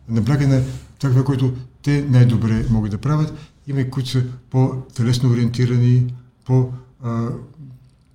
набляга 0.09 0.49
на 0.49 0.63
това, 0.99 1.25
което 1.25 1.53
те 1.83 2.07
най-добре 2.09 2.65
могат 2.71 2.91
да 2.91 2.99
правят. 2.99 3.35
Има 3.67 3.81
и 3.81 3.91
които 3.91 4.09
са 4.09 4.23
по-телесно 4.51 5.31
ориентирани, 5.31 6.15
по, 6.45 6.73
а, 7.03 7.29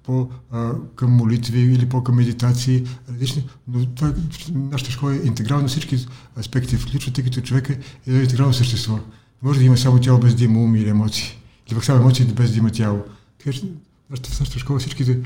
по 0.03 0.29
а, 0.51 0.71
към 0.95 1.11
молитви 1.11 1.59
или 1.59 1.89
по-към 1.89 2.15
медитации, 2.15 2.83
различни. 3.09 3.49
Но 3.67 3.85
това, 3.85 4.13
нашата 4.53 4.91
школа 4.91 5.13
е 5.13 5.27
интегрална 5.27 5.61
на 5.61 5.67
всички 5.67 6.05
аспекти, 6.39 6.77
включва, 6.77 7.13
тъй 7.13 7.23
като 7.23 7.41
човек 7.41 7.69
е 7.69 7.79
едно 8.07 8.21
интегрално 8.21 8.53
същество. 8.53 8.99
Може 9.41 9.59
да 9.59 9.65
има 9.65 9.77
само 9.77 9.99
тяло 9.99 10.19
без 10.19 10.35
да 10.35 10.43
има 10.43 10.59
ум 10.59 10.75
или 10.75 10.89
емоции. 10.89 11.37
Или 11.67 11.75
пък 11.75 11.85
само 11.85 11.99
емоции 11.99 12.25
без 12.25 12.51
да 12.51 12.57
има 12.57 12.71
тяло. 12.71 13.03
Така 13.37 13.51
че 13.51 13.61
в 14.09 14.39
нашата 14.39 14.59
школа 14.59 14.79
всичките 14.79 15.19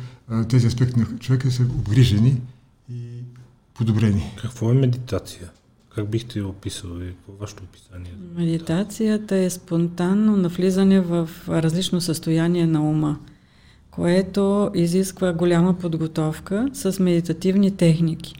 тези 0.49 0.67
аспекти 0.67 0.99
на 0.99 1.05
човека 1.19 1.51
са 1.51 1.63
обгрижени 1.63 2.41
подобрени. 3.73 4.33
Какво 4.41 4.71
е 4.71 4.73
медитация? 4.73 5.49
Как 5.95 6.09
бихте 6.09 6.39
я 6.39 6.47
описали? 6.47 7.13
Какво 7.13 7.33
е 7.33 7.35
вашето 7.39 7.63
описание? 7.63 8.13
Медитацията 8.35 9.35
е 9.35 9.49
спонтанно 9.49 10.37
навлизане 10.37 10.99
в 10.99 11.29
различно 11.49 12.01
състояние 12.01 12.65
на 12.65 12.89
ума, 12.89 13.19
което 13.95 14.71
изисква 14.73 15.33
голяма 15.33 15.73
подготовка 15.73 16.67
с 16.73 16.99
медитативни 16.99 17.71
техники. 17.71 18.35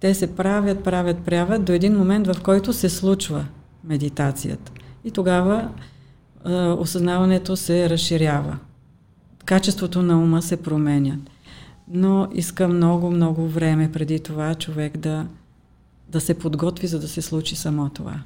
Те 0.00 0.14
се 0.14 0.36
правят, 0.36 0.84
правят, 0.84 1.18
правят 1.18 1.64
до 1.64 1.72
един 1.72 1.96
момент, 1.96 2.26
в 2.26 2.42
който 2.42 2.72
се 2.72 2.88
случва 2.88 3.46
медитацията. 3.84 4.72
И 5.04 5.10
тогава 5.10 5.68
е, 6.46 6.52
осъзнаването 6.52 7.56
се 7.56 7.90
разширява. 7.90 8.58
Качеството 9.44 10.02
на 10.02 10.22
ума 10.22 10.42
се 10.42 10.56
променя 10.56 11.16
но 11.90 12.28
иска 12.34 12.68
много, 12.68 13.10
много 13.10 13.48
време 13.48 13.92
преди 13.92 14.20
това 14.20 14.54
човек 14.54 14.96
да, 14.96 15.26
да 16.08 16.20
се 16.20 16.38
подготви, 16.38 16.86
за 16.86 17.00
да 17.00 17.08
се 17.08 17.22
случи 17.22 17.56
само 17.56 17.90
това. 17.90 18.22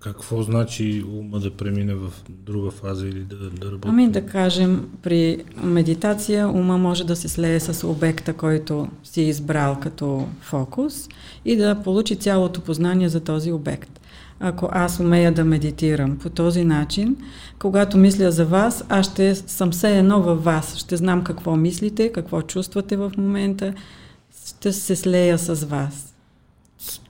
Какво 0.00 0.42
значи 0.42 1.04
ума 1.18 1.40
да 1.40 1.50
премине 1.50 1.94
в 1.94 2.12
друга 2.28 2.70
фаза 2.70 3.08
или 3.08 3.20
да, 3.20 3.36
да 3.50 3.66
работи? 3.66 3.88
Ами 3.88 4.08
да 4.08 4.26
кажем, 4.26 4.88
при 5.02 5.44
медитация 5.62 6.48
ума 6.48 6.78
може 6.78 7.04
да 7.04 7.16
се 7.16 7.28
слее 7.28 7.60
с 7.60 7.86
обекта, 7.86 8.32
който 8.32 8.88
си 9.04 9.22
избрал 9.22 9.80
като 9.80 10.28
фокус 10.40 11.08
и 11.44 11.56
да 11.56 11.82
получи 11.84 12.16
цялото 12.16 12.60
познание 12.60 13.08
за 13.08 13.20
този 13.20 13.52
обект 13.52 13.98
ако 14.40 14.68
аз 14.72 15.00
умея 15.00 15.32
да 15.32 15.44
медитирам 15.44 16.18
по 16.18 16.30
този 16.30 16.64
начин, 16.64 17.16
когато 17.58 17.98
мисля 17.98 18.30
за 18.30 18.44
вас, 18.44 18.84
аз 18.88 19.06
ще 19.06 19.34
съм 19.34 19.70
все 19.70 19.98
едно 19.98 20.22
във 20.22 20.44
вас. 20.44 20.76
Ще 20.76 20.96
знам 20.96 21.24
какво 21.24 21.56
мислите, 21.56 22.12
какво 22.12 22.42
чувствате 22.42 22.96
в 22.96 23.12
момента. 23.18 23.74
Ще 24.46 24.72
се 24.72 24.96
слея 24.96 25.38
с 25.38 25.64
вас. 25.64 26.07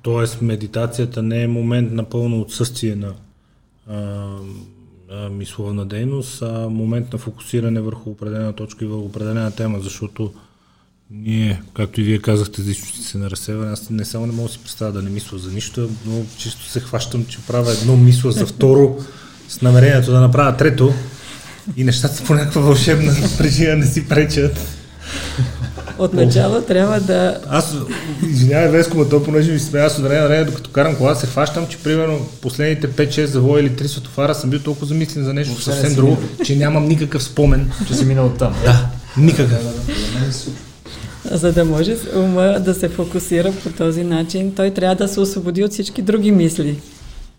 Тоест, 0.02 0.42
медитацията 0.42 1.22
не 1.22 1.42
е 1.42 1.48
момент 1.48 1.92
на 1.92 2.04
пълно 2.04 2.40
отсъствие 2.40 2.96
на 2.96 3.12
а, 3.88 4.26
а, 5.10 5.28
мисловна 5.28 5.86
дейност, 5.86 6.42
а 6.42 6.68
момент 6.68 7.12
на 7.12 7.18
фокусиране 7.18 7.80
върху 7.80 8.10
определена 8.10 8.52
точка 8.52 8.84
и 8.84 8.88
върху 8.88 9.04
определена 9.04 9.50
тема, 9.50 9.80
защото 9.80 10.32
ние, 11.10 11.62
както 11.74 12.00
и 12.00 12.04
вие 12.04 12.18
казахте 12.18 12.62
за 12.62 12.70
източници 12.70 13.18
на 13.18 13.30
разсеване, 13.30 13.72
аз 13.72 13.90
не 13.90 14.04
само 14.04 14.26
не 14.26 14.32
мога 14.32 14.48
да 14.48 14.52
си 14.52 14.58
представя 14.58 14.92
да 14.92 15.02
не 15.02 15.10
мисля 15.10 15.38
за 15.38 15.52
нищо, 15.52 15.90
но 16.06 16.22
чисто 16.36 16.64
се 16.64 16.80
хващам, 16.80 17.26
че 17.26 17.38
правя 17.46 17.72
едно 17.72 17.96
мисля 17.96 18.32
за 18.32 18.46
второ, 18.46 18.98
с 19.48 19.62
намерението 19.62 20.10
да 20.10 20.20
направя 20.20 20.56
трето 20.56 20.92
и 21.76 21.84
нещата 21.84 22.24
по 22.24 22.34
някаква 22.34 22.60
вълшебна 22.60 23.14
причина 23.38 23.76
не 23.76 23.86
си 23.86 24.08
пречат. 24.08 24.58
Отначало 25.98 26.60
трябва 26.60 27.00
да... 27.00 27.38
Аз, 27.48 27.76
извинявай, 28.30 28.68
Веско, 28.68 28.98
но 28.98 29.04
то 29.04 29.22
понеже 29.22 29.52
ми 29.52 29.58
смея 29.58 29.86
аз 29.86 29.98
от 29.98 30.04
време 30.04 30.20
на 30.20 30.26
време, 30.26 30.44
докато 30.44 30.70
карам 30.70 30.96
кола, 30.96 31.14
се 31.14 31.26
хващам, 31.26 31.66
че 31.66 31.78
примерно 31.78 32.26
последните 32.42 32.88
5-6 32.88 33.24
завоя 33.24 33.60
или 33.60 33.70
3 33.70 33.86
светофара 33.86 34.34
съм 34.34 34.50
бил 34.50 34.60
толкова 34.60 34.86
замислен 34.86 35.24
за 35.24 35.34
нещо 35.34 35.62
съвсем 35.62 35.94
друго, 35.94 36.18
че 36.44 36.56
нямам 36.56 36.88
никакъв 36.88 37.22
спомен. 37.22 37.70
Че 37.88 37.94
си 37.94 38.04
минал 38.04 38.32
там. 38.38 38.54
Да, 38.64 38.86
никакъв 39.16 39.58
за 41.30 41.52
да 41.52 41.64
може 41.64 41.96
ума 42.16 42.60
да 42.60 42.74
се 42.74 42.88
фокусира 42.88 43.52
по 43.62 43.70
този 43.70 44.04
начин, 44.04 44.54
той 44.54 44.70
трябва 44.70 44.96
да 44.96 45.08
се 45.08 45.20
освободи 45.20 45.64
от 45.64 45.72
всички 45.72 46.02
други 46.02 46.32
мисли. 46.32 46.80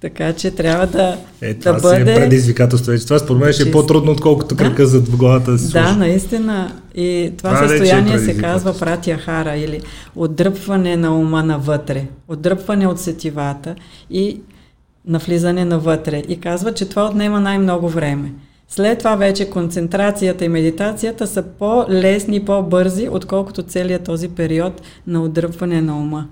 Така 0.02 0.34
че 0.34 0.52
трябва 0.52 0.88
да, 0.88 1.18
е, 1.42 1.54
това 1.54 1.72
да 1.72 1.82
бъде... 1.82 2.12
е 2.12 2.16
предизвикателство. 2.16 2.94
Това 3.08 3.20
според 3.20 3.42
мен 3.42 3.54
ще 3.54 3.70
е 3.70 3.72
по-трудно, 3.72 4.12
отколкото 4.12 4.56
да? 4.56 4.64
кръка 4.64 4.88
зад 4.88 5.08
в 5.08 5.18
главата 5.18 5.58
си. 5.58 5.74
Да, 5.74 5.96
наистина. 5.96 6.72
И 6.96 7.34
това, 7.38 7.50
това 7.50 7.66
е 7.66 7.70
състояние 7.70 8.16
е 8.16 8.20
се 8.20 8.38
казва 8.38 8.80
пратия 8.80 9.18
хара 9.18 9.56
или 9.56 9.82
отдръпване 10.16 10.96
на 10.96 11.20
ума 11.20 11.44
навътре, 11.44 12.06
отдръпване 12.28 12.88
от 12.88 13.00
сетивата 13.00 13.76
и 14.10 14.42
навлизане 15.08 15.66
навътре. 15.66 16.24
И 16.28 16.40
казва, 16.40 16.74
че 16.74 16.90
това 16.90 17.06
отнема 17.06 17.40
най-много 17.40 17.90
време. 17.90 18.34
След 18.68 19.00
това 19.00 19.16
вече 19.16 19.50
концентрацията 19.50 20.46
и 20.46 20.50
медитацията 20.50 21.28
са 21.28 21.44
по-лесни, 21.44 22.46
по-бързи, 22.46 23.10
отколкото 23.12 23.64
целият 23.64 24.04
този 24.04 24.30
период 24.30 24.82
на 25.08 25.24
отдръпване 25.24 25.82
на 25.82 25.98
ума 25.98 26.28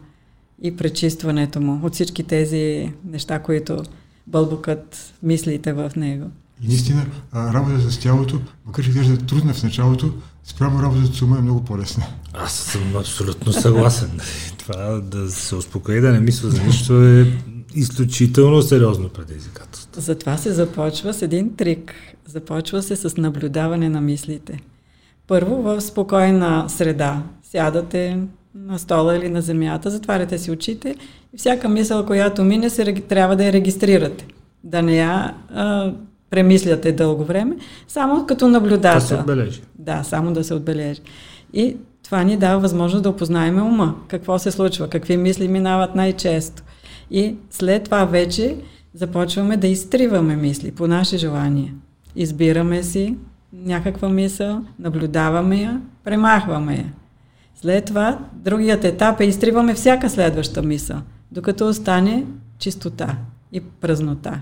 и 0.61 0.75
пречистването 0.75 1.61
му 1.61 1.85
от 1.85 1.93
всички 1.93 2.23
тези 2.23 2.91
неща, 3.05 3.39
които 3.39 3.83
бълбукат 4.27 5.13
мислите 5.23 5.73
в 5.73 5.91
него. 5.95 6.31
И 6.63 6.67
наистина, 6.67 7.05
работата 7.35 7.91
с 7.91 7.99
тялото, 7.99 8.41
макар 8.65 8.83
че 8.83 8.89
изглежда 8.89 9.17
трудна 9.17 9.53
в 9.53 9.63
началото, 9.63 10.13
спрямо 10.43 10.83
работата 10.83 11.13
с 11.13 11.21
ума 11.21 11.37
е 11.37 11.41
много 11.41 11.65
по-лесна. 11.65 12.05
Аз 12.33 12.53
съм 12.53 12.95
абсолютно 12.95 13.53
съгласен. 13.53 14.19
Това 14.57 15.01
да 15.03 15.31
се 15.31 15.55
успокои, 15.55 16.01
да 16.01 16.11
не 16.11 16.19
мисля 16.19 16.49
за 16.49 16.63
нищо 16.63 17.03
е 17.03 17.33
изключително 17.75 18.61
сериозно 18.61 19.09
предизвикателство. 19.09 20.01
Затова 20.01 20.37
се 20.37 20.53
започва 20.53 21.13
с 21.13 21.21
един 21.21 21.55
трик. 21.55 21.93
Започва 22.25 22.83
се 22.83 22.95
с 22.95 23.17
наблюдаване 23.17 23.89
на 23.89 24.01
мислите. 24.01 24.59
Първо 25.27 25.61
в 25.61 25.81
спокойна 25.81 26.65
среда. 26.69 27.23
Сядате 27.43 28.19
на 28.55 28.79
стола 28.79 29.17
или 29.17 29.29
на 29.29 29.41
земята, 29.41 29.89
затваряте 29.89 30.37
си 30.37 30.51
очите 30.51 30.95
и 31.33 31.37
всяка 31.37 31.69
мисъл, 31.69 32.05
която 32.05 32.43
мине, 32.43 32.69
се, 32.69 32.93
трябва 32.93 33.35
да 33.35 33.45
я 33.45 33.53
регистрирате. 33.53 34.27
Да 34.63 34.81
не 34.81 34.95
я 34.95 35.33
а, 35.53 35.93
премисляте 36.29 36.91
дълго 36.91 37.23
време, 37.23 37.55
само 37.87 38.25
като 38.25 38.47
наблюдател. 38.47 38.99
Да 38.99 39.05
се 39.05 39.15
отбележи. 39.15 39.61
Да, 39.79 40.03
само 40.03 40.33
да 40.33 40.43
се 40.43 40.53
отбележи. 40.53 41.01
И 41.53 41.77
това 42.03 42.23
ни 42.23 42.37
дава 42.37 42.59
възможност 42.59 43.03
да 43.03 43.09
опознаем 43.09 43.57
ума, 43.57 43.95
какво 44.07 44.39
се 44.39 44.51
случва, 44.51 44.87
какви 44.87 45.17
мисли 45.17 45.47
минават 45.47 45.95
най-често. 45.95 46.63
И 47.11 47.35
след 47.49 47.83
това 47.83 48.05
вече 48.05 48.55
започваме 48.93 49.57
да 49.57 49.67
изтриваме 49.67 50.35
мисли 50.35 50.71
по 50.71 50.87
наше 50.87 51.17
желание. 51.17 51.73
Избираме 52.15 52.83
си 52.83 53.17
някаква 53.53 54.09
мисъл, 54.09 54.61
наблюдаваме 54.79 55.61
я, 55.61 55.81
премахваме 56.03 56.75
я. 56.75 56.93
След 57.61 57.85
това, 57.85 58.19
другият 58.33 58.83
етап 58.83 59.21
е 59.21 59.25
изтриваме 59.25 59.73
всяка 59.73 60.09
следваща 60.09 60.61
мисъл, 60.61 60.97
докато 61.31 61.67
остане 61.67 62.25
чистота 62.59 63.17
и 63.51 63.61
празнота. 63.61 64.41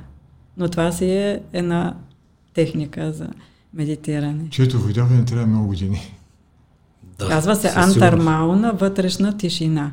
Но 0.58 0.70
това 0.70 0.92
си 0.92 1.06
е 1.06 1.42
една 1.54 1.96
техника 2.54 3.12
за 3.12 3.28
медитиране. 3.74 4.50
Чето 4.50 4.80
видяване 4.80 5.26
трябва 5.26 5.48
много 5.48 5.68
години. 5.68 6.16
Да, 7.20 7.28
Казва 7.28 7.56
се 7.56 7.72
антармална 7.76 8.74
вътрешна 8.74 9.38
тишина. 9.38 9.92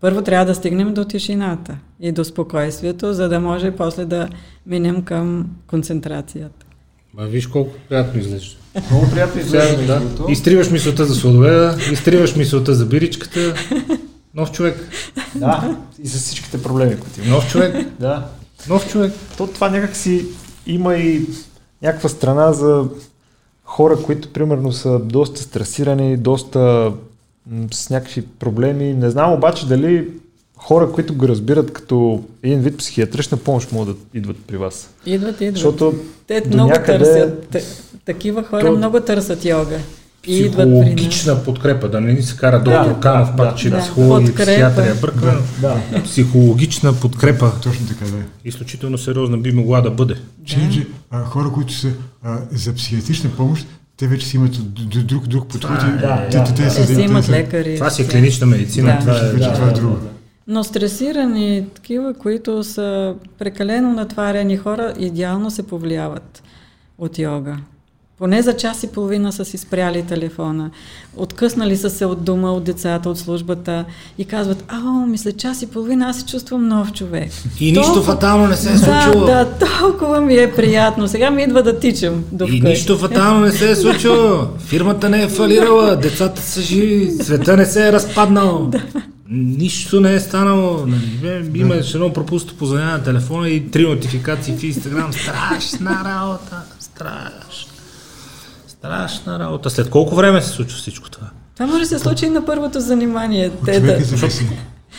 Първо 0.00 0.22
трябва 0.22 0.46
да 0.46 0.54
стигнем 0.54 0.94
до 0.94 1.04
тишината 1.04 1.78
и 2.00 2.12
до 2.12 2.24
спокойствието, 2.24 3.12
за 3.12 3.28
да 3.28 3.40
може 3.40 3.70
после 3.70 4.04
да 4.04 4.28
минем 4.66 5.02
към 5.02 5.50
концентрацията. 5.66 6.66
Ма 7.14 7.26
виж 7.26 7.46
колко 7.46 7.74
приятно 7.88 8.20
изглежда. 8.20 8.59
Много 8.90 9.10
приятно 9.10 9.40
изглежда. 9.40 9.86
Да. 9.86 10.32
Изтриваш 10.32 10.70
мисълта 10.70 11.04
за 11.04 11.14
сладоведа, 11.14 11.76
изтриваш 11.92 12.36
мисълта 12.36 12.74
за 12.74 12.86
биричката. 12.86 13.54
Нов 14.34 14.52
човек. 14.52 14.88
Да, 15.34 15.76
и 16.02 16.08
с 16.08 16.18
всичките 16.18 16.62
проблеми, 16.62 17.00
които 17.00 17.20
има. 17.20 17.28
Нов 17.28 17.50
човек. 17.50 17.76
Да. 18.00 18.26
Нов 18.68 18.88
човек. 18.88 19.12
То 19.36 19.46
това 19.46 19.68
някак 19.68 19.96
си 19.96 20.26
има 20.66 20.96
и 20.96 21.26
някаква 21.82 22.08
страна 22.08 22.52
за 22.52 22.84
хора, 23.64 23.96
които 24.02 24.32
примерно 24.32 24.72
са 24.72 24.98
доста 24.98 25.42
стресирани, 25.42 26.16
доста 26.16 26.92
с 27.72 27.90
някакви 27.90 28.22
проблеми. 28.22 28.94
Не 28.94 29.10
знам 29.10 29.32
обаче 29.32 29.66
дали 29.66 30.08
хора, 30.62 30.92
които 30.92 31.14
го 31.14 31.28
разбират 31.28 31.72
като 31.72 32.22
един 32.42 32.60
вид 32.60 32.78
психиатрична 32.78 33.36
помощ, 33.36 33.72
могат 33.72 33.96
да 33.96 34.18
идват 34.18 34.36
при 34.46 34.56
вас. 34.56 34.90
Идват, 35.06 35.40
идват. 35.40 35.54
Защото 35.54 35.94
Те 36.26 36.42
много 36.46 36.70
някъде... 36.70 36.98
търсят. 37.50 37.82
Такива 38.04 38.42
хора 38.42 38.66
то... 38.66 38.76
много 38.76 39.00
търсят 39.00 39.44
йога. 39.44 39.78
И 40.26 40.38
идват 40.38 40.68
психологична 40.68 41.44
подкрепа, 41.44 41.88
да 41.88 42.00
не 42.00 42.12
ни 42.12 42.22
се 42.22 42.36
кара 42.36 42.62
да, 42.62 42.78
доктор 42.78 43.00
Канов 43.00 43.30
да, 43.30 43.36
пак, 43.36 43.56
че 43.56 43.70
да, 43.70 43.78
психологи, 43.78 44.34
психиатрия 44.34 44.94
бърка. 44.94 45.38
Да, 45.60 45.80
да. 45.92 46.02
Психологична 46.02 46.94
подкрепа. 46.94 47.52
Точно 47.62 47.86
така, 47.86 48.04
да. 48.04 48.22
Изключително 48.44 48.98
сериозна 48.98 49.38
би 49.38 49.52
могла 49.52 49.80
да 49.80 49.90
бъде. 49.90 50.14
Че, 50.44 50.56
да. 50.56 50.70
че 50.72 50.86
а, 51.10 51.24
хора, 51.24 51.50
които 51.54 51.72
са 51.72 51.88
а, 52.22 52.38
за 52.50 52.74
психиатрична 52.74 53.30
помощ, 53.36 53.66
те 53.96 54.06
вече 54.06 54.26
си 54.26 54.36
имат 54.36 54.74
друг, 55.06 55.26
друг 55.26 55.48
подход. 55.48 55.78
Да, 55.78 56.28
те, 56.30 56.36
да, 56.36 56.44
те, 56.44 56.62
да. 56.62 56.86
Те, 56.86 57.02
имат 57.02 57.28
лекари. 57.28 57.74
Това 57.74 57.90
си 57.90 58.02
е 58.02 58.08
клинична 58.08 58.46
медицина. 58.46 58.92
Да. 58.92 58.98
Това 58.98 59.26
е, 59.26 59.32
вече 59.32 59.48
да, 59.48 59.54
това 59.54 59.68
е 59.68 59.72
друго. 59.72 59.94
Да, 59.94 60.00
да. 60.00 60.08
Но 60.52 60.64
стресирани, 60.64 61.64
такива, 61.74 62.14
които 62.14 62.64
са 62.64 63.14
прекалено 63.38 63.92
натваряни 63.92 64.56
хора, 64.56 64.94
идеално 64.98 65.50
се 65.50 65.62
повлияват 65.62 66.42
от 66.98 67.18
йога. 67.18 67.56
Поне 68.18 68.42
за 68.42 68.56
час 68.56 68.82
и 68.82 68.86
половина 68.86 69.32
са 69.32 69.44
си 69.44 69.58
спряли 69.58 70.02
телефона. 70.02 70.70
Откъснали 71.16 71.76
са 71.76 71.90
се 71.90 72.06
от 72.06 72.24
дома, 72.24 72.50
от 72.50 72.64
децата, 72.64 73.10
от 73.10 73.18
службата 73.18 73.84
и 74.18 74.24
казват, 74.24 74.64
ао, 74.68 75.06
мисля 75.06 75.32
час 75.32 75.62
и 75.62 75.66
половина, 75.66 76.08
аз 76.08 76.18
се 76.18 76.26
чувствам 76.26 76.68
нов 76.68 76.92
човек. 76.92 77.30
И 77.60 77.74
толкова... 77.74 77.94
нищо 77.94 78.12
фатално 78.12 78.46
не 78.46 78.56
се 78.56 78.72
е 78.72 78.76
случило. 78.76 79.26
Да, 79.26 79.44
да, 79.44 79.66
толкова 79.80 80.20
ми 80.20 80.34
е 80.34 80.54
приятно. 80.54 81.08
Сега 81.08 81.30
ми 81.30 81.42
идва 81.42 81.62
да 81.62 81.78
тичам 81.78 82.24
до 82.32 82.44
И 82.44 82.60
нищо 82.60 82.98
фатално 82.98 83.40
не 83.40 83.52
се 83.52 83.70
е 83.70 83.76
случило. 83.76 84.46
Фирмата 84.58 85.08
не 85.08 85.22
е 85.22 85.28
фалирала, 85.28 85.96
децата 85.96 86.42
са 86.42 86.60
живи, 86.60 87.10
света 87.10 87.56
не 87.56 87.64
се 87.64 87.88
е 87.88 87.92
разпаднал. 87.92 88.70
Да. 88.70 88.82
Нищо 89.30 90.00
не 90.00 90.14
е 90.14 90.20
станало. 90.20 90.86
Нали, 90.86 91.50
има 91.54 91.74
едно 91.74 92.12
пропусто 92.12 92.56
позвъня 92.56 92.84
на 92.84 93.02
телефона 93.02 93.48
и 93.48 93.70
три 93.70 93.88
нотификации 93.88 94.56
в 94.56 94.62
Инстаграм. 94.62 95.12
Страшна 95.12 96.04
работа. 96.04 96.62
Страшна. 96.80 97.72
Страшна 98.68 99.38
работа. 99.38 99.70
След 99.70 99.90
колко 99.90 100.14
време 100.14 100.42
се 100.42 100.48
случва 100.48 100.78
всичко 100.78 101.10
това? 101.10 101.30
Това 101.54 101.66
може 101.66 101.80
да 101.80 101.86
се 101.86 101.98
случи 101.98 102.26
и 102.26 102.30
на 102.30 102.44
първото 102.44 102.80
занимание. 102.80 103.50
Те, 103.64 103.80
да... 103.80 103.98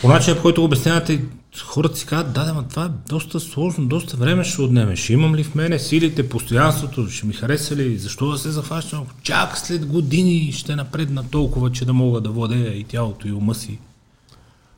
По 0.00 0.08
начинът, 0.08 0.38
по 0.38 0.42
който 0.42 0.60
го 0.60 0.64
обяснявате, 0.64 1.20
хората 1.64 1.98
си 1.98 2.06
казват, 2.06 2.32
да, 2.32 2.44
да, 2.44 2.54
ма 2.54 2.64
това 2.70 2.84
е 2.84 3.08
доста 3.08 3.40
сложно, 3.40 3.86
доста 3.86 4.16
време 4.16 4.44
ще 4.44 4.62
отнеме. 4.62 4.96
Ще 4.96 5.12
имам 5.12 5.34
ли 5.34 5.44
в 5.44 5.54
мене 5.54 5.78
силите, 5.78 6.28
постоянството, 6.28 7.08
ще 7.10 7.26
ми 7.26 7.34
хареса 7.34 7.76
ли, 7.76 7.98
защо 7.98 8.30
да 8.30 8.38
се 8.38 8.50
захващам? 8.50 9.04
Чак 9.22 9.58
след 9.58 9.86
години 9.86 10.52
ще 10.52 10.76
напредна 10.76 11.22
толкова, 11.30 11.72
че 11.72 11.84
да 11.84 11.92
мога 11.92 12.20
да 12.20 12.30
владея 12.30 12.78
и 12.78 12.84
тялото 12.84 13.28
и 13.28 13.32
ума 13.32 13.54
си. 13.54 13.78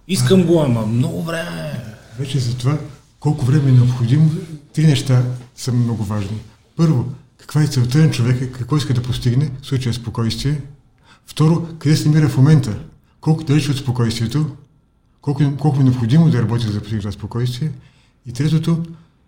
Искам 0.08 0.42
го, 0.46 0.62
ама 0.62 0.86
много 0.86 1.22
време. 1.22 1.84
Вече 2.18 2.38
за 2.38 2.56
това 2.56 2.78
колко 3.20 3.44
време 3.44 3.70
е 3.70 3.72
необходимо, 3.72 4.30
три 4.74 4.86
неща 4.86 5.24
са 5.56 5.72
много 5.72 6.04
важни. 6.04 6.40
Първо, 6.76 7.12
каква 7.38 7.62
е 7.62 7.66
целта 7.66 7.98
на 7.98 8.10
човека, 8.10 8.52
какво 8.52 8.76
иска 8.76 8.94
да 8.94 9.02
постигне, 9.02 9.50
в 9.62 9.66
случая 9.66 9.94
спокойствие. 9.94 10.60
Второ, 11.26 11.66
къде 11.78 11.96
се 11.96 12.08
намира 12.08 12.28
в 12.28 12.36
момента, 12.36 12.78
колко 13.20 13.44
далеч 13.44 13.68
от 13.68 13.76
спокойствието, 13.76 14.56
колко, 15.20 15.42
колко 15.58 15.80
е 15.80 15.84
необходимо 15.84 16.30
да 16.30 16.42
работи 16.42 16.66
за 16.66 16.72
да 16.72 16.80
постигне 16.80 17.00
това 17.00 17.12
спокойствие. 17.12 17.72
И 18.26 18.32
третото, 18.32 18.82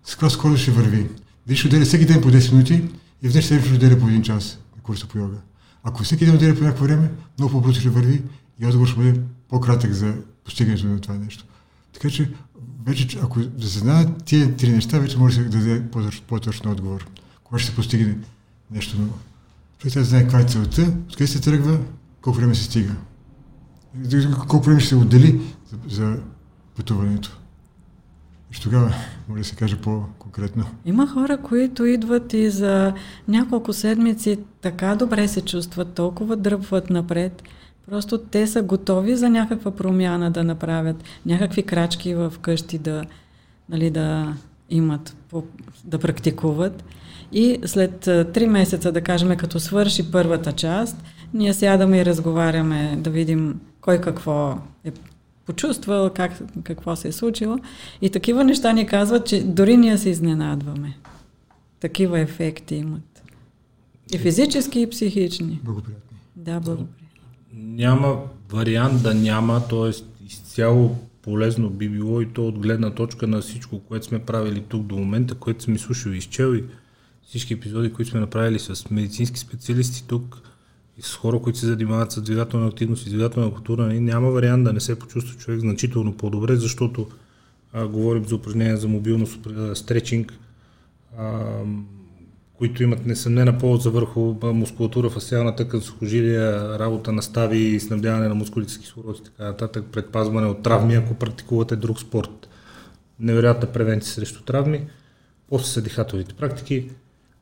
с 0.04 0.10
каква 0.10 0.30
скорост 0.30 0.62
ще 0.62 0.70
върви. 0.70 1.08
Ще 1.54 1.66
отделя 1.66 1.84
всеки 1.84 2.06
ден 2.06 2.20
по 2.20 2.30
10 2.30 2.52
минути 2.52 2.84
и 3.22 3.28
в 3.28 3.32
седмица 3.32 3.66
ще 3.66 3.74
отделя 3.74 3.98
по 4.00 4.08
един 4.08 4.22
час 4.22 4.58
на 4.76 4.82
курса 4.82 5.06
по 5.06 5.18
йога. 5.18 5.36
Ако 5.82 6.02
всеки 6.02 6.26
ден 6.26 6.34
отделя 6.34 6.54
по 6.54 6.64
някакво 6.64 6.84
време, 6.84 7.10
много 7.38 7.52
по-бързо 7.52 7.80
ще 7.80 7.90
върви 7.90 8.22
и 8.60 8.66
отговор 8.66 8.86
ще 8.86 8.96
бъде 8.96 9.20
по-кратък 9.48 9.92
за 9.92 10.14
постигането 10.46 10.86
на 10.86 11.00
това 11.00 11.14
нещо. 11.14 11.44
Така 11.92 12.10
че, 12.10 12.30
вече, 12.86 13.18
ако 13.22 13.40
да 13.40 13.68
се 13.68 13.78
знаят 13.78 14.24
тия 14.24 14.56
три 14.56 14.72
неща, 14.72 14.98
вече 14.98 15.18
може 15.18 15.42
да 15.42 15.58
даде 15.58 15.82
по-точно 16.26 16.70
отговор. 16.72 17.06
Кога 17.44 17.58
ще 17.58 17.70
се 17.70 17.76
постигне 17.76 18.18
нещо 18.70 18.98
ново. 18.98 19.14
Трябва 19.80 20.00
да 20.00 20.04
знае 20.04 20.22
каква 20.22 20.40
е 20.40 20.44
целта, 20.44 20.92
откъде 21.08 21.26
се 21.26 21.40
тръгва, 21.40 21.78
колко 22.20 22.38
време 22.38 22.54
се 22.54 22.64
стига. 22.64 22.94
Колко 24.48 24.66
време 24.66 24.80
ще 24.80 24.88
се 24.88 24.94
отдели 24.94 25.40
за, 25.70 25.96
за 25.96 26.18
пътуването. 26.76 27.38
И 28.58 28.60
тогава 28.60 28.94
може 29.28 29.42
да 29.42 29.48
се 29.48 29.56
каже 29.56 29.76
по-конкретно. 29.76 30.64
Има 30.84 31.06
хора, 31.06 31.38
които 31.42 31.84
идват 31.84 32.32
и 32.32 32.50
за 32.50 32.94
няколко 33.28 33.72
седмици 33.72 34.38
така 34.60 34.94
добре 34.94 35.28
се 35.28 35.40
чувстват, 35.40 35.94
толкова 35.94 36.36
дръпват 36.36 36.90
напред, 36.90 37.42
Просто 37.90 38.18
те 38.18 38.46
са 38.46 38.62
готови 38.62 39.16
за 39.16 39.28
някаква 39.28 39.70
промяна 39.70 40.30
да 40.30 40.44
направят, 40.44 41.04
някакви 41.26 41.62
крачки 41.62 42.14
в 42.14 42.34
къщи 42.40 42.78
да, 42.78 43.04
нали, 43.68 43.90
да 43.90 44.34
имат, 44.70 45.16
да 45.84 45.98
практикуват. 45.98 46.84
И 47.32 47.58
след 47.64 48.00
три 48.32 48.46
месеца, 48.46 48.92
да 48.92 49.00
кажем, 49.00 49.36
като 49.36 49.60
свърши 49.60 50.10
първата 50.10 50.52
част, 50.52 51.02
ние 51.34 51.54
сядаме 51.54 51.98
и 51.98 52.04
разговаряме 52.04 52.96
да 53.00 53.10
видим 53.10 53.60
кой 53.80 54.00
какво 54.00 54.58
е 54.84 54.92
почувствал, 55.46 56.10
как, 56.10 56.32
какво 56.62 56.96
се 56.96 57.08
е 57.08 57.12
случило. 57.12 57.58
И 58.02 58.10
такива 58.10 58.44
неща 58.44 58.72
ни 58.72 58.86
казват, 58.86 59.26
че 59.26 59.42
дори 59.42 59.76
ние 59.76 59.98
се 59.98 60.10
изненадваме. 60.10 60.96
Такива 61.80 62.20
ефекти 62.20 62.74
имат. 62.74 63.22
И 64.14 64.18
физически, 64.18 64.80
и 64.80 64.90
психични. 64.90 65.60
Благоприятни. 65.64 66.18
Да, 66.36 66.60
благоприятни 66.60 67.05
няма 67.54 68.18
вариант 68.52 69.02
да 69.02 69.14
няма, 69.14 69.68
т.е. 69.68 69.90
изцяло 70.26 70.96
полезно 71.22 71.70
би 71.70 71.88
било 71.88 72.20
и 72.20 72.26
то 72.26 72.48
от 72.48 72.58
гледна 72.58 72.90
точка 72.90 73.26
на 73.26 73.40
всичко, 73.40 73.80
което 73.80 74.06
сме 74.06 74.18
правили 74.18 74.64
тук 74.68 74.82
до 74.82 74.96
момента, 74.96 75.34
което 75.34 75.64
сме 75.64 75.78
слушали 75.78 76.14
и 76.14 76.18
изчел 76.18 76.54
и 76.54 76.64
всички 77.26 77.54
епизоди, 77.54 77.92
които 77.92 78.10
сме 78.10 78.20
направили 78.20 78.58
с 78.58 78.90
медицински 78.90 79.38
специалисти 79.38 80.04
тук 80.06 80.42
и 80.98 81.02
с 81.02 81.14
хора, 81.14 81.38
които 81.38 81.58
се 81.58 81.66
занимават 81.66 82.12
с 82.12 82.22
двигателна 82.22 82.66
активност 82.66 83.06
и 83.06 83.10
двигателна 83.10 83.50
култура, 83.50 83.86
нали, 83.86 84.00
няма 84.00 84.30
вариант 84.30 84.64
да 84.64 84.72
не 84.72 84.80
се 84.80 84.98
почувства 84.98 85.38
човек 85.38 85.60
значително 85.60 86.16
по-добре, 86.16 86.56
защото 86.56 87.06
а, 87.72 87.86
говорим 87.86 88.24
за 88.24 88.34
упражнения 88.34 88.76
за 88.76 88.88
мобилност, 88.88 89.38
стречинг, 89.74 90.32
а, 91.18 91.42
които 92.58 92.82
имат 92.82 93.06
несъмнена 93.06 93.58
полза 93.58 93.90
върху 93.90 94.34
мускулатура, 94.42 95.10
фасиална 95.10 95.56
тъкан, 95.56 95.80
сухожилия, 95.80 96.78
работа 96.78 97.12
на 97.12 97.22
стави, 97.22 97.80
снабдяване 97.80 98.28
на 98.28 98.34
мускулите 98.34 98.72
с 98.72 98.78
кислород 98.78 99.18
и 99.18 99.24
така 99.24 99.44
нататък, 99.44 99.84
предпазване 99.92 100.46
от 100.46 100.62
травми, 100.62 100.94
ако 100.94 101.14
практикувате 101.14 101.76
друг 101.76 102.00
спорт. 102.00 102.48
Невероятна 103.20 103.72
превенция 103.72 104.12
срещу 104.12 104.42
травми. 104.42 104.86
После 105.48 105.66
са 105.66 105.82
дихателните 105.82 106.34
практики, 106.34 106.90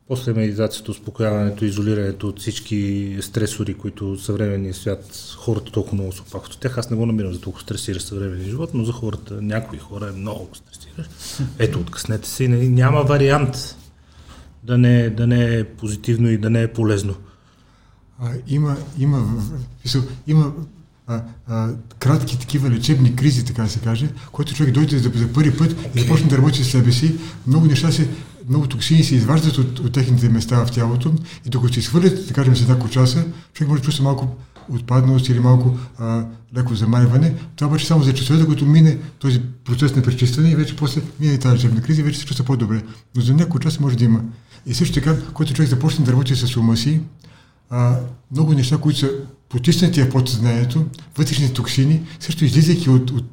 после 0.07 0.33
медитацията, 0.33 0.91
успокояването, 0.91 1.65
изолирането 1.65 2.27
от 2.27 2.39
всички 2.39 3.17
стресори, 3.21 3.73
които 3.73 4.17
съвременния 4.17 4.73
свят, 4.73 5.35
хората 5.37 5.71
толкова 5.71 5.95
много 5.95 6.11
се 6.11 6.21
опакват 6.21 6.53
от 6.53 6.59
тях. 6.59 6.77
Аз 6.77 6.89
не 6.89 6.97
го 6.97 7.05
намирам 7.05 7.33
за 7.33 7.41
толкова 7.41 7.63
стресиращ 7.63 8.05
съвременния 8.05 8.49
живот, 8.49 8.69
но 8.73 8.83
за 8.83 8.91
хората, 8.91 9.41
някои 9.41 9.79
хора 9.79 10.07
е 10.07 10.19
много 10.19 10.49
стресиращ. 10.53 11.11
Ето, 11.59 11.79
откъснете 11.79 12.29
се 12.29 12.43
и 12.43 12.47
няма 12.47 13.03
вариант 13.03 13.75
да 14.67 14.77
не, 14.77 15.09
да 15.09 15.27
не 15.27 15.55
е 15.55 15.63
позитивно 15.63 16.29
и 16.29 16.37
да 16.37 16.49
не 16.49 16.61
е 16.61 16.73
полезно. 16.73 17.15
А, 18.19 18.29
има, 18.47 18.77
има, 18.99 19.43
има 20.27 20.51
а, 21.07 21.21
а, 21.47 21.69
кратки 21.99 22.39
такива 22.39 22.69
лечебни 22.69 23.15
кризи, 23.15 23.45
така 23.45 23.63
да 23.63 23.69
се 23.69 23.79
каже, 23.79 24.09
който 24.31 24.53
човек 24.53 24.73
дойде 24.73 24.97
за, 24.97 25.11
за 25.15 25.33
първи 25.33 25.57
път 25.57 25.73
okay. 25.73 25.97
и 25.97 25.99
започне 25.99 26.27
да 26.27 26.37
работи 26.37 26.63
с 26.63 26.71
себе 26.71 26.91
си, 26.91 27.15
много 27.47 27.65
неща 27.65 27.91
се, 27.91 28.09
много 28.49 28.67
токсини 28.67 29.03
се 29.03 29.15
изваждат 29.15 29.57
от, 29.57 29.79
от 29.79 29.93
техните 29.93 30.29
места 30.29 30.65
в 30.65 30.71
тялото 30.71 31.13
и 31.45 31.49
докато 31.49 31.73
се 31.73 31.79
изхвърлят, 31.79 32.27
да 32.27 32.33
кажем, 32.33 32.55
за 32.55 32.67
няколко 32.67 32.89
часа, 32.89 33.25
човек 33.53 33.69
може 33.69 33.81
да 33.81 33.85
чувства 33.85 34.03
малко 34.03 34.35
отпадналост 34.69 35.29
или 35.29 35.39
малко 35.39 35.77
а, 35.97 36.25
леко 36.57 36.75
замайване. 36.75 37.35
Това 37.55 37.67
обаче 37.67 37.87
само 37.87 38.03
за 38.03 38.13
часове, 38.13 38.39
докато 38.39 38.65
мине 38.65 38.97
този 39.19 39.41
процес 39.65 39.95
на 39.95 40.01
пречистване 40.01 40.51
и 40.51 40.55
вече 40.55 40.75
после 40.75 41.01
мине 41.19 41.37
тази 41.37 41.55
лечебна 41.55 41.81
криза 41.81 42.01
и 42.01 42.03
вече 42.03 42.19
се 42.19 42.25
чувства 42.25 42.45
по-добре. 42.45 42.83
Но 43.15 43.21
за 43.21 43.33
няколко 43.33 43.59
часа 43.59 43.81
може 43.81 43.97
да 43.97 44.03
има. 44.03 44.21
И 44.65 44.73
също 44.73 44.93
така, 44.93 45.15
когато 45.33 45.53
човек 45.53 45.69
започне 45.69 46.05
да 46.05 46.11
работи 46.11 46.35
с 46.35 46.57
ума 46.57 46.77
си, 46.77 47.01
а, 47.69 47.99
много 48.31 48.53
неща, 48.53 48.77
които 48.77 48.99
са 48.99 49.09
потиснати 49.49 50.01
в 50.01 50.09
подсъзнанието, 50.09 50.85
вътрешни 51.17 51.53
токсини, 51.53 52.01
също 52.19 52.45
излизайки 52.45 52.89
от, 52.89 53.11
от, 53.11 53.25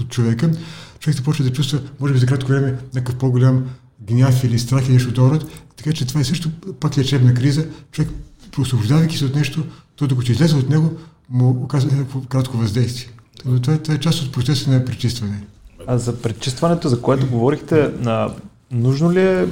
от 0.00 0.08
човека, 0.08 0.50
човек 0.98 1.16
започва 1.16 1.44
да 1.44 1.52
чувства, 1.52 1.80
може 2.00 2.12
би 2.12 2.18
за 2.18 2.26
кратко 2.26 2.48
време, 2.48 2.78
някакъв 2.94 3.18
по-голям 3.18 3.64
гняв 4.00 4.44
или 4.44 4.58
страх 4.58 4.84
или 4.84 4.92
нещо 4.92 5.22
от 5.22 5.50
Така 5.76 5.92
че 5.92 6.06
това 6.06 6.20
е 6.20 6.24
също 6.24 6.50
пак 6.80 6.98
лечебна 6.98 7.34
криза. 7.34 7.66
Човек, 7.92 8.10
освобождавайки 8.58 9.18
се 9.18 9.24
от 9.24 9.34
нещо, 9.34 9.64
то 9.96 10.06
докато 10.06 10.32
излезе 10.32 10.56
от 10.56 10.68
него, 10.68 10.92
му 11.30 11.50
оказва 11.50 11.92
някакво 11.92 12.20
кратко 12.20 12.56
въздействие. 12.56 13.08
Но 13.44 13.60
това, 13.60 13.78
това 13.78 13.94
е 13.94 14.00
част 14.00 14.22
от 14.22 14.32
процеса 14.32 14.70
на 14.70 14.84
пречистване. 14.84 15.42
А 15.86 15.98
за 15.98 16.22
пречистването, 16.22 16.88
за 16.88 17.02
което 17.02 17.26
говорихте, 17.26 17.90
на, 17.98 18.34
нужно 18.70 19.12
ли 19.12 19.20
е 19.20 19.46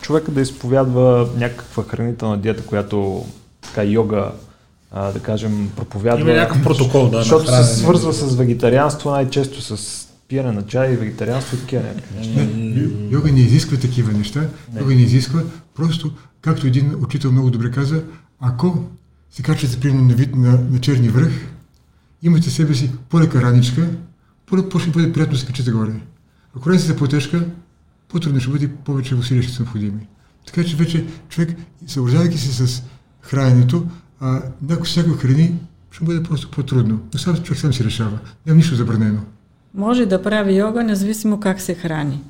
човека 0.00 0.30
да 0.30 0.40
изповядва 0.40 1.28
някаква 1.36 1.82
хранителна 1.82 2.38
диета, 2.38 2.62
която 2.62 3.24
така 3.62 3.84
йога, 3.84 4.32
а, 4.92 5.12
да 5.12 5.20
кажем, 5.20 5.70
проповядва. 5.76 6.20
Има 6.20 6.40
някакъв 6.40 6.62
протокол, 6.62 7.10
да. 7.10 7.18
Защото 7.18 7.56
се 7.56 7.64
свързва 7.64 8.12
с 8.12 8.34
вегетарианство, 8.34 9.10
най-често 9.10 9.62
с 9.62 10.06
пиене 10.28 10.52
на 10.52 10.62
чай, 10.62 10.96
вегетарианство 10.96 11.56
и 11.56 11.60
такива 11.60 11.82
неща. 12.16 12.40
Йога 13.10 13.32
не 13.32 13.40
изисква 13.40 13.76
такива 13.76 14.12
неща. 14.12 14.40
Не. 14.74 14.80
Йога 14.80 14.94
не 14.94 15.02
изисква. 15.02 15.42
Просто, 15.74 16.10
както 16.40 16.66
един 16.66 17.04
учител 17.04 17.32
много 17.32 17.50
добре 17.50 17.70
каза, 17.70 18.02
ако 18.40 18.84
се 19.30 19.42
качвате 19.42 19.80
примерно 19.80 20.04
на 20.04 20.14
вид 20.14 20.36
на, 20.36 20.58
на 20.70 20.78
черни 20.80 21.08
връх, 21.08 21.32
имате 22.22 22.50
себе 22.50 22.74
си 22.74 22.90
по-лека 23.08 23.42
раничка, 23.42 23.88
по-ще 24.70 24.90
бъде 24.90 25.12
приятно 25.12 25.32
да 25.32 25.40
се 25.40 25.46
качите 25.46 25.70
горе. 25.70 25.92
Ако 26.56 26.70
раницата 26.70 26.92
е 26.92 26.96
по-тежка, 26.96 27.44
по-трудно 28.08 28.40
ще 28.40 28.50
бъде 28.50 28.68
повече 28.68 29.14
усилия 29.14 29.42
ще 29.42 29.52
са 29.52 29.62
необходими. 29.62 30.06
Така 30.46 30.64
че 30.64 30.76
вече 30.76 31.06
човек, 31.28 31.56
съобразявайки 31.86 32.38
се 32.38 32.66
с 32.66 32.82
храненето, 33.20 33.86
а, 34.20 34.42
някой 34.62 34.84
всяко 34.84 35.10
храни 35.10 35.54
ще 35.90 36.04
бъде 36.04 36.22
просто 36.22 36.50
по-трудно. 36.50 37.00
Но 37.12 37.18
сам 37.18 37.36
човек 37.36 37.60
сам 37.60 37.72
си 37.72 37.84
решава. 37.84 38.18
Няма 38.46 38.56
нищо 38.56 38.74
забранено. 38.74 39.20
Може 39.74 40.06
да 40.06 40.22
прави 40.22 40.56
йога, 40.56 40.84
независимо 40.84 41.40
как 41.40 41.60
се 41.60 41.74
храни. 41.74 42.22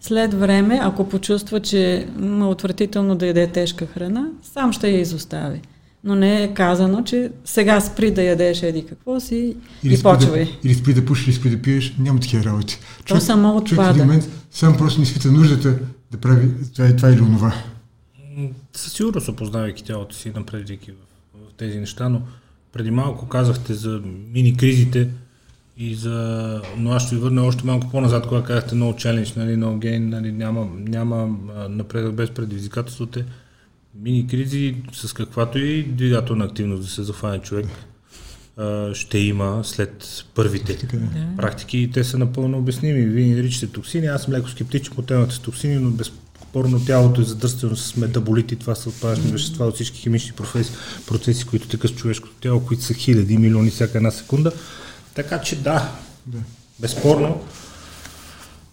След 0.00 0.34
време, 0.34 0.80
ако 0.82 1.08
почувства, 1.08 1.60
че 1.60 2.08
му 2.18 2.50
отвратително 2.50 3.16
да 3.16 3.26
яде 3.26 3.46
тежка 3.46 3.86
храна, 3.86 4.28
сам 4.42 4.72
ще 4.72 4.88
я 4.88 5.00
изостави. 5.00 5.60
Но 6.04 6.14
не 6.14 6.42
е 6.42 6.54
казано, 6.54 7.02
че 7.02 7.30
сега 7.44 7.80
спри 7.80 8.10
да 8.10 8.22
ядеш 8.22 8.62
еди 8.62 8.86
какво 8.86 9.20
си 9.20 9.56
или 9.82 9.94
и 9.94 10.02
почвай. 10.02 10.44
Да, 10.44 10.50
или 10.64 10.74
спри 10.74 10.94
да 10.94 11.04
пушиш, 11.04 11.26
или 11.26 11.34
спри 11.34 11.50
да 11.50 11.62
пиеш, 11.62 11.94
няма 11.98 12.20
такива 12.20 12.44
работи. 12.44 12.78
То 13.06 13.20
само 13.20 13.56
отпада. 13.56 13.68
Човек 13.68 13.86
в 13.86 13.90
един 13.90 14.06
момент 14.06 14.28
сам 14.50 14.76
просто 14.76 15.00
не 15.00 15.04
изпита 15.04 15.32
нуждата 15.32 15.78
да 16.10 16.18
прави 16.18 16.48
това, 16.74 16.96
това 16.96 17.10
или 17.10 17.20
онова. 17.20 17.54
Със 18.72 18.92
сигурност 18.92 19.28
опознавайки 19.28 19.84
тялото 19.84 20.14
си, 20.14 20.32
напредвайки 20.36 20.90
в, 20.90 20.94
в 21.50 21.54
тези 21.56 21.78
неща, 21.78 22.08
но 22.08 22.22
преди 22.72 22.90
малко 22.90 23.28
казахте 23.28 23.74
за 23.74 24.00
мини-кризите 24.32 25.08
и 25.76 25.94
за... 25.94 26.60
Но 26.78 26.90
аз 26.90 27.06
ще 27.06 27.14
ви 27.14 27.20
върна 27.20 27.42
още 27.42 27.66
малко 27.66 27.90
по-назад, 27.90 28.26
когато 28.26 28.46
казахте 28.46 28.74
no 28.74 28.94
challenge, 28.94 29.36
нали, 29.36 29.56
no 29.56 29.78
gain, 29.78 29.98
нали, 29.98 30.32
няма, 30.32 30.68
няма 30.78 31.36
напредък 31.68 32.14
без 32.14 32.30
предизвикателството. 32.30 33.20
Мини-кризи 34.02 34.74
с 34.92 35.12
каквато 35.12 35.58
и 35.58 35.82
двигателна 35.82 36.44
активност 36.44 36.82
да 36.82 36.88
се 36.88 37.02
зафане 37.02 37.38
човек 37.38 37.66
ще 38.92 39.18
има 39.18 39.60
след 39.64 40.24
първите 40.34 40.86
да. 40.92 41.36
практики 41.36 41.78
и 41.78 41.90
те 41.90 42.04
са 42.04 42.18
напълно 42.18 42.58
обясними. 42.58 43.00
Вие 43.00 43.26
ни 43.26 43.34
наричате 43.34 43.66
токсини, 43.66 44.06
аз 44.06 44.22
съм 44.22 44.34
леко 44.34 44.48
скептичен 44.48 44.94
по 44.94 45.02
темата 45.02 45.34
с 45.34 45.38
токсини, 45.38 45.74
но 45.76 45.90
без 45.90 46.12
Спорно 46.54 46.84
тялото 46.84 47.20
е 47.20 47.24
задръстено 47.24 47.76
с 47.76 47.96
метаболити, 47.96 48.56
това 48.56 48.74
са 48.74 48.88
отпадъчни 48.88 49.32
вещества 49.32 49.66
от 49.66 49.74
всички 49.74 50.00
химични 50.00 50.32
процеси, 50.32 50.72
процеси 51.06 51.46
които 51.46 51.68
тъкат 51.68 51.90
с 51.90 51.94
човешкото 51.94 52.34
тяло, 52.40 52.60
които 52.60 52.82
са 52.82 52.94
хиляди, 52.94 53.38
милиони 53.38 53.70
всяка 53.70 53.98
една 53.98 54.10
секунда. 54.10 54.52
Така 55.14 55.40
че 55.40 55.56
да, 55.56 55.92
да. 56.26 56.38
безспорно. 56.78 57.44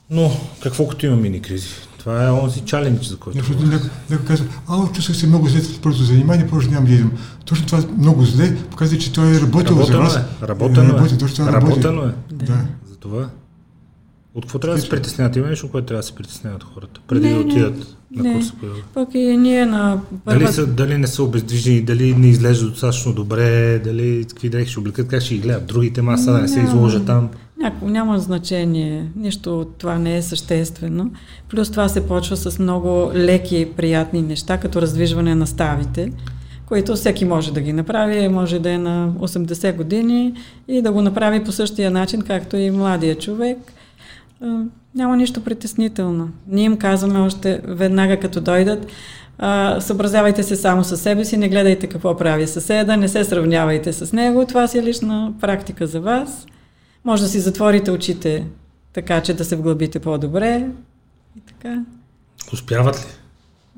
Но 0.10 0.40
какво 0.64 0.88
като 0.88 1.06
има 1.06 1.16
мини 1.16 1.42
кризи? 1.42 1.68
Това 2.02 2.28
е 2.28 2.32
онзи 2.32 2.62
чалендж, 2.62 3.06
за 3.06 3.18
който. 3.18 3.40
Защото 3.40 3.68
някой, 3.68 3.90
някой 4.10 4.26
казва, 4.26 4.46
а, 4.68 4.92
чувствах 4.94 5.18
се 5.18 5.28
много 5.28 5.48
зле 5.48 5.62
след 5.62 5.82
първото 5.82 6.04
занимание, 6.04 6.48
просто 6.48 6.72
нямам 6.72 6.86
да 6.86 6.94
идвам. 6.94 7.12
Точно 7.46 7.66
това 7.66 7.84
много 7.98 8.26
зле 8.26 8.56
показва, 8.72 8.98
че 8.98 9.14
той 9.14 9.36
е 9.36 9.42
работил 9.42 9.76
работено 9.76 9.86
за 9.86 9.98
вас. 9.98 10.16
Е, 10.16 10.48
работено 10.48 10.90
е. 10.90 10.94
Работи, 10.94 11.18
точно 11.18 11.36
това 11.36 11.52
работено 11.52 12.02
е. 12.04 12.14
Да. 12.32 12.66
За 12.90 12.96
това. 13.00 13.30
От 14.36 14.44
какво 14.46 14.60
трябва 14.60 14.76
да 14.76 14.82
се 14.82 14.90
притесняват? 14.90 15.36
Има 15.36 15.48
нещо, 15.48 15.72
което 15.72 15.86
трябва 15.86 16.00
да 16.00 16.08
се 16.08 16.16
притесняват 16.16 16.64
хората, 16.64 17.02
преди 17.08 17.28
не, 17.28 17.34
да 17.34 17.40
отидат 17.40 17.98
не, 18.12 18.30
на 18.30 18.36
курса 18.36 18.54
по 18.60 18.66
йога? 18.66 18.80
Пък 18.94 19.10
и 19.14 19.38
ние 19.38 19.66
на 19.66 20.02
първа... 20.26 20.40
Дали, 20.40 20.54
са, 20.54 20.68
дали 20.68 20.98
не 20.98 21.08
са 21.08 21.24
обездвижени, 21.24 21.82
дали 21.82 22.16
не 22.16 22.28
изглеждат 22.28 22.72
достатъчно 22.72 23.14
добре, 23.14 23.80
дали 23.80 24.26
какви 24.30 24.50
дрехи 24.50 24.72
ще 24.72 24.80
облекат, 24.80 25.08
как 25.08 25.22
ще 25.22 25.36
ги 25.36 25.42
гледат 25.42 25.66
другите 25.66 26.02
маса, 26.02 26.32
да 26.32 26.42
не 26.42 26.48
се 26.48 26.60
изложат 26.60 27.06
там? 27.06 27.30
Няко, 27.62 27.86
няма 27.86 28.20
значение, 28.20 29.12
нищо 29.16 29.60
от 29.60 29.78
това 29.78 29.98
не 29.98 30.18
е 30.18 30.22
съществено. 30.22 31.12
Плюс 31.50 31.72
това 31.72 31.90
се 31.90 32.08
почва 32.08 32.38
с 32.38 32.60
много 32.60 33.12
леки 33.16 33.58
и 33.58 33.72
приятни 33.72 34.22
неща, 34.22 34.58
като 34.58 34.82
раздвижване 34.82 35.36
на 35.36 35.48
ставите, 35.48 36.12
които 36.66 36.96
всеки 36.96 37.26
може 37.26 37.54
да 37.54 37.62
ги 37.62 37.74
направи, 37.74 38.28
може 38.28 38.60
да 38.60 38.72
е 38.72 38.78
на 38.78 39.14
80 39.20 39.76
години 39.76 40.34
и 40.68 40.82
да 40.82 40.92
го 40.92 41.02
направи 41.02 41.44
по 41.44 41.52
същия 41.52 41.92
начин, 41.92 42.22
както 42.22 42.58
и 42.58 42.72
младия 42.72 43.16
човек– 43.16 43.58
няма 44.96 45.18
нищо 45.18 45.44
притеснително. 45.44 46.30
Ние 46.48 46.64
им 46.64 46.78
казваме 46.78 47.20
още 47.20 47.62
веднага 47.64 48.20
като 48.20 48.42
дойдат, 48.42 48.88
съобразявайте 49.80 50.44
се 50.44 50.56
само 50.56 50.84
с 50.84 50.98
себе 50.98 51.26
си, 51.26 51.38
не 51.38 51.50
гледайте 51.50 51.88
какво 51.88 52.18
прави 52.18 52.48
съседа, 52.48 52.98
не 52.98 53.08
се 53.08 53.24
сравнявайте 53.24 53.94
с 53.94 54.14
него. 54.14 54.46
Това 54.46 54.68
си 54.68 54.78
е 54.78 54.84
лична 54.84 55.34
практика 55.42 55.88
за 55.88 56.02
вас. 56.02 56.46
Може 57.06 57.24
да 57.24 57.30
си 57.30 57.40
затворите 57.40 57.92
очите 57.92 58.48
така, 58.94 59.22
че 59.22 59.34
да 59.34 59.46
се 59.46 59.56
вглъбите 59.56 60.00
по-добре. 60.00 60.68
И 61.38 61.42
така. 61.42 61.84
Успяват 62.54 62.96
ли? 62.96 63.12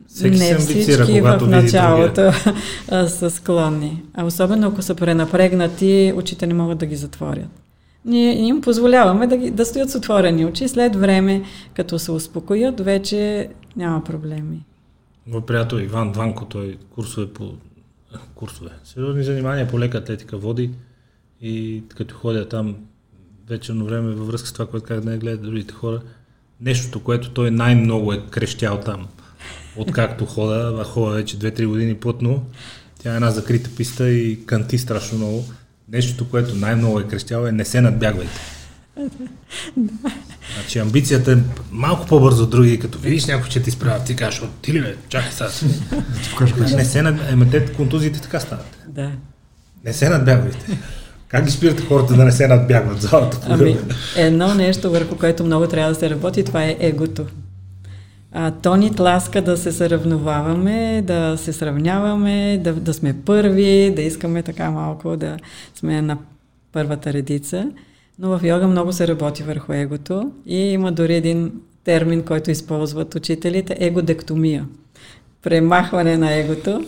Всеки 0.08 0.38
не 0.38 0.46
се 0.46 0.52
амбицира, 0.52 1.04
всички 1.04 1.22
в 1.22 1.48
началото 1.48 2.32
са 3.08 3.30
склонни. 3.30 4.04
А 4.14 4.26
особено 4.26 4.68
ако 4.68 4.82
са 4.82 4.96
пренапрегнати, 4.96 6.14
очите 6.16 6.48
не 6.48 6.54
могат 6.54 6.78
да 6.78 6.86
ги 6.86 6.96
затворят 6.96 7.64
ние 8.06 8.48
им 8.48 8.62
позволяваме 8.62 9.28
да, 9.28 9.38
ги, 9.38 9.52
да 9.52 9.66
стоят 9.66 9.90
с 9.90 9.96
отворени 9.96 10.46
очи. 10.46 10.68
След 10.68 10.96
време, 10.96 11.44
като 11.74 12.00
се 12.00 12.12
успокоят, 12.12 12.80
вече 12.80 13.50
няма 13.76 14.04
проблеми. 14.04 14.66
Мой 15.28 15.46
приятел 15.46 15.78
Иван 15.78 16.12
Дванко, 16.12 16.46
той 16.46 16.78
курсове 16.96 17.34
по 17.34 17.54
курсове. 18.36 18.72
Сериозни 18.84 19.24
занимания 19.24 19.68
по 19.68 19.80
лека 19.80 19.98
атлетика 19.98 20.38
води 20.38 20.72
и 21.42 21.84
като 21.96 22.16
ходя 22.16 22.50
там 22.50 22.76
вечерно 23.50 23.86
време 23.86 24.12
във 24.12 24.28
връзка 24.28 24.48
с 24.48 24.54
това, 24.54 24.66
което 24.66 24.86
как 24.86 25.00
да 25.00 25.10
не 25.10 25.18
гледа 25.18 25.38
другите 25.38 25.74
хора, 25.74 26.02
нещото, 26.62 27.00
което 27.00 27.30
той 27.30 27.52
най-много 27.52 28.14
е 28.14 28.22
крещял 28.30 28.80
там, 28.80 29.08
откакто 29.76 30.26
хода, 30.26 30.78
а 30.82 30.84
хода 30.84 31.16
вече 31.16 31.40
2-3 31.40 31.68
години 31.68 31.96
плътно, 31.96 32.46
тя 33.00 33.12
е 33.12 33.16
една 33.16 33.32
закрита 33.32 33.70
писта 33.78 34.10
и 34.10 34.46
канти 34.46 34.78
страшно 34.78 35.18
много. 35.18 35.46
Нещото, 35.90 36.30
което 36.30 36.56
най-много 36.56 37.00
е 37.00 37.08
крещяло 37.08 37.48
е 37.48 37.52
не 37.52 37.66
се 37.66 37.82
надбягвайте. 37.82 38.40
Значи 40.56 40.80
амбицията 40.80 41.32
е 41.32 41.38
малко 41.72 42.08
по-бързо 42.08 42.44
от 42.44 42.50
други, 42.50 42.80
като 42.80 43.00
видиш 43.00 43.26
някой, 43.26 43.50
че 43.50 43.64
ти 43.64 43.72
справя, 43.72 44.04
ти 44.04 44.16
кажеш, 44.16 44.42
от 44.42 44.50
ти 44.62 44.74
ли 44.74 44.82
бе, 44.82 44.96
чакай 45.10 45.32
сега. 45.32 45.50
Не 46.76 46.86
се 46.86 47.02
над... 47.02 47.32
Ема 47.32 47.50
те 47.50 47.74
контузиите 47.74 48.22
така 48.22 48.40
стават. 48.40 48.78
Да. 48.88 49.12
Не 49.86 49.94
се 49.94 50.10
надбягвайте. 50.10 50.78
Как 51.34 51.46
ги 51.46 51.52
спирате 51.52 51.84
хората 51.86 52.14
да 52.14 52.26
не 52.26 52.32
се 52.32 52.48
надбягват 52.48 53.02
залата? 53.02 53.40
Ами, 53.50 53.78
едно 54.18 54.54
нещо, 54.56 54.92
върху 54.92 55.18
което 55.18 55.44
много 55.44 55.68
трябва 55.68 55.94
да 55.94 56.00
се 56.00 56.10
работи, 56.10 56.44
това 56.44 56.64
е 56.64 56.78
егото. 56.80 57.26
А, 58.32 58.52
то 58.52 58.76
ни 58.76 58.96
тласка 58.96 59.42
да 59.42 59.58
се 59.58 59.72
сравноваваме, 59.72 61.02
да 61.02 61.38
се 61.38 61.54
сравняваме, 61.54 62.58
да, 62.64 62.74
да 62.74 62.94
сме 62.94 63.16
първи, 63.26 63.94
да 63.96 64.02
искаме 64.02 64.44
така 64.44 64.72
малко 64.72 65.18
да 65.18 65.38
сме 65.76 66.02
на 66.02 66.18
първата 66.72 67.14
редица. 67.14 67.72
Но 68.20 68.38
в 68.38 68.44
йога 68.44 68.68
много 68.68 68.94
се 68.94 69.08
работи 69.08 69.44
върху 69.44 69.74
егото 69.74 70.32
и 70.46 70.58
има 70.58 70.92
дори 70.92 71.16
един 71.16 71.52
термин, 71.84 72.24
който 72.24 72.52
използват 72.52 73.16
учителите– 73.16 73.78
егодектомия. 73.80 74.66
Премахване 75.42 76.18
на 76.18 76.34
егото. 76.34 76.86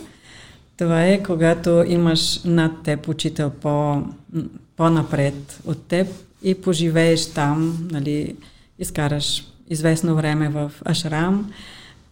Това 0.76 1.06
е 1.06 1.22
когато 1.22 1.84
имаш 1.88 2.40
над 2.44 2.82
теб 2.82 3.08
учител 3.08 3.50
по, 3.50 4.02
по-напред 4.76 5.60
от 5.66 5.82
теб 5.82 6.06
и 6.42 6.54
поживееш 6.54 7.26
там, 7.26 7.88
нали, 7.90 8.36
изкараш 8.78 9.44
известно 9.70 10.16
време 10.16 10.48
в 10.48 10.72
Ашрам, 10.84 11.52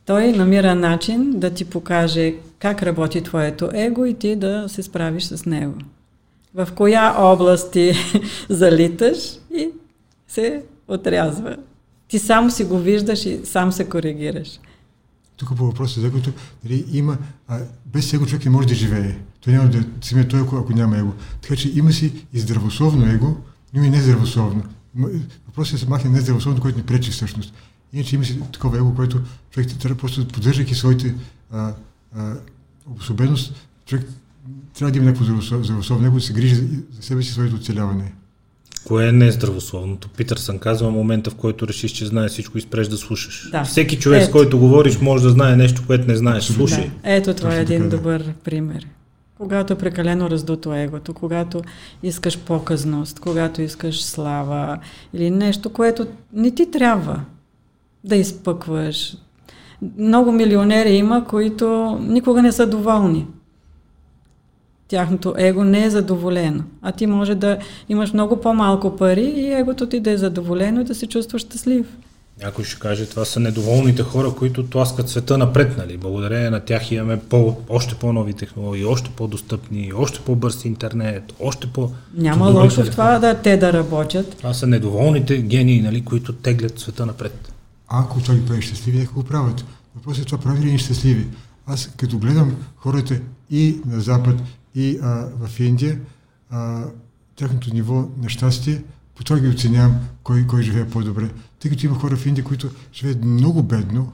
той 0.06 0.32
намира 0.32 0.74
начин 0.74 1.32
да 1.40 1.50
ти 1.50 1.64
покаже 1.64 2.34
как 2.58 2.82
работи 2.82 3.22
твоето 3.22 3.70
его 3.74 4.04
и 4.04 4.14
ти 4.14 4.36
да 4.36 4.64
се 4.68 4.82
справиш 4.82 5.24
с 5.24 5.46
него. 5.46 5.74
В 6.54 6.68
коя 6.74 7.14
област 7.18 7.72
ти 7.72 7.92
залиташ 8.48 9.18
и 9.54 9.68
се 10.28 10.62
отрязва. 10.88 11.56
Ти 12.08 12.18
сам 12.18 12.50
си 12.50 12.64
го 12.64 12.78
виждаш 12.78 13.26
и 13.26 13.40
сам 13.44 13.72
се 13.72 13.88
коригираш. 13.88 14.48
Тук 15.36 15.56
по 15.56 15.66
въпроса 15.66 16.00
за 16.00 16.06
егото, 16.06 16.32
нали, 16.64 16.84
има, 16.92 17.18
а, 17.48 17.60
без 17.86 18.12
его 18.12 18.26
човек 18.26 18.44
не 18.44 18.50
може 18.50 18.68
да 18.68 18.74
живее. 18.74 19.18
Той 19.40 19.52
няма 19.52 19.68
да 19.68 19.84
ме 20.14 20.28
той, 20.28 20.40
ако, 20.40 20.56
ако 20.56 20.72
няма 20.72 20.98
его. 20.98 21.12
Така 21.42 21.56
че 21.56 21.78
има 21.78 21.92
си 21.92 22.26
и 22.32 22.40
здравословно 22.40 23.06
его, 23.06 23.36
но 23.74 23.84
и 23.84 23.90
нездравословно. 23.90 24.62
Въпросът 25.46 25.72
е 25.72 25.76
да 25.76 25.78
се 25.78 25.88
махне 25.88 26.10
нездравословно, 26.10 26.60
което 26.60 26.78
ни 26.78 26.84
пречи 26.84 27.10
всъщност. 27.10 27.54
Иначе 27.92 28.14
има 28.14 28.24
си 28.24 28.40
такова 28.52 28.78
его, 28.78 28.94
което 28.94 29.20
човек 29.50 29.78
трябва 29.78 29.98
просто, 29.98 30.28
поддържайки 30.28 30.74
своите 30.74 31.14
а, 31.50 31.74
а, 32.16 32.34
обособеност, 32.86 33.68
човек 33.86 34.06
трябва 34.74 34.92
да 34.92 34.98
има 34.98 35.06
някакво 35.06 35.24
здравословно 35.24 36.02
него, 36.02 36.16
да 36.16 36.22
се 36.22 36.32
грижи 36.32 36.54
за 36.90 37.02
себе 37.02 37.22
си 37.22 37.32
своето 37.32 37.56
оцеляване. 37.56 38.12
Кое 38.86 39.08
е 39.08 39.12
нездравословното? 39.12 40.08
Питърсън 40.08 40.58
казва 40.58 40.90
момента, 40.90 41.30
в 41.30 41.34
който 41.34 41.68
решиш, 41.68 41.92
че 41.92 42.06
знае 42.06 42.28
всичко 42.28 42.58
и 42.58 42.60
спреш 42.60 42.88
да 42.88 42.96
слушаш. 42.96 43.48
Да. 43.50 43.64
Всеки 43.64 43.98
човек, 43.98 44.22
Ето. 44.22 44.28
с 44.28 44.32
който 44.32 44.58
говориш, 44.58 45.00
може 45.00 45.22
да 45.22 45.30
знае 45.30 45.56
нещо, 45.56 45.82
което 45.86 46.08
не 46.08 46.16
знаеш. 46.16 46.44
Слушай. 46.44 46.84
Да. 46.84 46.90
Ето 47.04 47.34
това 47.34 47.56
е 47.56 47.60
един 47.60 47.82
така, 47.82 47.96
добър 47.96 48.24
пример. 48.44 48.86
Когато 49.38 49.72
е 49.72 49.78
прекалено 49.78 50.30
раздуто 50.30 50.74
егото, 50.74 51.14
когато 51.14 51.62
искаш 52.02 52.38
показност, 52.38 53.20
когато 53.20 53.62
искаш 53.62 54.04
слава 54.04 54.78
или 55.14 55.30
нещо, 55.30 55.70
което 55.70 56.06
не 56.32 56.50
ти 56.50 56.70
трябва 56.70 57.20
да 58.04 58.16
изпъкваш. 58.16 59.16
Много 59.98 60.32
милионери 60.32 60.90
има, 60.90 61.24
които 61.24 61.98
никога 62.02 62.42
не 62.42 62.52
са 62.52 62.66
доволни 62.66 63.26
тяхното 64.88 65.34
его 65.38 65.64
не 65.64 65.84
е 65.84 65.90
задоволено. 65.90 66.64
А 66.82 66.92
ти 66.92 67.06
може 67.06 67.34
да 67.34 67.58
имаш 67.88 68.12
много 68.12 68.40
по-малко 68.40 68.96
пари 68.96 69.32
и 69.36 69.52
егото 69.52 69.88
ти 69.88 70.00
да 70.00 70.10
е 70.10 70.16
задоволено 70.16 70.80
и 70.80 70.84
да 70.84 70.94
се 70.94 71.06
чувстваш 71.06 71.42
щастлив. 71.42 71.86
Някой 72.42 72.64
ще 72.64 72.78
каже, 72.78 73.06
това 73.06 73.24
са 73.24 73.40
недоволните 73.40 74.02
хора, 74.02 74.30
които 74.38 74.66
тласкат 74.66 75.08
света 75.08 75.38
напред, 75.38 75.76
нали? 75.78 75.96
Благодарение 75.96 76.50
на 76.50 76.60
тях 76.60 76.92
имаме 76.92 77.20
по, 77.20 77.56
още 77.68 77.94
по-нови 77.94 78.32
технологии, 78.32 78.84
още 78.84 79.10
по-достъпни, 79.16 79.92
още 79.96 80.20
по-бърз 80.20 80.64
интернет, 80.64 81.32
още 81.40 81.66
по... 81.66 81.90
Няма 82.14 82.50
лошо 82.50 82.84
в 82.84 82.90
това 82.90 83.18
да 83.18 83.34
те 83.34 83.56
да 83.56 83.72
работят. 83.72 84.36
Това 84.36 84.54
са 84.54 84.66
недоволните 84.66 85.38
гении, 85.38 85.82
нали, 85.82 86.04
които 86.04 86.32
теглят 86.32 86.78
света 86.78 87.06
напред. 87.06 87.52
Ако 87.88 88.20
това 88.20 88.34
ги 88.34 88.46
прави 88.46 88.62
щастливи, 88.62 88.98
нека 88.98 89.12
го 89.12 89.24
правят. 89.24 89.64
Въпросът 89.96 90.22
е 90.22 90.26
това 90.26 90.38
прави 90.38 90.66
ли 90.66 90.72
ни 90.72 90.78
щастливи? 90.78 91.26
Аз 91.66 91.90
като 91.96 92.18
гледам 92.18 92.56
хората 92.76 93.20
и 93.50 93.76
на 93.86 94.00
Запад, 94.00 94.36
и 94.74 94.98
а, 95.02 95.28
в 95.40 95.60
Индия, 95.60 96.00
а, 96.50 96.84
тяхното 97.36 97.74
ниво 97.74 98.08
на 98.22 98.28
щастие, 98.28 98.82
по 99.14 99.24
това 99.24 99.40
ги 99.40 99.48
оценявам 99.48 99.96
кой, 100.22 100.46
кой 100.46 100.62
живее 100.62 100.88
по-добре. 100.88 101.30
Тъй 101.60 101.70
като 101.70 101.86
има 101.86 101.94
хора 101.94 102.16
в 102.16 102.26
Индия, 102.26 102.44
които 102.44 102.70
живеят 102.94 103.24
много 103.24 103.62
бедно, 103.62 104.12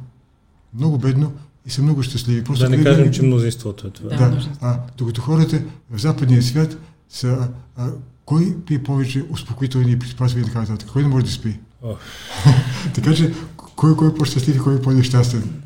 много 0.75 0.99
бедно 0.99 1.33
и 1.67 1.71
са 1.71 1.83
много 1.83 2.03
щастливи. 2.03 2.45
Просто 2.45 2.65
да 2.65 2.71
не 2.71 2.85
кажем, 2.85 3.13
че 3.13 3.23
мнозинството 3.23 3.87
е 3.87 3.91
това. 3.91 4.09
Да, 4.09 4.31
да 4.31 4.49
а, 4.61 4.81
докато 4.99 5.21
хората 5.21 5.63
в 5.91 6.01
западния 6.01 6.43
свят 6.43 6.77
са 7.09 7.49
а, 7.77 7.91
кой 8.25 8.57
пие 8.67 8.83
повече 8.83 9.25
успокоителни 9.31 9.99
приспасвания 9.99 10.43
и 10.43 10.47
така 10.47 10.61
нататък? 10.61 10.89
Кой 10.93 11.03
не 11.03 11.09
може 11.09 11.25
да 11.25 11.31
спи? 11.31 11.59
Oh. 11.85 11.97
така 12.95 13.15
че, 13.15 13.33
кой, 13.57 13.97
кой 13.97 14.09
е 14.09 14.15
по-щастлив 14.15 14.57
и 14.57 14.59
кой 14.59 14.77
е 14.77 14.83
по-нещастен? 14.83 15.63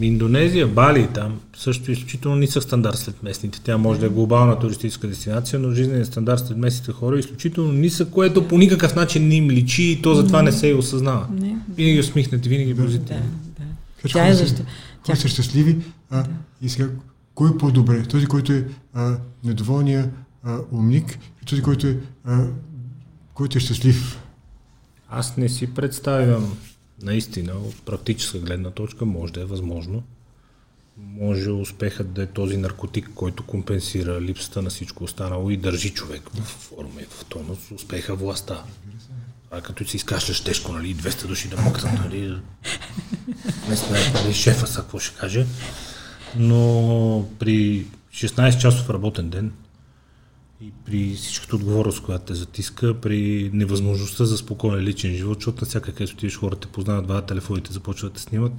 Индонезия, 0.00 0.66
Бали, 0.66 1.08
там 1.14 1.40
също 1.56 1.90
е 1.90 1.92
изключително 1.92 2.36
нисък 2.36 2.62
стандарт 2.62 2.98
след 2.98 3.22
местните. 3.22 3.60
Тя 3.60 3.78
може 3.78 4.00
да 4.00 4.06
е 4.06 4.08
глобална 4.08 4.58
туристическа 4.58 5.08
дестинация, 5.08 5.58
но 5.58 5.74
жизненият 5.74 6.08
стандарт 6.08 6.46
след 6.46 6.58
местните 6.58 6.92
хора 6.92 7.16
е 7.16 7.18
изключително 7.18 7.72
нисък, 7.72 8.10
което 8.10 8.48
по 8.48 8.58
никакъв 8.58 8.94
начин 8.94 9.28
не 9.28 9.34
им 9.34 9.50
личи 9.50 9.82
и 9.82 10.02
то 10.02 10.14
затова 10.14 10.42
не 10.42 10.52
се 10.52 10.68
и 10.68 10.74
осъзнава. 10.74 11.26
Не. 11.40 11.56
Винаги 11.76 12.00
усмихнете, 12.00 12.48
винаги 12.48 12.76
позитивно. 12.76 13.22
Да, 13.58 13.64
да. 14.02 14.08
Тя 14.12 14.28
е 14.28 14.34
защо. 14.34 14.62
Тя... 15.04 15.16
са 15.16 15.28
щастливи 15.28 15.78
а, 16.10 16.22
да. 16.22 16.30
и 16.62 16.68
сега 16.68 16.88
кой 17.34 17.50
е 17.50 17.58
по-добре? 17.58 18.02
Този, 18.02 18.26
който 18.26 18.52
е 18.52 18.64
а, 18.94 19.16
недоволния 19.44 20.10
а, 20.44 20.58
умник 20.72 21.18
и 21.42 21.46
този, 21.46 21.62
който 21.62 21.86
е, 21.86 21.96
а, 22.24 22.46
който 23.34 23.58
е 23.58 23.60
щастлив? 23.60 24.18
Аз 25.08 25.36
не 25.36 25.48
си 25.48 25.74
представям 25.74 26.56
наистина, 27.02 27.52
от 27.52 27.82
практическа 27.82 28.38
гледна 28.38 28.70
точка, 28.70 29.04
може 29.04 29.32
да 29.32 29.40
е 29.40 29.44
възможно. 29.44 30.02
Може 30.96 31.50
успехът 31.50 32.12
да 32.12 32.22
е 32.22 32.26
този 32.26 32.56
наркотик, 32.56 33.10
който 33.14 33.46
компенсира 33.46 34.20
липсата 34.20 34.62
на 34.62 34.70
всичко 34.70 35.04
останало 35.04 35.50
и 35.50 35.56
държи 35.56 35.90
човек 35.90 36.22
в 36.34 36.42
форма 36.42 37.02
и 37.02 37.04
в 37.04 37.24
тонус. 37.24 37.70
Успеха 37.70 38.14
властта. 38.14 38.64
А 39.50 39.60
като 39.60 39.88
си 39.88 39.96
изкашляш 39.96 40.40
тежко, 40.44 40.72
нали, 40.72 40.96
200 40.96 41.26
души 41.26 41.48
да 41.48 41.60
мокнат, 41.60 41.92
нали, 42.04 42.36
не 43.68 43.76
знае, 43.76 44.12
нали, 44.14 44.34
шефа 44.34 44.66
са 44.66 44.80
какво 44.80 44.98
ще 44.98 45.16
каже. 45.16 45.46
Но 46.36 47.28
при 47.38 47.86
16 48.14 48.58
часов 48.58 48.90
работен 48.90 49.30
ден, 49.30 49.52
и 50.62 50.72
при 50.84 51.14
всичката 51.14 51.56
отговорност, 51.56 52.02
която 52.02 52.24
те 52.24 52.34
затиска, 52.34 53.00
при 53.00 53.50
невъзможността 53.52 54.24
за 54.24 54.38
спокоен 54.38 54.84
личен 54.84 55.14
живот, 55.14 55.38
защото 55.38 55.64
на 55.64 55.68
всяка 55.68 55.92
където 55.92 56.12
отидеш 56.12 56.36
хората 56.36 56.68
те 56.68 56.72
познават, 56.72 57.06
два 57.06 57.22
телефоните 57.22 57.72
започват 57.72 58.12
да 58.12 58.20
снимат, 58.20 58.52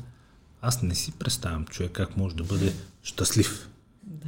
аз 0.61 0.81
не 0.81 0.95
си 0.95 1.11
представям 1.11 1.65
човек 1.65 1.91
как 1.91 2.17
може 2.17 2.35
да 2.35 2.43
бъде 2.43 2.73
щастлив. 3.03 3.69
Да. 4.03 4.27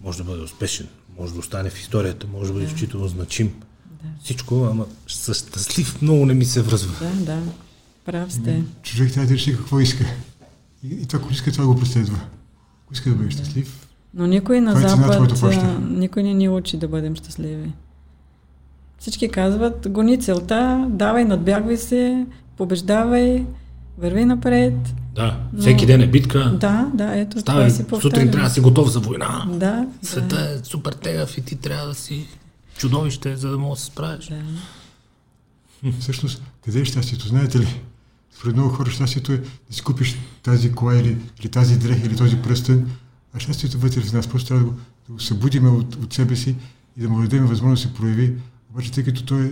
Може 0.00 0.18
да 0.18 0.24
бъде 0.24 0.42
успешен, 0.42 0.88
може 1.18 1.32
да 1.32 1.38
остане 1.38 1.70
в 1.70 1.80
историята, 1.80 2.26
може 2.26 2.46
да 2.46 2.52
бъде 2.52 2.66
изключително 2.66 3.08
значим. 3.08 3.54
Да. 4.02 4.08
Всичко, 4.24 4.64
ама 4.70 4.86
щастлив 5.06 6.02
много 6.02 6.26
не 6.26 6.34
ми 6.34 6.44
се 6.44 6.62
връзва. 6.62 6.94
Да, 7.00 7.24
да. 7.24 7.42
Прав 8.04 8.32
сте. 8.32 8.64
Човек 8.82 9.12
трябва 9.12 9.28
да 9.28 9.34
реши 9.34 9.56
какво 9.56 9.80
иска. 9.80 10.04
И, 10.82 10.88
и 10.88 11.06
това, 11.06 11.18
ако 11.18 11.32
иска, 11.32 11.52
това 11.52 11.66
го 11.66 11.80
преследва. 11.80 12.20
Ако 12.84 12.92
иска 12.92 13.10
да 13.10 13.16
бъде 13.16 13.28
да. 13.28 13.34
щастлив, 13.34 13.85
но 14.14 14.26
никой 14.26 14.60
на 14.60 14.72
е 14.72 14.88
Запад, 14.88 15.42
никой 15.90 16.22
не 16.22 16.34
ни 16.34 16.48
учи 16.48 16.76
да 16.76 16.88
бъдем 16.88 17.16
щастливи. 17.16 17.72
Всички 18.98 19.28
казват, 19.28 19.86
гони 19.90 20.20
целта, 20.20 20.86
давай, 20.90 21.24
надбягвай 21.24 21.76
се, 21.76 22.26
побеждавай, 22.56 23.46
върви 23.98 24.24
напред. 24.24 24.74
Да, 25.14 25.40
но... 25.52 25.60
всеки 25.60 25.86
ден 25.86 26.00
е 26.00 26.06
битка. 26.06 26.56
Да, 26.60 26.90
да, 26.94 27.16
ето 27.16 27.40
Ставай, 27.40 27.64
това 27.64 27.76
си 27.76 27.86
повтарям. 27.86 28.12
Сутрин 28.12 28.30
трябва 28.30 28.48
да 28.48 28.54
си 28.54 28.60
готов 28.60 28.88
за 28.88 29.00
война. 29.00 29.46
Да, 29.52 29.86
Света 30.02 30.36
да. 30.36 30.54
е 30.54 30.58
супер 30.62 30.92
тегав 30.92 31.38
и 31.38 31.40
ти 31.40 31.56
трябва 31.56 31.88
да 31.88 31.94
си 31.94 32.26
чудовище, 32.78 33.36
за 33.36 33.50
да 33.50 33.58
мога 33.58 33.74
да 33.74 33.80
се 33.80 33.86
справиш. 33.86 34.26
Да. 34.26 35.92
Всъщност, 36.00 36.42
къде 36.64 36.80
е 36.80 36.84
щастието? 36.84 37.28
Знаете 37.28 37.58
ли? 37.58 37.80
Според 38.38 38.56
много 38.56 38.70
хора 38.70 38.90
щастието 38.90 39.32
е 39.32 39.36
да 39.38 39.74
си 39.74 39.82
купиш 39.82 40.16
тази 40.42 40.72
кола 40.72 40.96
или, 40.96 41.18
или 41.40 41.48
тази 41.48 41.78
дрех 41.78 42.04
или 42.04 42.16
този 42.16 42.36
пръстен, 42.36 42.90
а 43.36 43.40
щастието 43.40 43.78
вътре 43.78 44.00
в 44.00 44.12
нас. 44.12 44.28
Просто 44.28 44.48
трябва 44.48 44.64
да 44.64 44.70
го, 44.70 44.76
да 45.06 45.12
го 45.12 45.20
събудиме 45.20 45.68
от, 45.68 45.94
от 45.94 46.12
себе 46.12 46.36
си 46.36 46.56
и 46.98 47.00
да 47.00 47.08
му 47.08 47.22
дадем 47.22 47.46
възможност 47.46 47.82
да 47.82 47.88
се 47.88 47.94
прояви. 47.94 48.34
Обаче, 48.70 48.92
тъй 48.92 49.04
като 49.04 49.24
той 49.24 49.46
е 49.46 49.50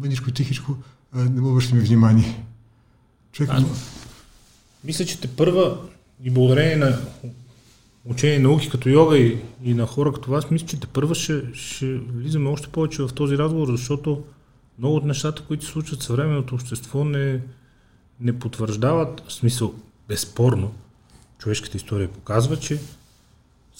мъничко, 0.00 0.30
тихичко, 0.30 0.76
не 1.14 1.40
му 1.40 1.50
обръщаме 1.50 1.80
внимание. 1.80 2.44
Човек... 3.32 3.50
А, 3.52 3.64
мисля, 4.84 5.04
че 5.04 5.20
те 5.20 5.28
първа 5.28 5.78
и 6.22 6.30
благодарение 6.30 6.76
на 6.76 6.98
учение 8.04 8.38
науки 8.38 8.70
като 8.70 8.88
йога 8.88 9.18
и, 9.18 9.38
и 9.62 9.74
на 9.74 9.86
хора 9.86 10.12
като 10.12 10.30
вас, 10.30 10.50
мисля, 10.50 10.66
че 10.66 10.80
те 10.80 10.86
първа 10.86 11.14
ще, 11.14 11.42
ще 11.54 11.94
влизаме 11.94 12.48
още 12.48 12.68
повече 12.68 13.02
в 13.02 13.12
този 13.14 13.38
разговор, 13.38 13.70
защото 13.70 14.24
много 14.78 14.96
от 14.96 15.04
нещата, 15.04 15.42
които 15.42 15.64
се 15.64 15.70
случват 15.72 16.00
в 16.00 16.04
съвременното 16.04 16.54
общество, 16.54 17.04
не, 17.04 17.40
не 18.20 18.38
потвърждават, 18.38 19.22
в 19.28 19.32
смисъл, 19.32 19.74
безспорно, 20.08 20.74
човешката 21.38 21.76
история 21.76 22.08
показва, 22.08 22.56
че 22.56 22.80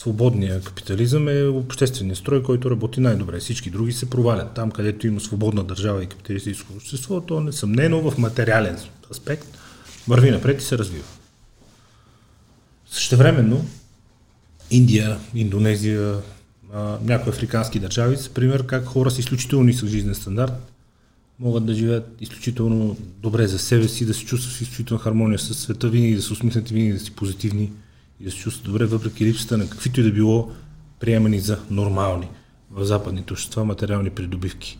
свободният 0.02 0.64
капитализъм 0.64 1.28
е 1.28 1.44
общественият 1.44 2.18
строй, 2.18 2.42
който 2.42 2.70
работи 2.70 3.00
най-добре. 3.00 3.38
Всички 3.38 3.70
други 3.70 3.92
се 3.92 4.10
провалят. 4.10 4.54
Там, 4.54 4.70
където 4.70 5.06
има 5.06 5.20
свободна 5.20 5.64
държава 5.64 6.02
и 6.02 6.06
капиталистическо 6.06 6.72
общество, 6.72 7.20
то 7.20 7.40
несъмнено 7.40 8.10
в 8.10 8.18
материален 8.18 8.78
аспект 9.10 9.46
върви 10.08 10.30
напред 10.30 10.60
и 10.60 10.64
се 10.64 10.78
развива. 10.78 11.04
Същевременно, 12.90 13.64
Индия, 14.70 15.18
Индонезия, 15.34 16.16
някои 17.02 17.30
африкански 17.30 17.78
държави 17.78 18.16
са 18.16 18.30
пример 18.30 18.66
как 18.66 18.84
хора 18.84 19.10
с 19.10 19.18
изключително 19.18 19.64
нисък 19.64 19.88
жизнен 19.88 20.14
стандарт 20.14 20.52
могат 21.38 21.66
да 21.66 21.74
живеят 21.74 22.16
изключително 22.20 22.96
добре 23.22 23.46
за 23.46 23.58
себе 23.58 23.88
си, 23.88 24.06
да 24.06 24.14
се 24.14 24.24
чувстват 24.24 24.54
в 24.54 24.60
изключителна 24.60 25.02
хармония 25.02 25.38
с 25.38 25.54
света, 25.54 25.88
винаги 25.88 26.14
да 26.14 26.22
се 26.22 26.32
усмихнат 26.32 26.68
винаги 26.68 26.92
да 26.92 27.00
си 27.00 27.10
позитивни 27.10 27.72
и 28.20 28.24
да 28.24 28.30
се 28.30 28.36
чувстват 28.36 28.64
добре, 28.64 28.86
въпреки 28.86 29.24
липсата 29.24 29.58
на 29.58 29.70
каквито 29.70 30.00
и 30.00 30.04
да 30.04 30.12
било 30.12 30.50
приемани 31.00 31.40
за 31.40 31.58
нормални 31.70 32.28
в 32.70 32.84
западните 32.84 33.32
общества 33.32 33.64
материални 33.64 34.10
придобивки. 34.10 34.78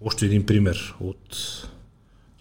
Още 0.00 0.26
един 0.26 0.46
пример 0.46 0.94
от 1.00 1.36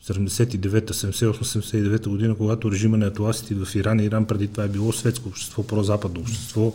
79-та, 0.06 0.94
78-79 0.94 2.08
година, 2.08 2.36
когато 2.36 2.72
режима 2.72 2.98
на 2.98 3.06
атласите 3.06 3.56
в 3.56 3.76
Иран, 3.76 4.00
Иран 4.00 4.26
преди 4.26 4.48
това 4.48 4.64
е 4.64 4.68
било 4.68 4.94
светско 4.94 5.30
общество, 5.30 5.68
прозападно 5.68 6.22
общество, 6.22 6.74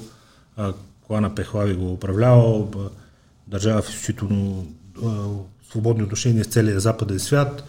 клана 1.07 1.35
Пехлави 1.35 1.74
го 1.74 1.93
управлявал, 1.93 2.70
държава 3.49 3.83
в 3.83 3.89
изключително 3.89 4.66
свободни 5.70 6.03
отношения 6.03 6.45
с 6.45 6.49
целия 6.49 6.81
западен 6.81 7.20
свят. 7.20 7.64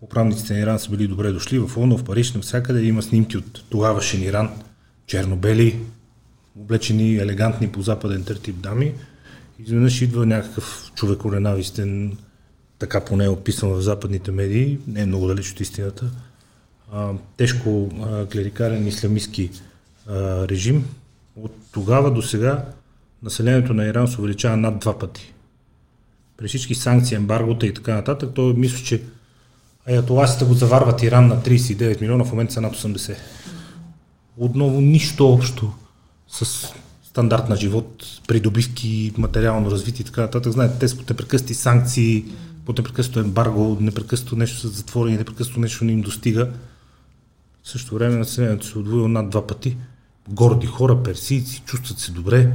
Управниците 0.00 0.52
на 0.52 0.60
Иран 0.60 0.78
са 0.78 0.90
били 0.90 1.08
добре 1.08 1.32
дошли 1.32 1.58
в 1.58 1.76
Лондон, 1.76 1.98
в 1.98 2.04
Париж, 2.04 2.32
навсякъде 2.32 2.82
има 2.82 3.02
снимки 3.02 3.36
от 3.36 3.64
тогавашен 3.70 4.22
Иран, 4.22 4.50
чернобели, 5.10 5.78
облечени 6.60 7.16
елегантни 7.16 7.68
по 7.68 7.82
западен 7.82 8.24
тертип 8.24 8.56
дами. 8.56 8.94
Изведнъж 9.58 10.02
идва 10.02 10.26
някакъв 10.26 10.92
човеконенавистен, 10.94 12.16
така 12.78 13.00
поне 13.00 13.24
е 13.24 13.28
описан 13.28 13.70
в 13.70 13.80
западните 13.80 14.30
медии, 14.30 14.78
не 14.86 15.00
е 15.00 15.06
много 15.06 15.26
далеч 15.26 15.50
от 15.50 15.60
истината, 15.60 16.10
а, 16.92 17.12
тежко 17.36 17.88
а, 18.02 18.26
клерикален 18.26 18.86
исламистски 18.86 19.50
а, 20.06 20.48
режим. 20.48 20.84
От 21.36 21.52
тогава 21.72 22.10
до 22.10 22.22
сега 22.22 22.64
населението 23.22 23.74
на 23.74 23.86
Иран 23.86 24.08
се 24.08 24.20
увеличава 24.20 24.56
над 24.56 24.78
два 24.78 24.98
пъти. 24.98 25.32
При 26.36 26.48
всички 26.48 26.74
санкции, 26.74 27.16
ембаргота 27.16 27.66
и 27.66 27.74
така 27.74 27.94
нататък, 27.94 28.30
той 28.34 28.52
мисля, 28.52 28.84
че 28.84 29.02
аятоласите 29.86 30.44
го 30.44 30.54
заварват 30.54 31.02
Иран 31.02 31.26
на 31.26 31.42
39 31.42 32.00
милиона, 32.00 32.24
в 32.24 32.30
момента 32.30 32.52
са 32.52 32.60
над 32.60 32.76
80. 32.76 33.16
Отново 34.36 34.80
нищо 34.80 35.28
общо 35.28 35.72
с 36.28 36.72
стандарт 37.02 37.48
на 37.48 37.56
живот, 37.56 38.20
придобивки, 38.28 39.12
материално 39.18 39.70
развитие 39.70 40.02
и 40.02 40.06
така 40.06 40.20
нататък. 40.20 40.52
Знаете, 40.52 40.78
те 40.78 40.88
са 40.88 40.96
по 40.96 41.04
непрекъсти 41.10 41.54
санкции, 41.54 42.24
по 42.64 42.72
непрекъснато 42.72 43.20
ембарго, 43.20 43.76
непрекъснато 43.80 44.36
нещо 44.36 44.58
са 44.58 44.68
затворени, 44.68 45.16
непрекъснато 45.16 45.60
нещо 45.60 45.84
не 45.84 45.92
им 45.92 46.00
достига. 46.00 46.50
В 47.62 47.68
същото 47.68 47.94
време 47.94 48.16
населението 48.16 48.66
се 48.66 48.78
отвоило 48.78 49.08
над 49.08 49.30
два 49.30 49.46
пъти. 49.46 49.76
Горди 50.28 50.66
хора, 50.66 51.02
персийци, 51.02 51.62
чувстват 51.66 51.98
се 51.98 52.12
добре. 52.12 52.52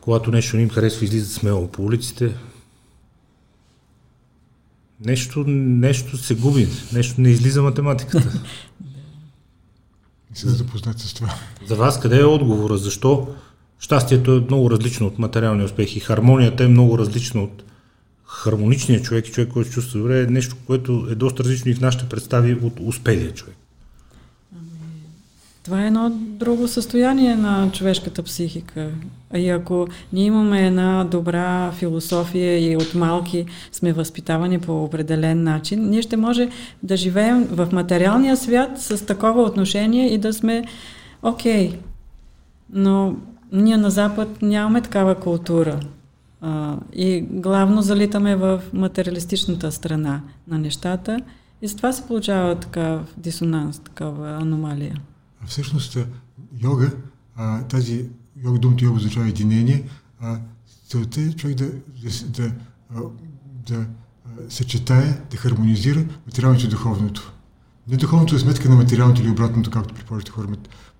Когато 0.00 0.30
нещо 0.30 0.56
не 0.56 0.62
им 0.62 0.70
харесва, 0.70 1.04
излизат 1.04 1.32
смело 1.32 1.68
по 1.68 1.82
улиците. 1.82 2.34
Нещо, 5.00 5.44
нещо 5.46 6.16
се 6.16 6.34
губи, 6.34 6.68
нещо 6.92 7.20
не 7.20 7.30
излиза 7.30 7.62
математиката. 7.62 8.42
Не 10.34 10.40
се 10.40 10.48
запознат 10.48 10.98
с 10.98 11.14
това. 11.14 11.34
За 11.66 11.76
вас 11.76 12.00
къде 12.00 12.20
е 12.20 12.24
отговора? 12.24 12.76
Защо 12.76 13.28
щастието 13.78 14.32
е 14.32 14.40
много 14.40 14.70
различно 14.70 15.06
от 15.06 15.18
материални 15.18 15.64
успехи? 15.64 16.00
Хармонията 16.00 16.64
е 16.64 16.68
много 16.68 16.98
различна 16.98 17.42
от 17.42 17.64
хармоничния 18.26 19.02
човек 19.02 19.28
и 19.28 19.32
човек, 19.32 19.50
който 19.52 19.68
се 19.68 19.74
чувства 19.74 19.98
добре, 19.98 20.22
е 20.22 20.26
нещо, 20.26 20.56
което 20.66 21.06
е 21.10 21.14
доста 21.14 21.44
различно 21.44 21.70
и 21.70 21.74
в 21.74 21.80
нашите 21.80 22.08
представи 22.08 22.54
от 22.54 22.80
успелия 22.80 23.34
човек. 23.34 23.56
Това 25.64 25.82
е 25.82 25.86
едно 25.86 26.10
друго 26.10 26.68
състояние 26.68 27.36
на 27.36 27.70
човешката 27.72 28.22
психика. 28.22 28.90
И 29.34 29.48
ако 29.48 29.86
ние 30.12 30.24
имаме 30.24 30.66
една 30.66 31.04
добра 31.04 31.72
философия 31.72 32.72
и 32.72 32.76
от 32.76 32.94
малки 32.94 33.46
сме 33.72 33.92
възпитавани 33.92 34.58
по 34.58 34.84
определен 34.84 35.42
начин, 35.42 35.90
ние 35.90 36.02
ще 36.02 36.16
може 36.16 36.48
да 36.82 36.96
живеем 36.96 37.44
в 37.44 37.68
материалния 37.72 38.36
свят 38.36 38.70
с 38.80 39.06
такова 39.06 39.42
отношение 39.42 40.14
и 40.14 40.18
да 40.18 40.32
сме 40.32 40.64
окей. 41.22 41.70
Okay. 41.70 41.76
Но 42.72 43.16
ние 43.52 43.76
на 43.76 43.90
Запад 43.90 44.42
нямаме 44.42 44.80
такава 44.80 45.14
култура. 45.14 45.80
И 46.92 47.20
главно 47.30 47.82
залитаме 47.82 48.36
в 48.36 48.62
материалистичната 48.72 49.72
страна 49.72 50.20
на 50.48 50.58
нещата. 50.58 51.20
И 51.62 51.68
с 51.68 51.76
това 51.76 51.92
се 51.92 52.06
получава 52.06 52.54
така 52.54 53.00
дисонанс, 53.16 53.78
такава 53.78 54.30
аномалия. 54.30 54.94
Всъщност 55.46 55.98
йога, 56.62 56.92
а, 57.36 57.62
тази 57.62 58.06
йога, 58.44 58.58
думата 58.58 58.78
йога 58.82 58.96
означава 58.96 59.28
единение, 59.28 59.88
а 60.20 60.38
целта 60.88 61.20
е 61.20 61.32
човек 61.32 61.56
да, 61.56 61.70
да, 62.02 62.10
да, 62.30 62.52
да 63.66 63.86
съчетае, 64.48 65.20
да 65.30 65.36
хармонизира 65.36 66.04
материалното 66.26 66.66
и 66.66 66.68
духовното. 66.68 67.32
Не 67.88 67.96
духовното 67.96 68.36
е 68.36 68.38
сметка 68.38 68.68
на 68.68 68.76
материалното 68.76 69.22
или 69.22 69.30
обратното, 69.30 69.70
както 69.70 70.04
повечето 70.04 70.32
хора. 70.32 70.48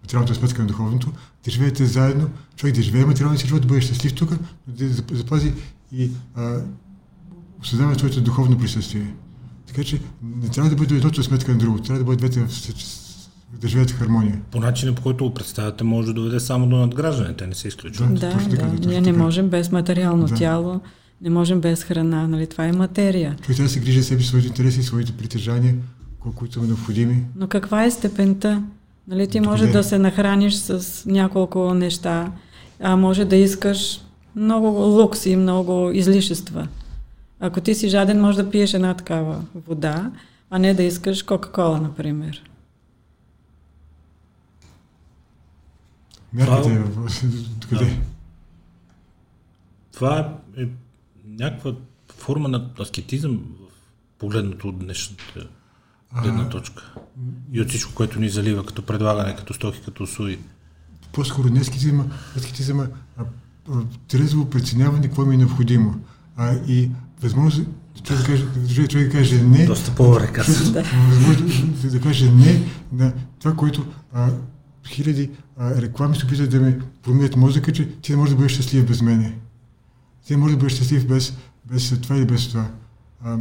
Материалното 0.03 0.32
е 0.32 0.36
сметка 0.36 0.62
на 0.62 0.68
духовното. 0.68 1.12
Да 1.45 1.51
живеете 1.51 1.86
заедно, 1.86 2.30
човек 2.57 2.74
да 2.74 2.82
живее 2.82 3.05
материалния 3.05 3.40
си 3.40 3.47
живот, 3.47 3.62
да 3.62 3.68
бъде 3.68 3.80
щастлив 3.80 4.14
тук, 4.14 4.30
да 4.66 4.88
запази 5.12 5.55
и 5.92 6.11
осъзнава 7.62 7.95
своето 7.95 8.20
духовно 8.20 8.59
присъствие. 8.59 9.14
Така 9.66 9.84
че 9.84 10.01
не 10.22 10.49
трябва 10.49 10.70
да 10.70 10.76
бъде 10.76 10.95
едното 10.95 11.22
сметка 11.22 11.53
на 11.53 11.59
другото, 11.59 11.82
трябва 11.82 11.99
да 11.99 12.05
бъде 12.05 12.16
двете 12.16 12.47
в 12.47 12.53
да 13.61 13.68
живеят 13.68 13.90
в 13.90 13.98
хармония. 13.98 14.40
По 14.50 14.61
начина, 14.61 14.94
по 14.94 15.02
който 15.02 15.24
го 15.24 15.34
представяте, 15.34 15.84
може 15.84 16.07
да 16.07 16.14
доведе 16.14 16.40
само 16.40 16.66
до 16.66 16.76
надграждане. 16.76 17.34
Те 17.34 17.46
не 17.46 17.55
се 17.55 17.68
изключват. 17.68 18.14
Да, 18.14 18.28
да, 18.28 18.57
да, 18.57 18.66
да, 18.66 18.88
ние 18.88 19.00
не 19.00 19.12
можем 19.12 19.48
без 19.48 19.72
материално 19.72 20.26
да. 20.26 20.34
тяло, 20.34 20.80
не 21.22 21.30
можем 21.30 21.61
без 21.61 21.84
храна. 21.84 22.28
Нали? 22.28 22.46
Това 22.46 22.66
е 22.66 22.72
материя. 22.72 23.36
Човек 23.42 23.57
трябва 23.57 23.68
да 23.68 23.68
се 23.68 23.80
грижи 23.80 24.00
за 24.00 24.07
себе, 24.07 24.22
своите 24.22 24.48
интереси, 24.48 24.82
своите 24.82 25.12
притежания, 25.12 25.74
които 26.34 26.55
са 26.55 26.61
необходими. 26.61 27.24
Но 27.36 27.46
каква 27.46 27.84
е 27.84 27.90
степента? 27.90 28.62
Нали, 29.09 29.26
ти 29.26 29.40
може 29.40 29.66
да 29.66 29.84
се 29.84 29.98
нахраниш 29.98 30.55
с 30.55 31.05
няколко 31.07 31.74
неща, 31.74 32.32
а 32.80 32.96
може 32.96 33.24
да 33.24 33.36
искаш 33.36 34.00
много 34.36 34.66
лукс 34.66 35.26
и 35.26 35.36
много 35.36 35.90
излишества. 35.90 36.68
Ако 37.40 37.61
ти 37.61 37.74
си 37.74 37.88
жаден, 37.88 38.20
може 38.20 38.42
да 38.42 38.50
пиеш 38.50 38.74
една 38.74 38.94
такава 38.94 39.40
вода, 39.66 40.11
а 40.50 40.59
не 40.59 40.74
да 40.74 40.82
искаш 40.82 41.22
Кока-Кола, 41.22 41.80
например. 41.80 42.42
Мерките 46.35 46.82
това, 46.93 47.09
къде? 47.68 47.85
Да. 47.85 47.97
Това 49.93 50.39
е 50.59 50.66
някаква 51.26 51.72
форма 52.16 52.49
на 52.49 52.70
аскетизъм 52.80 53.37
в 53.37 53.72
погледното 54.18 54.68
от 54.68 54.78
днешната 54.78 55.49
гледна 56.22 56.49
точка. 56.49 56.95
И 57.53 57.61
от 57.61 57.68
всичко, 57.68 57.95
което 57.95 58.20
ни 58.20 58.28
залива 58.28 58.66
като 58.66 58.82
предлагане, 58.82 59.37
като 59.37 59.55
стоки, 59.55 59.80
като 59.85 60.03
услуги. 60.03 60.39
По-скоро 61.12 61.49
не 61.49 61.61
аскетизма, 61.61 62.05
аскетизма 62.37 62.87
а, 63.16 63.24
а, 63.72 63.82
трезво 64.09 64.51
преценяване 64.51 65.03
какво 65.03 65.24
ми 65.24 65.35
е 65.35 65.39
необходимо. 65.39 66.01
А, 66.37 66.55
и 66.66 66.91
възможност 67.20 67.68
човек 68.03 68.20
да 68.22 68.26
каже, 68.26 68.89
човек 68.89 69.07
да 69.07 69.18
каже 69.18 69.43
не. 69.43 69.66
Доста 69.66 69.95
по-река. 69.95 70.45
Възможност 71.09 71.91
да 71.91 72.01
каже 72.01 72.32
не 72.32 72.62
на 72.93 73.12
това, 73.41 73.57
което 73.57 73.87
а, 74.12 74.30
хиляди 74.89 75.30
а, 75.57 75.82
реклами 75.82 76.16
се 76.16 76.24
опитват 76.24 76.51
да 76.51 76.61
ми 76.61 76.76
променят 77.03 77.37
мозъка, 77.37 77.72
че 77.72 77.89
ти 77.89 78.12
не 78.12 78.18
можеш 78.18 78.30
да 78.30 78.37
бъдеш 78.37 78.53
щастлив 78.53 78.87
без 78.87 79.03
мене. 79.03 79.39
Ти 80.26 80.32
не 80.32 80.37
можеш 80.37 80.57
да 80.57 80.61
бъдеш 80.61 80.76
щастлив 80.76 81.07
без, 81.07 81.35
без 81.64 82.01
това 82.01 82.16
или 82.16 82.26
без 82.26 82.49
това. 82.49 82.70
А, 83.24 83.39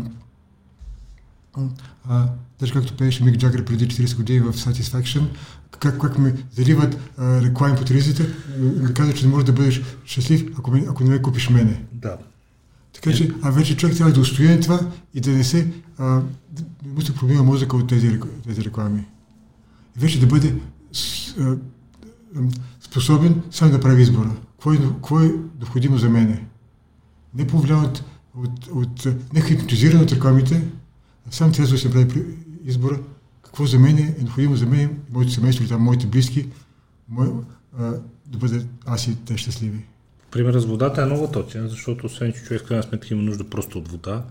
а, 2.10 2.28
даже 2.60 2.74
както 2.74 2.98
пееше 2.98 3.24
Мик 3.24 3.38
Джагър 3.38 3.66
преди 3.66 3.88
40 3.88 4.16
години 4.16 4.39
в 4.39 4.54
Satisfaction, 4.54 5.26
как, 5.80 6.02
как 6.02 6.18
ме 6.18 6.36
заливат 6.52 6.98
а, 7.18 7.41
реклами 7.41 7.78
по 7.78 7.86
телевизията, 7.86 8.26
ми 8.60 8.94
казват, 8.94 9.18
че 9.18 9.26
не 9.26 9.32
можеш 9.32 9.46
да 9.46 9.54
бъдеш 9.54 9.82
щастлив, 10.06 10.46
ако, 10.58 10.72
ме, 10.72 10.86
ако 10.89 11.04
не 11.04 11.10
ме 11.10 11.22
купиш 11.22 11.50
мене. 11.50 11.86
Да. 11.94 12.18
Така 12.94 13.14
че, 13.14 13.32
а 13.41 13.52
вече 13.52 13.78
човек 13.78 13.98
трябва 13.98 14.14
да 14.14 14.20
устоя 14.20 14.60
това 14.60 14.80
и 15.14 15.22
да 15.22 15.32
не 15.32 15.44
се, 15.44 15.68
а, 15.98 16.22
да 16.52 16.64
му 16.96 17.02
се 17.02 17.16
пробива 17.16 17.44
мозъка 17.44 17.78
от 17.78 17.89
тези, 17.89 18.20
тези 18.48 18.64
реклами. 18.64 19.06
И 19.98 20.00
вече 20.00 20.20
да 20.20 20.28
бъде 20.28 20.56
способен 22.82 23.41
сам 23.52 23.72
да 23.72 23.80
прави 23.80 24.02
избора. 24.02 24.32
Какво 24.52 24.74
е, 24.74 24.78
какво 24.78 25.20
е 25.20 25.32
необходимо 25.60 25.98
за 25.98 26.10
мене? 26.10 26.48
Не 27.34 27.48
повлиян 27.48 27.86
от 27.86 28.04
от, 28.38 28.68
от 28.68 29.08
не 29.34 29.41
хипнотизиран 29.41 30.02
от 30.02 30.12
рекламите, 30.12 30.68
сам 31.32 31.52
трябва 31.52 31.72
да 31.72 31.78
се 31.78 31.91
прави 31.91 32.26
избора 32.66 33.00
какво 33.44 33.66
за 33.66 33.80
мен 33.80 33.98
е 33.98 34.16
необходимо 34.20 34.56
за 34.56 34.66
мен, 34.66 35.00
моето 35.12 35.32
семейство 35.32 35.68
там 35.68 35.82
моите 35.82 36.08
близки, 36.08 36.50
мой, 37.10 37.32
а, 37.80 37.84
да 38.26 38.38
бъде 38.38 38.66
аз 38.86 39.08
и 39.08 39.16
те 39.16 39.38
щастливи. 39.38 39.86
Примерът 40.32 40.62
с 40.62 40.66
водата 40.66 41.02
е 41.02 41.06
много 41.06 41.28
точен, 41.28 41.68
защото 41.68 42.06
освен, 42.06 42.34
че 42.34 42.44
човек 42.44 42.62
в 42.62 42.68
крайна 42.68 42.84
сметка 42.84 43.08
има 43.14 43.24
нужда 43.24 43.50
просто 43.50 43.78
от 43.78 43.88
вода, 43.88 44.26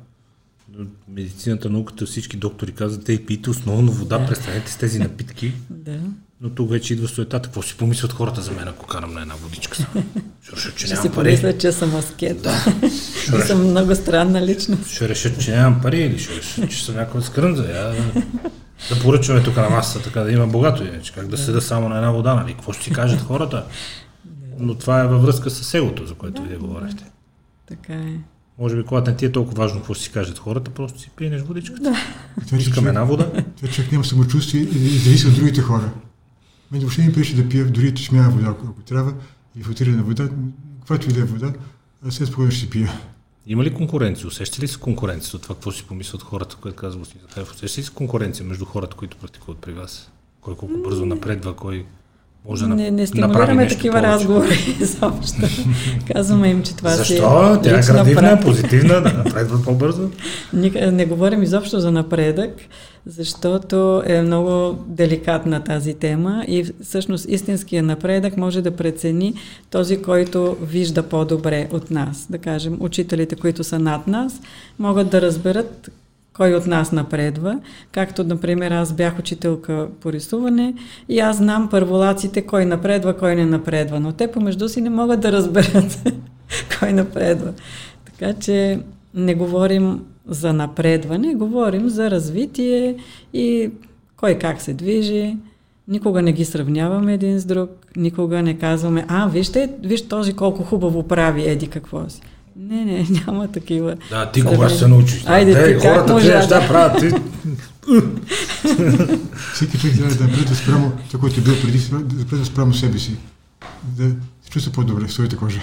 медицината, 1.09 1.71
науката, 1.71 2.07
всички 2.07 2.37
доктори 2.37 2.73
казват, 2.73 3.05
те 3.05 3.27
пийте 3.27 3.51
основно 3.51 3.93
вода, 3.93 4.19
да. 4.19 4.27
престанете 4.27 4.73
с 4.73 4.77
тези 4.77 4.99
напитки. 4.99 5.53
Да. 5.71 5.99
Но 6.41 6.51
тук 6.51 6.71
вече 6.71 6.93
идва 6.93 7.09
суетата. 7.09 7.49
Какво 7.49 7.63
си 7.63 7.77
помислят 7.77 8.13
хората 8.13 8.43
за 8.43 8.53
мен, 8.53 8.69
ако 8.69 8.87
карам 8.87 9.15
на 9.15 9.23
една 9.23 9.35
водичка 9.35 9.77
само? 9.77 10.05
Ще 10.43 10.75
че 10.75 11.11
пари. 11.15 11.37
Ще 11.37 11.53
си 11.53 11.59
че 11.59 11.73
съм 11.73 11.97
аскет. 11.97 12.43
Да. 12.43 12.65
Ще 13.23 13.41
съм 13.41 13.71
много 13.71 13.95
странна 13.95 14.47
личност. 14.47 14.91
Ще 14.91 15.09
решат, 15.09 15.41
че 15.41 15.51
нямам 15.51 15.81
пари 15.83 16.01
или 16.01 16.19
ще 16.19 16.37
решат, 16.37 16.71
че 16.71 16.85
съм 16.85 16.95
някой 16.95 17.23
скрънза. 17.23 17.65
Я, 17.65 17.85
да, 17.85 18.23
да 18.95 19.03
поръчваме 19.03 19.43
тук 19.43 19.57
на 19.57 19.71
масата, 19.71 20.05
така 20.05 20.21
да 20.21 20.33
има 20.33 20.47
богато 20.47 20.85
иначе. 20.85 21.13
Как 21.13 21.29
да 21.29 21.39
седа 21.39 21.61
само 21.61 21.89
на 21.89 21.97
една 21.97 22.11
вода, 22.11 22.35
нали? 22.35 22.53
Какво 22.53 22.73
ще 22.73 22.85
си 22.85 22.93
кажат 22.93 23.21
хората? 23.21 23.65
Но 24.59 24.75
това 24.75 25.01
е 25.01 25.07
във 25.07 25.23
връзка 25.23 25.51
с 25.51 25.75
егото, 25.75 26.07
за 26.07 26.15
което 26.15 26.43
да, 26.43 26.49
вие 26.49 26.59
говорихте. 26.59 27.05
Така 27.67 27.95
е. 27.95 28.32
Може 28.59 28.77
би, 28.77 28.85
когато 28.85 29.11
не 29.11 29.17
ти 29.17 29.25
е 29.25 29.33
толкова 29.33 29.63
важно 29.63 29.79
какво 29.79 29.95
си 29.95 30.13
кажат 30.13 30.39
хората, 30.39 30.71
просто 30.71 31.01
си 31.01 31.11
пиенеш 31.17 31.43
водичката. 31.43 31.83
Да. 31.83 31.97
Това, 32.47 32.59
Искаме 32.59 32.89
една 32.89 33.05
вода. 33.05 33.33
Това 33.57 33.73
човек 33.73 33.93
няма 33.93 34.05
самочувствие 34.05 34.61
и 34.61 34.99
зависи 34.99 35.27
от 35.27 35.35
другите 35.35 35.61
хора. 35.61 35.93
Мен 36.73 36.81
въобще 36.81 37.03
не 37.03 37.13
пречи 37.13 37.35
да 37.35 37.49
пия 37.49 37.67
дори 37.67 37.95
тъчмяна 37.95 38.31
вода, 38.31 38.47
ако, 38.47 38.83
трябва, 38.83 39.15
и 39.57 39.63
филтрирана 39.63 40.03
вода, 40.03 40.29
каквато 40.79 41.11
и 41.11 41.13
да 41.13 41.21
е 41.21 41.25
вода, 41.25 41.53
а 42.07 42.11
след 42.11 42.29
спокойно 42.29 42.51
ще 42.51 42.61
си 42.61 42.71
пия. 42.71 42.93
Има 43.47 43.65
ли 43.65 43.75
конкуренция? 43.75 44.27
Усеща 44.27 44.63
ли 44.63 44.69
се 44.69 44.79
конкуренция 44.79 45.37
от 45.37 45.43
това, 45.43 45.55
какво 45.55 45.73
си 45.73 45.85
помислят 45.85 46.23
хората, 46.23 46.57
които 46.57 46.77
казват 46.77 47.07
за 47.07 47.43
Усеща 47.43 47.81
ли 47.81 47.85
се 47.85 47.93
конкуренция 47.93 48.47
между 48.47 48.65
хората, 48.65 48.97
които 48.97 49.17
практикуват 49.17 49.59
при 49.59 49.73
вас? 49.73 50.11
Кой 50.41 50.57
колко 50.57 50.79
бързо 50.85 51.07
напредва, 51.07 51.57
кой 51.57 51.87
може 52.49 52.67
не, 52.67 52.91
не 52.91 53.07
стимулираме 53.07 53.69
такива 53.69 53.93
повече. 53.93 54.13
разговори 54.13 54.77
изобщо. 54.81 55.43
Казваме 56.13 56.49
им, 56.49 56.63
че 56.63 56.77
това 56.77 56.91
Защо? 56.91 57.05
си 57.05 57.13
Защо? 57.13 57.61
Тя 57.63 57.79
е 57.79 57.83
градивна, 57.83 58.41
позитивна, 58.41 59.01
да 59.01 59.13
напредва 59.13 59.63
по-бързо. 59.63 60.11
Не, 60.53 60.71
не 60.71 61.07
говорим 61.07 61.43
изобщо 61.43 61.81
за 61.81 61.93
напредък, 61.93 62.51
защото 63.07 64.03
е 64.07 64.23
много 64.23 64.79
деликатна 64.87 65.65
тази 65.65 65.95
тема 65.95 66.45
и 66.49 66.65
всъщност 66.83 67.27
истинския 67.29 67.83
напредък 67.83 68.37
може 68.37 68.63
да 68.63 68.71
прецени 68.71 69.35
този, 69.71 70.03
който 70.03 70.57
вижда 70.63 71.03
по-добре 71.03 71.69
от 71.73 71.91
нас. 71.91 72.27
Да 72.31 72.39
кажем, 72.39 72.77
учителите, 72.81 73.37
които 73.37 73.65
са 73.65 73.79
над 73.79 74.07
нас, 74.07 74.41
могат 74.79 75.11
да 75.11 75.23
разберат 75.23 75.91
кой 76.43 76.55
от 76.55 76.67
нас 76.67 76.93
напредва. 76.93 77.61
Както, 77.93 78.25
например, 78.25 78.71
аз 78.71 78.93
бях 78.93 79.19
учителка 79.19 79.89
по 80.01 80.13
рисуване 80.13 80.75
и 81.09 81.19
аз 81.19 81.37
знам 81.37 81.69
първолаците 81.71 82.43
кой 82.43 82.65
напредва, 82.65 83.17
кой 83.17 83.37
не 83.37 83.47
напредва. 83.47 84.01
Но 84.01 84.13
те 84.13 84.33
помежду 84.33 84.69
си 84.69 84.81
не 84.81 84.91
могат 84.91 85.21
да 85.21 85.33
разберат 85.33 86.11
кой 86.79 86.93
напредва. 86.93 87.53
Така 88.05 88.41
че 88.41 88.81
не 89.15 89.35
говорим 89.35 90.01
за 90.29 90.53
напредване, 90.53 91.35
говорим 91.35 91.89
за 91.89 92.11
развитие 92.11 92.97
и 93.33 93.71
кой 94.17 94.35
как 94.35 94.61
се 94.61 94.75
движи. 94.75 95.37
Никога 95.89 96.23
не 96.23 96.33
ги 96.33 96.45
сравняваме 96.45 97.15
един 97.15 97.39
с 97.39 97.45
друг, 97.45 97.71
никога 97.97 98.43
не 98.43 98.59
казваме, 98.59 99.05
а, 99.09 99.29
вижте, 99.29 99.71
виж 99.83 100.09
този 100.09 100.33
колко 100.33 100.63
хубаво 100.63 101.03
прави, 101.03 101.49
еди 101.49 101.67
какво 101.67 102.09
си. 102.09 102.21
Не, 102.57 102.85
не, 102.85 103.07
няма 103.27 103.49
такива. 103.49 103.97
Да, 104.11 104.31
ти 104.31 104.45
кога 104.45 104.69
ще 104.69 104.79
се 104.79 104.89
научиш? 104.89 105.27
Айде, 105.27 105.55
да, 105.55 105.67
ти 105.67 105.87
хората 105.89 106.17
тези 106.17 106.29
неща 106.29 106.69
правят. 106.69 106.99
Ти... 107.01 107.09
Всеки 109.55 109.79
човек 109.79 109.97
трябва 109.97 110.15
да 110.15 110.25
бъде 110.25 110.55
спрямо 110.55 110.93
това, 111.07 111.21
което 111.21 111.41
е 111.41 111.43
бил 111.43 111.55
преди, 111.63 111.79
да 111.91 112.25
бъде 112.25 112.45
спрямо 112.45 112.75
себе 112.75 112.99
си. 112.99 113.17
Да 113.83 114.09
се 114.43 114.51
чувства 114.51 114.73
по-добре 114.73 115.07
в 115.07 115.13
своята 115.13 115.37
кожа. 115.37 115.61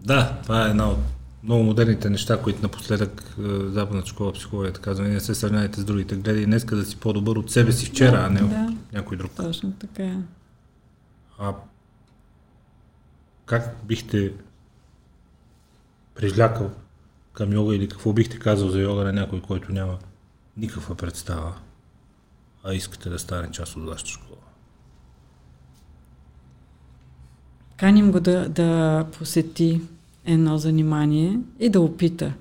Да, 0.00 0.38
това 0.42 0.66
е 0.66 0.70
една 0.70 0.88
от 0.88 0.98
много 1.42 1.62
модерните 1.62 2.10
неща, 2.10 2.40
които 2.42 2.62
напоследък 2.62 3.36
е, 3.38 3.42
западна 3.70 4.02
школа 4.06 4.32
психология 4.32 4.72
казва, 4.72 5.08
не 5.08 5.20
се 5.20 5.34
сравнявайте 5.34 5.80
с 5.80 5.84
другите. 5.84 6.16
Гледай 6.16 6.44
днеска 6.46 6.76
да 6.76 6.84
си 6.84 6.96
по-добър 6.96 7.36
от 7.36 7.50
себе 7.50 7.72
си 7.72 7.86
вчера, 7.86 8.16
да, 8.16 8.26
а 8.26 8.30
не 8.30 8.40
да, 8.40 8.44
от 8.46 8.92
някой 8.92 9.16
друг. 9.16 9.30
Точно 9.36 9.72
така. 9.72 10.16
А 11.38 11.52
как 13.46 13.76
бихте 13.84 14.32
привлякал 16.18 16.70
към 17.32 17.52
йога 17.52 17.76
или 17.76 17.88
какво 17.88 18.12
бихте 18.12 18.38
казал 18.38 18.68
за 18.68 18.80
йога 18.80 19.04
на 19.04 19.12
някой, 19.12 19.40
който 19.40 19.72
няма 19.72 19.98
никаква 20.56 20.94
представа, 20.94 21.54
а 22.64 22.74
искате 22.74 23.08
да 23.08 23.18
стане 23.18 23.50
част 23.50 23.76
от 23.76 23.84
вашата 23.84 24.10
школа? 24.10 24.38
Каним 27.76 28.12
го 28.12 28.20
да, 28.20 28.48
да 28.48 29.04
посети 29.18 29.80
едно 30.24 30.58
занимание 30.58 31.38
и 31.60 31.68
да 31.68 31.80
опита. 31.80 32.32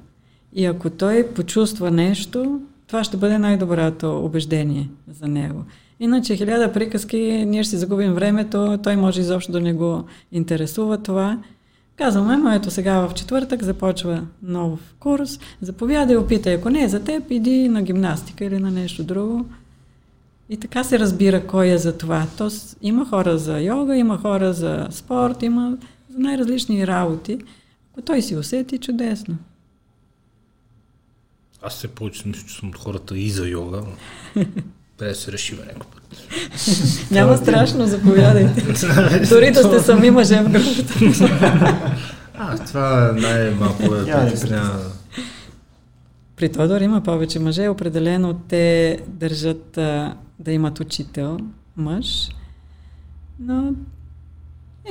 И 0.53 0.65
ако 0.65 0.89
той 0.89 1.34
почувства 1.36 1.91
нещо, 1.91 2.61
това 2.88 3.03
ще 3.03 3.17
бъде 3.17 3.38
най-доброто 3.38 4.25
убеждение 4.25 4.89
за 5.07 5.28
него. 5.28 5.65
Иначе 5.99 6.36
хиляда 6.36 6.73
приказки, 6.73 7.45
ние 7.47 7.63
ще 7.63 7.69
си 7.69 7.78
загубим 7.78 8.13
времето, 8.13 8.80
той 8.84 8.95
може 8.95 9.21
изобщо 9.21 9.51
да 9.51 9.61
не 9.61 9.73
го 9.73 10.05
интересува 10.32 11.03
това 11.03 11.39
Казваме, 11.97 12.37
но 12.37 12.53
ето 12.53 12.71
сега 12.71 13.07
в 13.07 13.13
четвъртък 13.13 13.63
започва 13.63 14.27
нов 14.43 14.95
курс, 14.99 15.39
заповядай, 15.61 16.17
опитай, 16.17 16.53
ако 16.53 16.69
не 16.69 16.83
е 16.83 16.89
за 16.89 17.03
теб, 17.03 17.23
иди 17.29 17.69
на 17.69 17.81
гимнастика 17.81 18.45
или 18.45 18.59
на 18.59 18.71
нещо 18.71 19.03
друго. 19.03 19.45
И 20.49 20.57
така 20.57 20.83
се 20.83 20.99
разбира 20.99 21.47
кой 21.47 21.67
е 21.67 21.77
за 21.77 21.97
това. 21.97 22.27
Тоест, 22.37 22.77
има 22.81 23.05
хора 23.05 23.37
за 23.37 23.59
йога, 23.59 23.95
има 23.97 24.17
хора 24.17 24.53
за 24.53 24.87
спорт, 24.91 25.43
има 25.43 25.77
за 26.09 26.19
най-различни 26.19 26.87
работи. 26.87 27.39
Ако 27.91 28.01
той 28.01 28.21
си 28.21 28.35
усети, 28.35 28.77
чудесно. 28.77 29.37
Аз 31.61 31.75
се 31.75 31.87
повече 31.87 32.27
мисля, 32.27 32.47
че 32.47 32.55
съм 32.55 32.69
от 32.69 32.77
хората 32.77 33.17
и 33.17 33.29
за 33.29 33.47
йога. 33.47 33.83
Да 34.97 35.15
се 35.15 35.31
решиме 35.31 35.61
някой 35.61 35.91
път. 35.91 36.17
Няма 37.11 37.37
страшно, 37.37 37.87
заповядайте. 37.87 38.61
Дори 39.29 39.51
да 39.51 39.63
сте 39.63 39.79
сами 39.79 40.11
мъже 40.11 40.41
в 40.41 40.49
групата. 40.49 40.93
а, 42.37 42.57
това 42.65 43.11
най-малко 43.11 43.83
е 43.83 44.05
притеснява. 44.05 44.91
При 46.35 46.49
Тодор 46.51 46.81
има 46.81 47.03
повече 47.03 47.39
мъже. 47.39 47.67
Определено 47.67 48.33
те 48.33 48.99
държат 49.07 49.77
а, 49.77 50.15
да 50.39 50.51
имат 50.51 50.80
учител, 50.80 51.38
мъж. 51.77 52.30
Но 53.39 53.73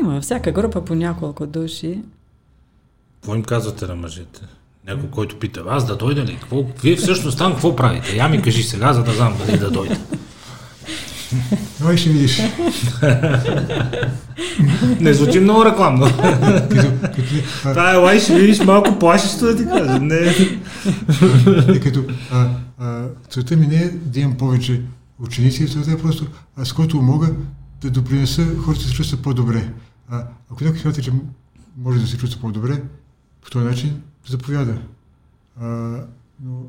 има 0.00 0.20
всяка 0.20 0.52
група 0.52 0.84
по 0.84 0.94
няколко 0.94 1.46
души. 1.46 2.02
Какво 3.14 3.34
им 3.34 3.42
казвате 3.42 3.86
на 3.86 3.96
мъжете? 3.96 4.40
Някой, 4.86 5.10
който 5.10 5.38
пита, 5.38 5.62
аз 5.68 5.86
да 5.86 5.96
дойда 5.96 6.24
ли? 6.24 6.36
Какво? 6.40 6.64
Вие 6.82 6.96
всъщност 6.96 7.38
там 7.38 7.52
какво 7.52 7.76
правите? 7.76 8.16
Я 8.16 8.28
ми 8.28 8.42
кажи 8.42 8.62
сега, 8.62 8.92
за 8.92 9.02
да 9.04 9.12
знам 9.12 9.36
дали 9.46 9.58
да 9.58 9.70
дойда. 9.70 9.96
Ой, 11.86 11.96
ще 11.96 12.10
видиш. 12.10 12.42
Не 15.00 15.14
звучи 15.14 15.40
много 15.40 15.64
рекламно. 15.64 16.06
Това 17.62 17.92
е 17.92 17.96
лай, 17.96 18.20
ще 18.20 18.38
видиш 18.38 18.60
малко 18.64 18.98
плашещо 18.98 19.44
да 19.44 19.56
ти 19.56 19.64
кажа. 19.64 20.00
Не. 20.00 20.34
И 21.76 21.80
като 21.80 22.04
а, 22.32 22.48
а, 22.78 23.04
целта 23.30 23.56
ми 23.56 23.66
не 23.66 23.76
е 23.76 23.88
да 23.90 24.20
имам 24.20 24.36
повече 24.36 24.82
ученици, 25.18 25.68
целта 25.68 25.90
е 25.90 25.98
просто, 25.98 26.26
а 26.56 26.64
с 26.64 26.72
който 26.72 27.02
мога 27.02 27.28
да 27.82 27.90
допринеса 27.90 28.46
хората 28.64 28.82
да 28.82 28.88
се 28.88 28.94
чувстват 28.94 29.22
по-добре. 29.22 29.68
А, 30.08 30.24
ако 30.52 30.64
някой 30.64 30.80
смята, 30.80 31.02
че 31.02 31.12
може 31.78 32.00
да 32.00 32.06
се 32.06 32.18
чувства 32.18 32.40
по-добре, 32.40 32.82
по 33.44 33.50
този 33.50 33.64
начин 33.64 34.02
заповяда. 34.28 34.78
А, 35.60 35.66
но, 36.44 36.62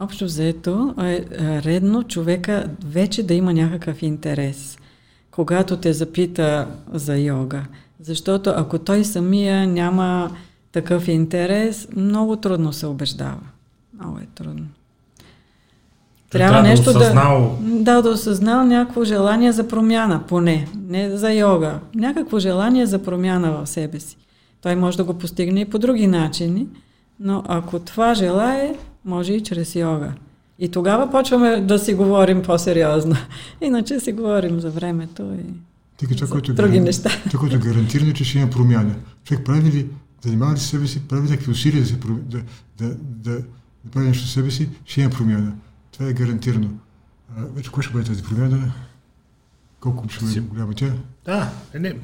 Общо 0.00 0.24
взето 0.24 0.94
е 0.98 1.24
редно 1.62 2.04
човека 2.04 2.70
вече 2.84 3.22
да 3.22 3.34
има 3.34 3.52
някакъв 3.52 4.02
интерес, 4.02 4.78
когато 5.30 5.76
те 5.76 5.92
запита 5.92 6.68
за 6.92 7.18
йога. 7.18 7.66
Защото 8.00 8.50
ако 8.50 8.78
той 8.78 9.04
самия 9.04 9.66
няма 9.66 10.36
такъв 10.72 11.08
интерес, 11.08 11.88
много 11.96 12.36
трудно 12.36 12.72
се 12.72 12.86
убеждава. 12.86 13.40
Много 13.94 14.18
е 14.18 14.26
трудно. 14.34 14.66
Трябва, 16.34 16.52
Трябва 16.52 16.68
нещо 16.68 16.92
да, 16.92 16.98
осъзнал... 16.98 17.58
да... 17.60 17.84
Да, 17.84 18.02
да 18.02 18.10
осъзнал 18.10 18.64
някакво 18.64 19.04
желание 19.04 19.52
за 19.52 19.68
промяна, 19.68 20.22
поне. 20.28 20.68
Не 20.88 21.16
за 21.16 21.32
йога. 21.32 21.78
Някакво 21.94 22.38
желание 22.38 22.86
за 22.86 22.98
промяна 22.98 23.52
в 23.52 23.66
себе 23.66 24.00
си. 24.00 24.16
Той 24.62 24.76
може 24.76 24.96
да 24.96 25.04
го 25.04 25.14
постигне 25.14 25.60
и 25.60 25.64
по 25.64 25.78
други 25.78 26.06
начини, 26.06 26.66
но 27.20 27.42
ако 27.48 27.78
това 27.78 28.14
желае, 28.14 28.74
може 29.04 29.32
и 29.32 29.42
чрез 29.42 29.74
йога. 29.74 30.12
И 30.58 30.68
тогава 30.68 31.10
почваме 31.10 31.60
да 31.60 31.78
си 31.78 31.94
говорим 31.94 32.42
по-сериозно. 32.42 33.16
Иначе 33.60 34.00
си 34.00 34.12
говорим 34.12 34.60
за 34.60 34.70
времето. 34.70 35.22
И... 35.22 36.06
Тъй 36.06 36.16
това, 36.16 36.28
което, 36.28 36.54
други 36.54 36.70
гаран... 36.70 36.84
неща. 36.84 37.10
това, 37.30 37.40
което 37.40 37.56
е 37.56 37.58
гарантирано, 37.58 38.12
че 38.12 38.24
ще 38.24 38.38
има 38.38 38.50
промяна. 38.50 38.94
Човек 39.24 39.44
прави 39.44 39.70
ли, 39.70 39.86
занимава 40.24 40.54
ли 40.54 40.58
се 40.58 40.66
себе 40.66 40.86
си, 40.86 41.00
прави 41.08 41.30
някакви 41.30 41.50
усилия 41.50 41.82
да, 41.82 41.88
се, 41.88 41.94
да, 41.94 42.38
да, 42.78 42.94
да, 42.94 43.30
да 43.84 43.90
прави 43.92 44.06
нещо 44.06 44.28
себе 44.28 44.50
си, 44.50 44.68
ще 44.84 45.00
има 45.00 45.10
промяна. 45.10 45.52
Това 45.94 46.08
е 46.08 46.12
гарантирано. 46.12 46.68
А, 47.36 47.42
вече 47.54 47.70
кой 47.70 47.82
ще 47.82 47.92
бъде 47.92 48.04
тази 48.04 48.22
промяна? 48.22 48.72
Колко 49.80 50.08
ще 50.08 50.24
бъде 50.24 50.40
голяма 50.40 50.74
тя? 50.74 50.92
Да, 51.24 51.50
е, 51.74 51.78
не, 51.78 51.96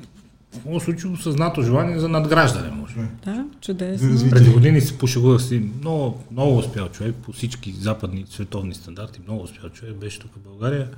в 0.53 0.65
моят 0.65 0.83
случай 0.83 1.11
съзнато 1.23 1.63
желание 1.63 1.99
за 1.99 2.09
надграждане, 2.09 2.71
може. 2.71 2.95
Да. 3.25 3.47
Чудесно. 3.61 4.31
Преди 4.31 4.51
години 4.51 4.81
се 4.81 4.99
пошегувах 4.99 5.43
си, 5.43 5.71
много, 5.81 6.25
много 6.31 6.57
успял 6.59 6.89
човек 6.89 7.15
по 7.23 7.33
всички 7.33 7.73
западни 7.73 8.27
световни 8.31 8.75
стандарти, 8.75 9.21
много 9.27 9.43
успял 9.43 9.71
човек, 9.71 9.95
беше 9.95 10.21
тук 10.21 10.31
в 10.35 10.49
България, 10.49 10.89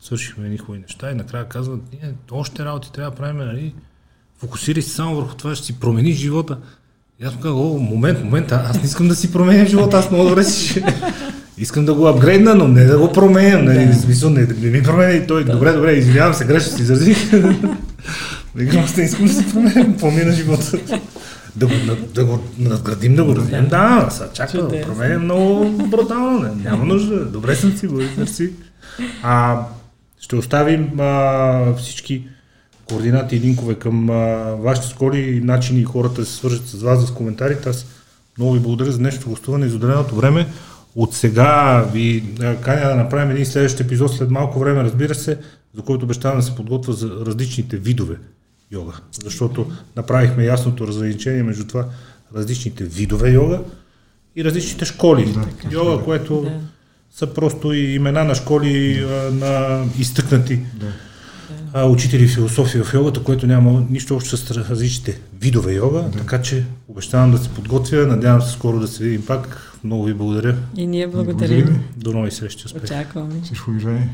свършихме 0.00 0.44
едни 0.44 0.58
хубави 0.58 0.78
неща 0.78 1.10
и 1.10 1.14
накрая 1.14 1.48
казват, 1.48 1.80
ние 1.92 2.14
още 2.30 2.64
работи 2.64 2.92
трябва 2.92 3.10
да 3.10 3.16
правим, 3.16 3.36
нали? 3.36 3.74
Фокусирай 4.38 4.82
се 4.82 4.90
само 4.90 5.16
върху 5.16 5.36
това, 5.36 5.54
ще 5.54 5.66
си 5.66 5.80
промениш 5.80 6.16
живота. 6.16 6.58
И 7.20 7.24
аз 7.24 7.34
му 7.34 7.40
казах, 7.40 7.56
о, 7.56 7.78
момент, 7.78 8.24
момент, 8.24 8.52
а- 8.52 8.66
аз 8.70 8.76
не 8.76 8.84
искам 8.84 9.08
да 9.08 9.16
си 9.16 9.32
променям 9.32 9.66
живота, 9.66 9.96
аз 9.96 10.10
много 10.10 10.28
добре 10.28 10.44
си. 10.44 10.84
Искам 11.58 11.84
да 11.84 11.94
го 11.94 12.06
апгрейдна, 12.06 12.54
но 12.54 12.68
не 12.68 12.84
да 12.84 12.98
го 12.98 13.12
променям, 13.12 13.64
нали? 13.64 13.86
В 13.86 13.96
смисъл, 13.96 14.30
не, 14.30 14.46
не 14.60 14.70
ми 14.70 14.82
променя 14.82 15.12
и 15.12 15.26
той, 15.26 15.44
добре, 15.44 15.72
добре, 15.72 15.92
извинявам 15.92 16.34
се, 16.34 16.44
грешно 16.44 16.76
си 16.76 16.82
изразих. 16.82 17.30
Викам, 18.54 18.84
не 18.96 19.04
искам 19.04 19.26
да 19.26 19.32
си 19.32 19.52
променям, 19.52 19.96
помина 19.96 20.32
живота. 20.32 20.78
Да 21.56 21.66
го, 21.66 21.72
да 22.14 22.24
го 22.24 22.42
надградим, 22.58 23.16
да 23.16 23.24
го 23.24 23.36
развием. 23.36 23.68
Да, 23.68 24.08
сега 24.10 24.28
чакай, 24.32 24.60
да 24.60 24.82
променям 24.82 25.24
много 25.24 25.70
брутално. 25.70 26.38
Не, 26.38 26.70
няма 26.70 26.84
нужда. 26.84 27.24
Добре 27.24 27.56
съм 27.56 27.76
си 27.76 27.86
го, 27.86 28.02
мерси. 28.18 28.50
А, 29.22 29.60
ще 30.20 30.36
оставим 30.36 31.00
а, 31.00 31.74
всички 31.78 32.22
координати 32.88 33.36
и 33.36 33.40
линкове 33.40 33.74
към 33.74 34.10
а, 34.10 34.14
вашите 34.58 34.88
сколи 34.88 35.18
и 35.18 35.40
начини 35.40 35.84
хората 35.84 36.20
да 36.20 36.26
се 36.26 36.34
свържат 36.34 36.66
с 36.66 36.82
вас 36.82 37.06
с 37.06 37.10
коментарите. 37.10 37.68
Аз 37.68 37.86
много 38.38 38.52
ви 38.52 38.60
благодаря 38.60 38.92
за 38.92 38.98
днешното 38.98 39.30
гостуване 39.30 39.66
и 39.66 39.68
за 39.68 39.76
отделеното 39.76 40.14
време. 40.14 40.46
От 40.96 41.14
сега 41.14 41.82
ви 41.92 42.24
каня 42.60 42.88
да 42.88 42.96
направим 42.96 43.30
един 43.30 43.46
следващ 43.46 43.80
епизод 43.80 44.14
след 44.14 44.30
малко 44.30 44.58
време, 44.58 44.84
разбира 44.84 45.14
се, 45.14 45.38
за 45.74 45.82
който 45.82 46.04
обещавам 46.04 46.38
да 46.38 46.42
се 46.42 46.54
подготвя 46.54 46.92
за 46.92 47.10
различните 47.26 47.76
видове 47.76 48.16
йога. 48.70 48.92
Защото 49.24 49.70
направихме 49.96 50.44
ясното 50.44 50.86
разграничение 50.86 51.42
между 51.42 51.64
това 51.66 51.84
различните 52.36 52.84
видове 52.84 53.30
йога 53.30 53.60
и 54.36 54.44
различните 54.44 54.84
школи. 54.84 55.32
Да. 55.32 55.46
Йога, 55.70 56.04
което 56.04 56.40
Да. 56.40 56.50
са 57.10 57.26
просто 57.26 57.72
и 57.72 57.78
имена 57.94 58.24
на 58.24 58.34
школи 58.34 59.04
а, 59.10 59.30
на 59.30 59.84
изтъкнати 59.98 60.56
Да. 60.74 60.86
а, 61.72 61.84
учители 61.84 62.28
философия 62.28 62.84
в 62.84 62.94
йогата, 62.94 63.22
което 63.22 63.46
няма 63.46 63.86
нищо 63.90 64.14
общо 64.16 64.36
с 64.36 64.50
различните 64.50 65.20
видове 65.40 65.74
йога, 65.74 66.00
да. 66.02 66.10
така 66.18 66.42
че 66.42 66.64
обещавам 66.88 67.30
да 67.30 67.38
се 67.38 67.48
подготвя, 67.48 68.06
надявам 68.06 68.42
се 68.42 68.52
скоро 68.52 68.80
да 68.80 68.88
се 68.88 69.04
видим 69.04 69.26
пак. 69.26 69.72
Много 69.86 70.04
ви 70.04 70.14
благодаря. 70.14 70.56
И 70.76 70.86
ние 70.86 71.06
Благодарим. 71.06 71.36
благодарим. 71.64 71.84
До 71.96 72.12
нови 72.12 72.30
срещи. 72.30 72.66
Успех. 72.66 72.82
Очакваме. 72.82 73.40
Всичко 73.42 73.70
уважение. 73.70 74.08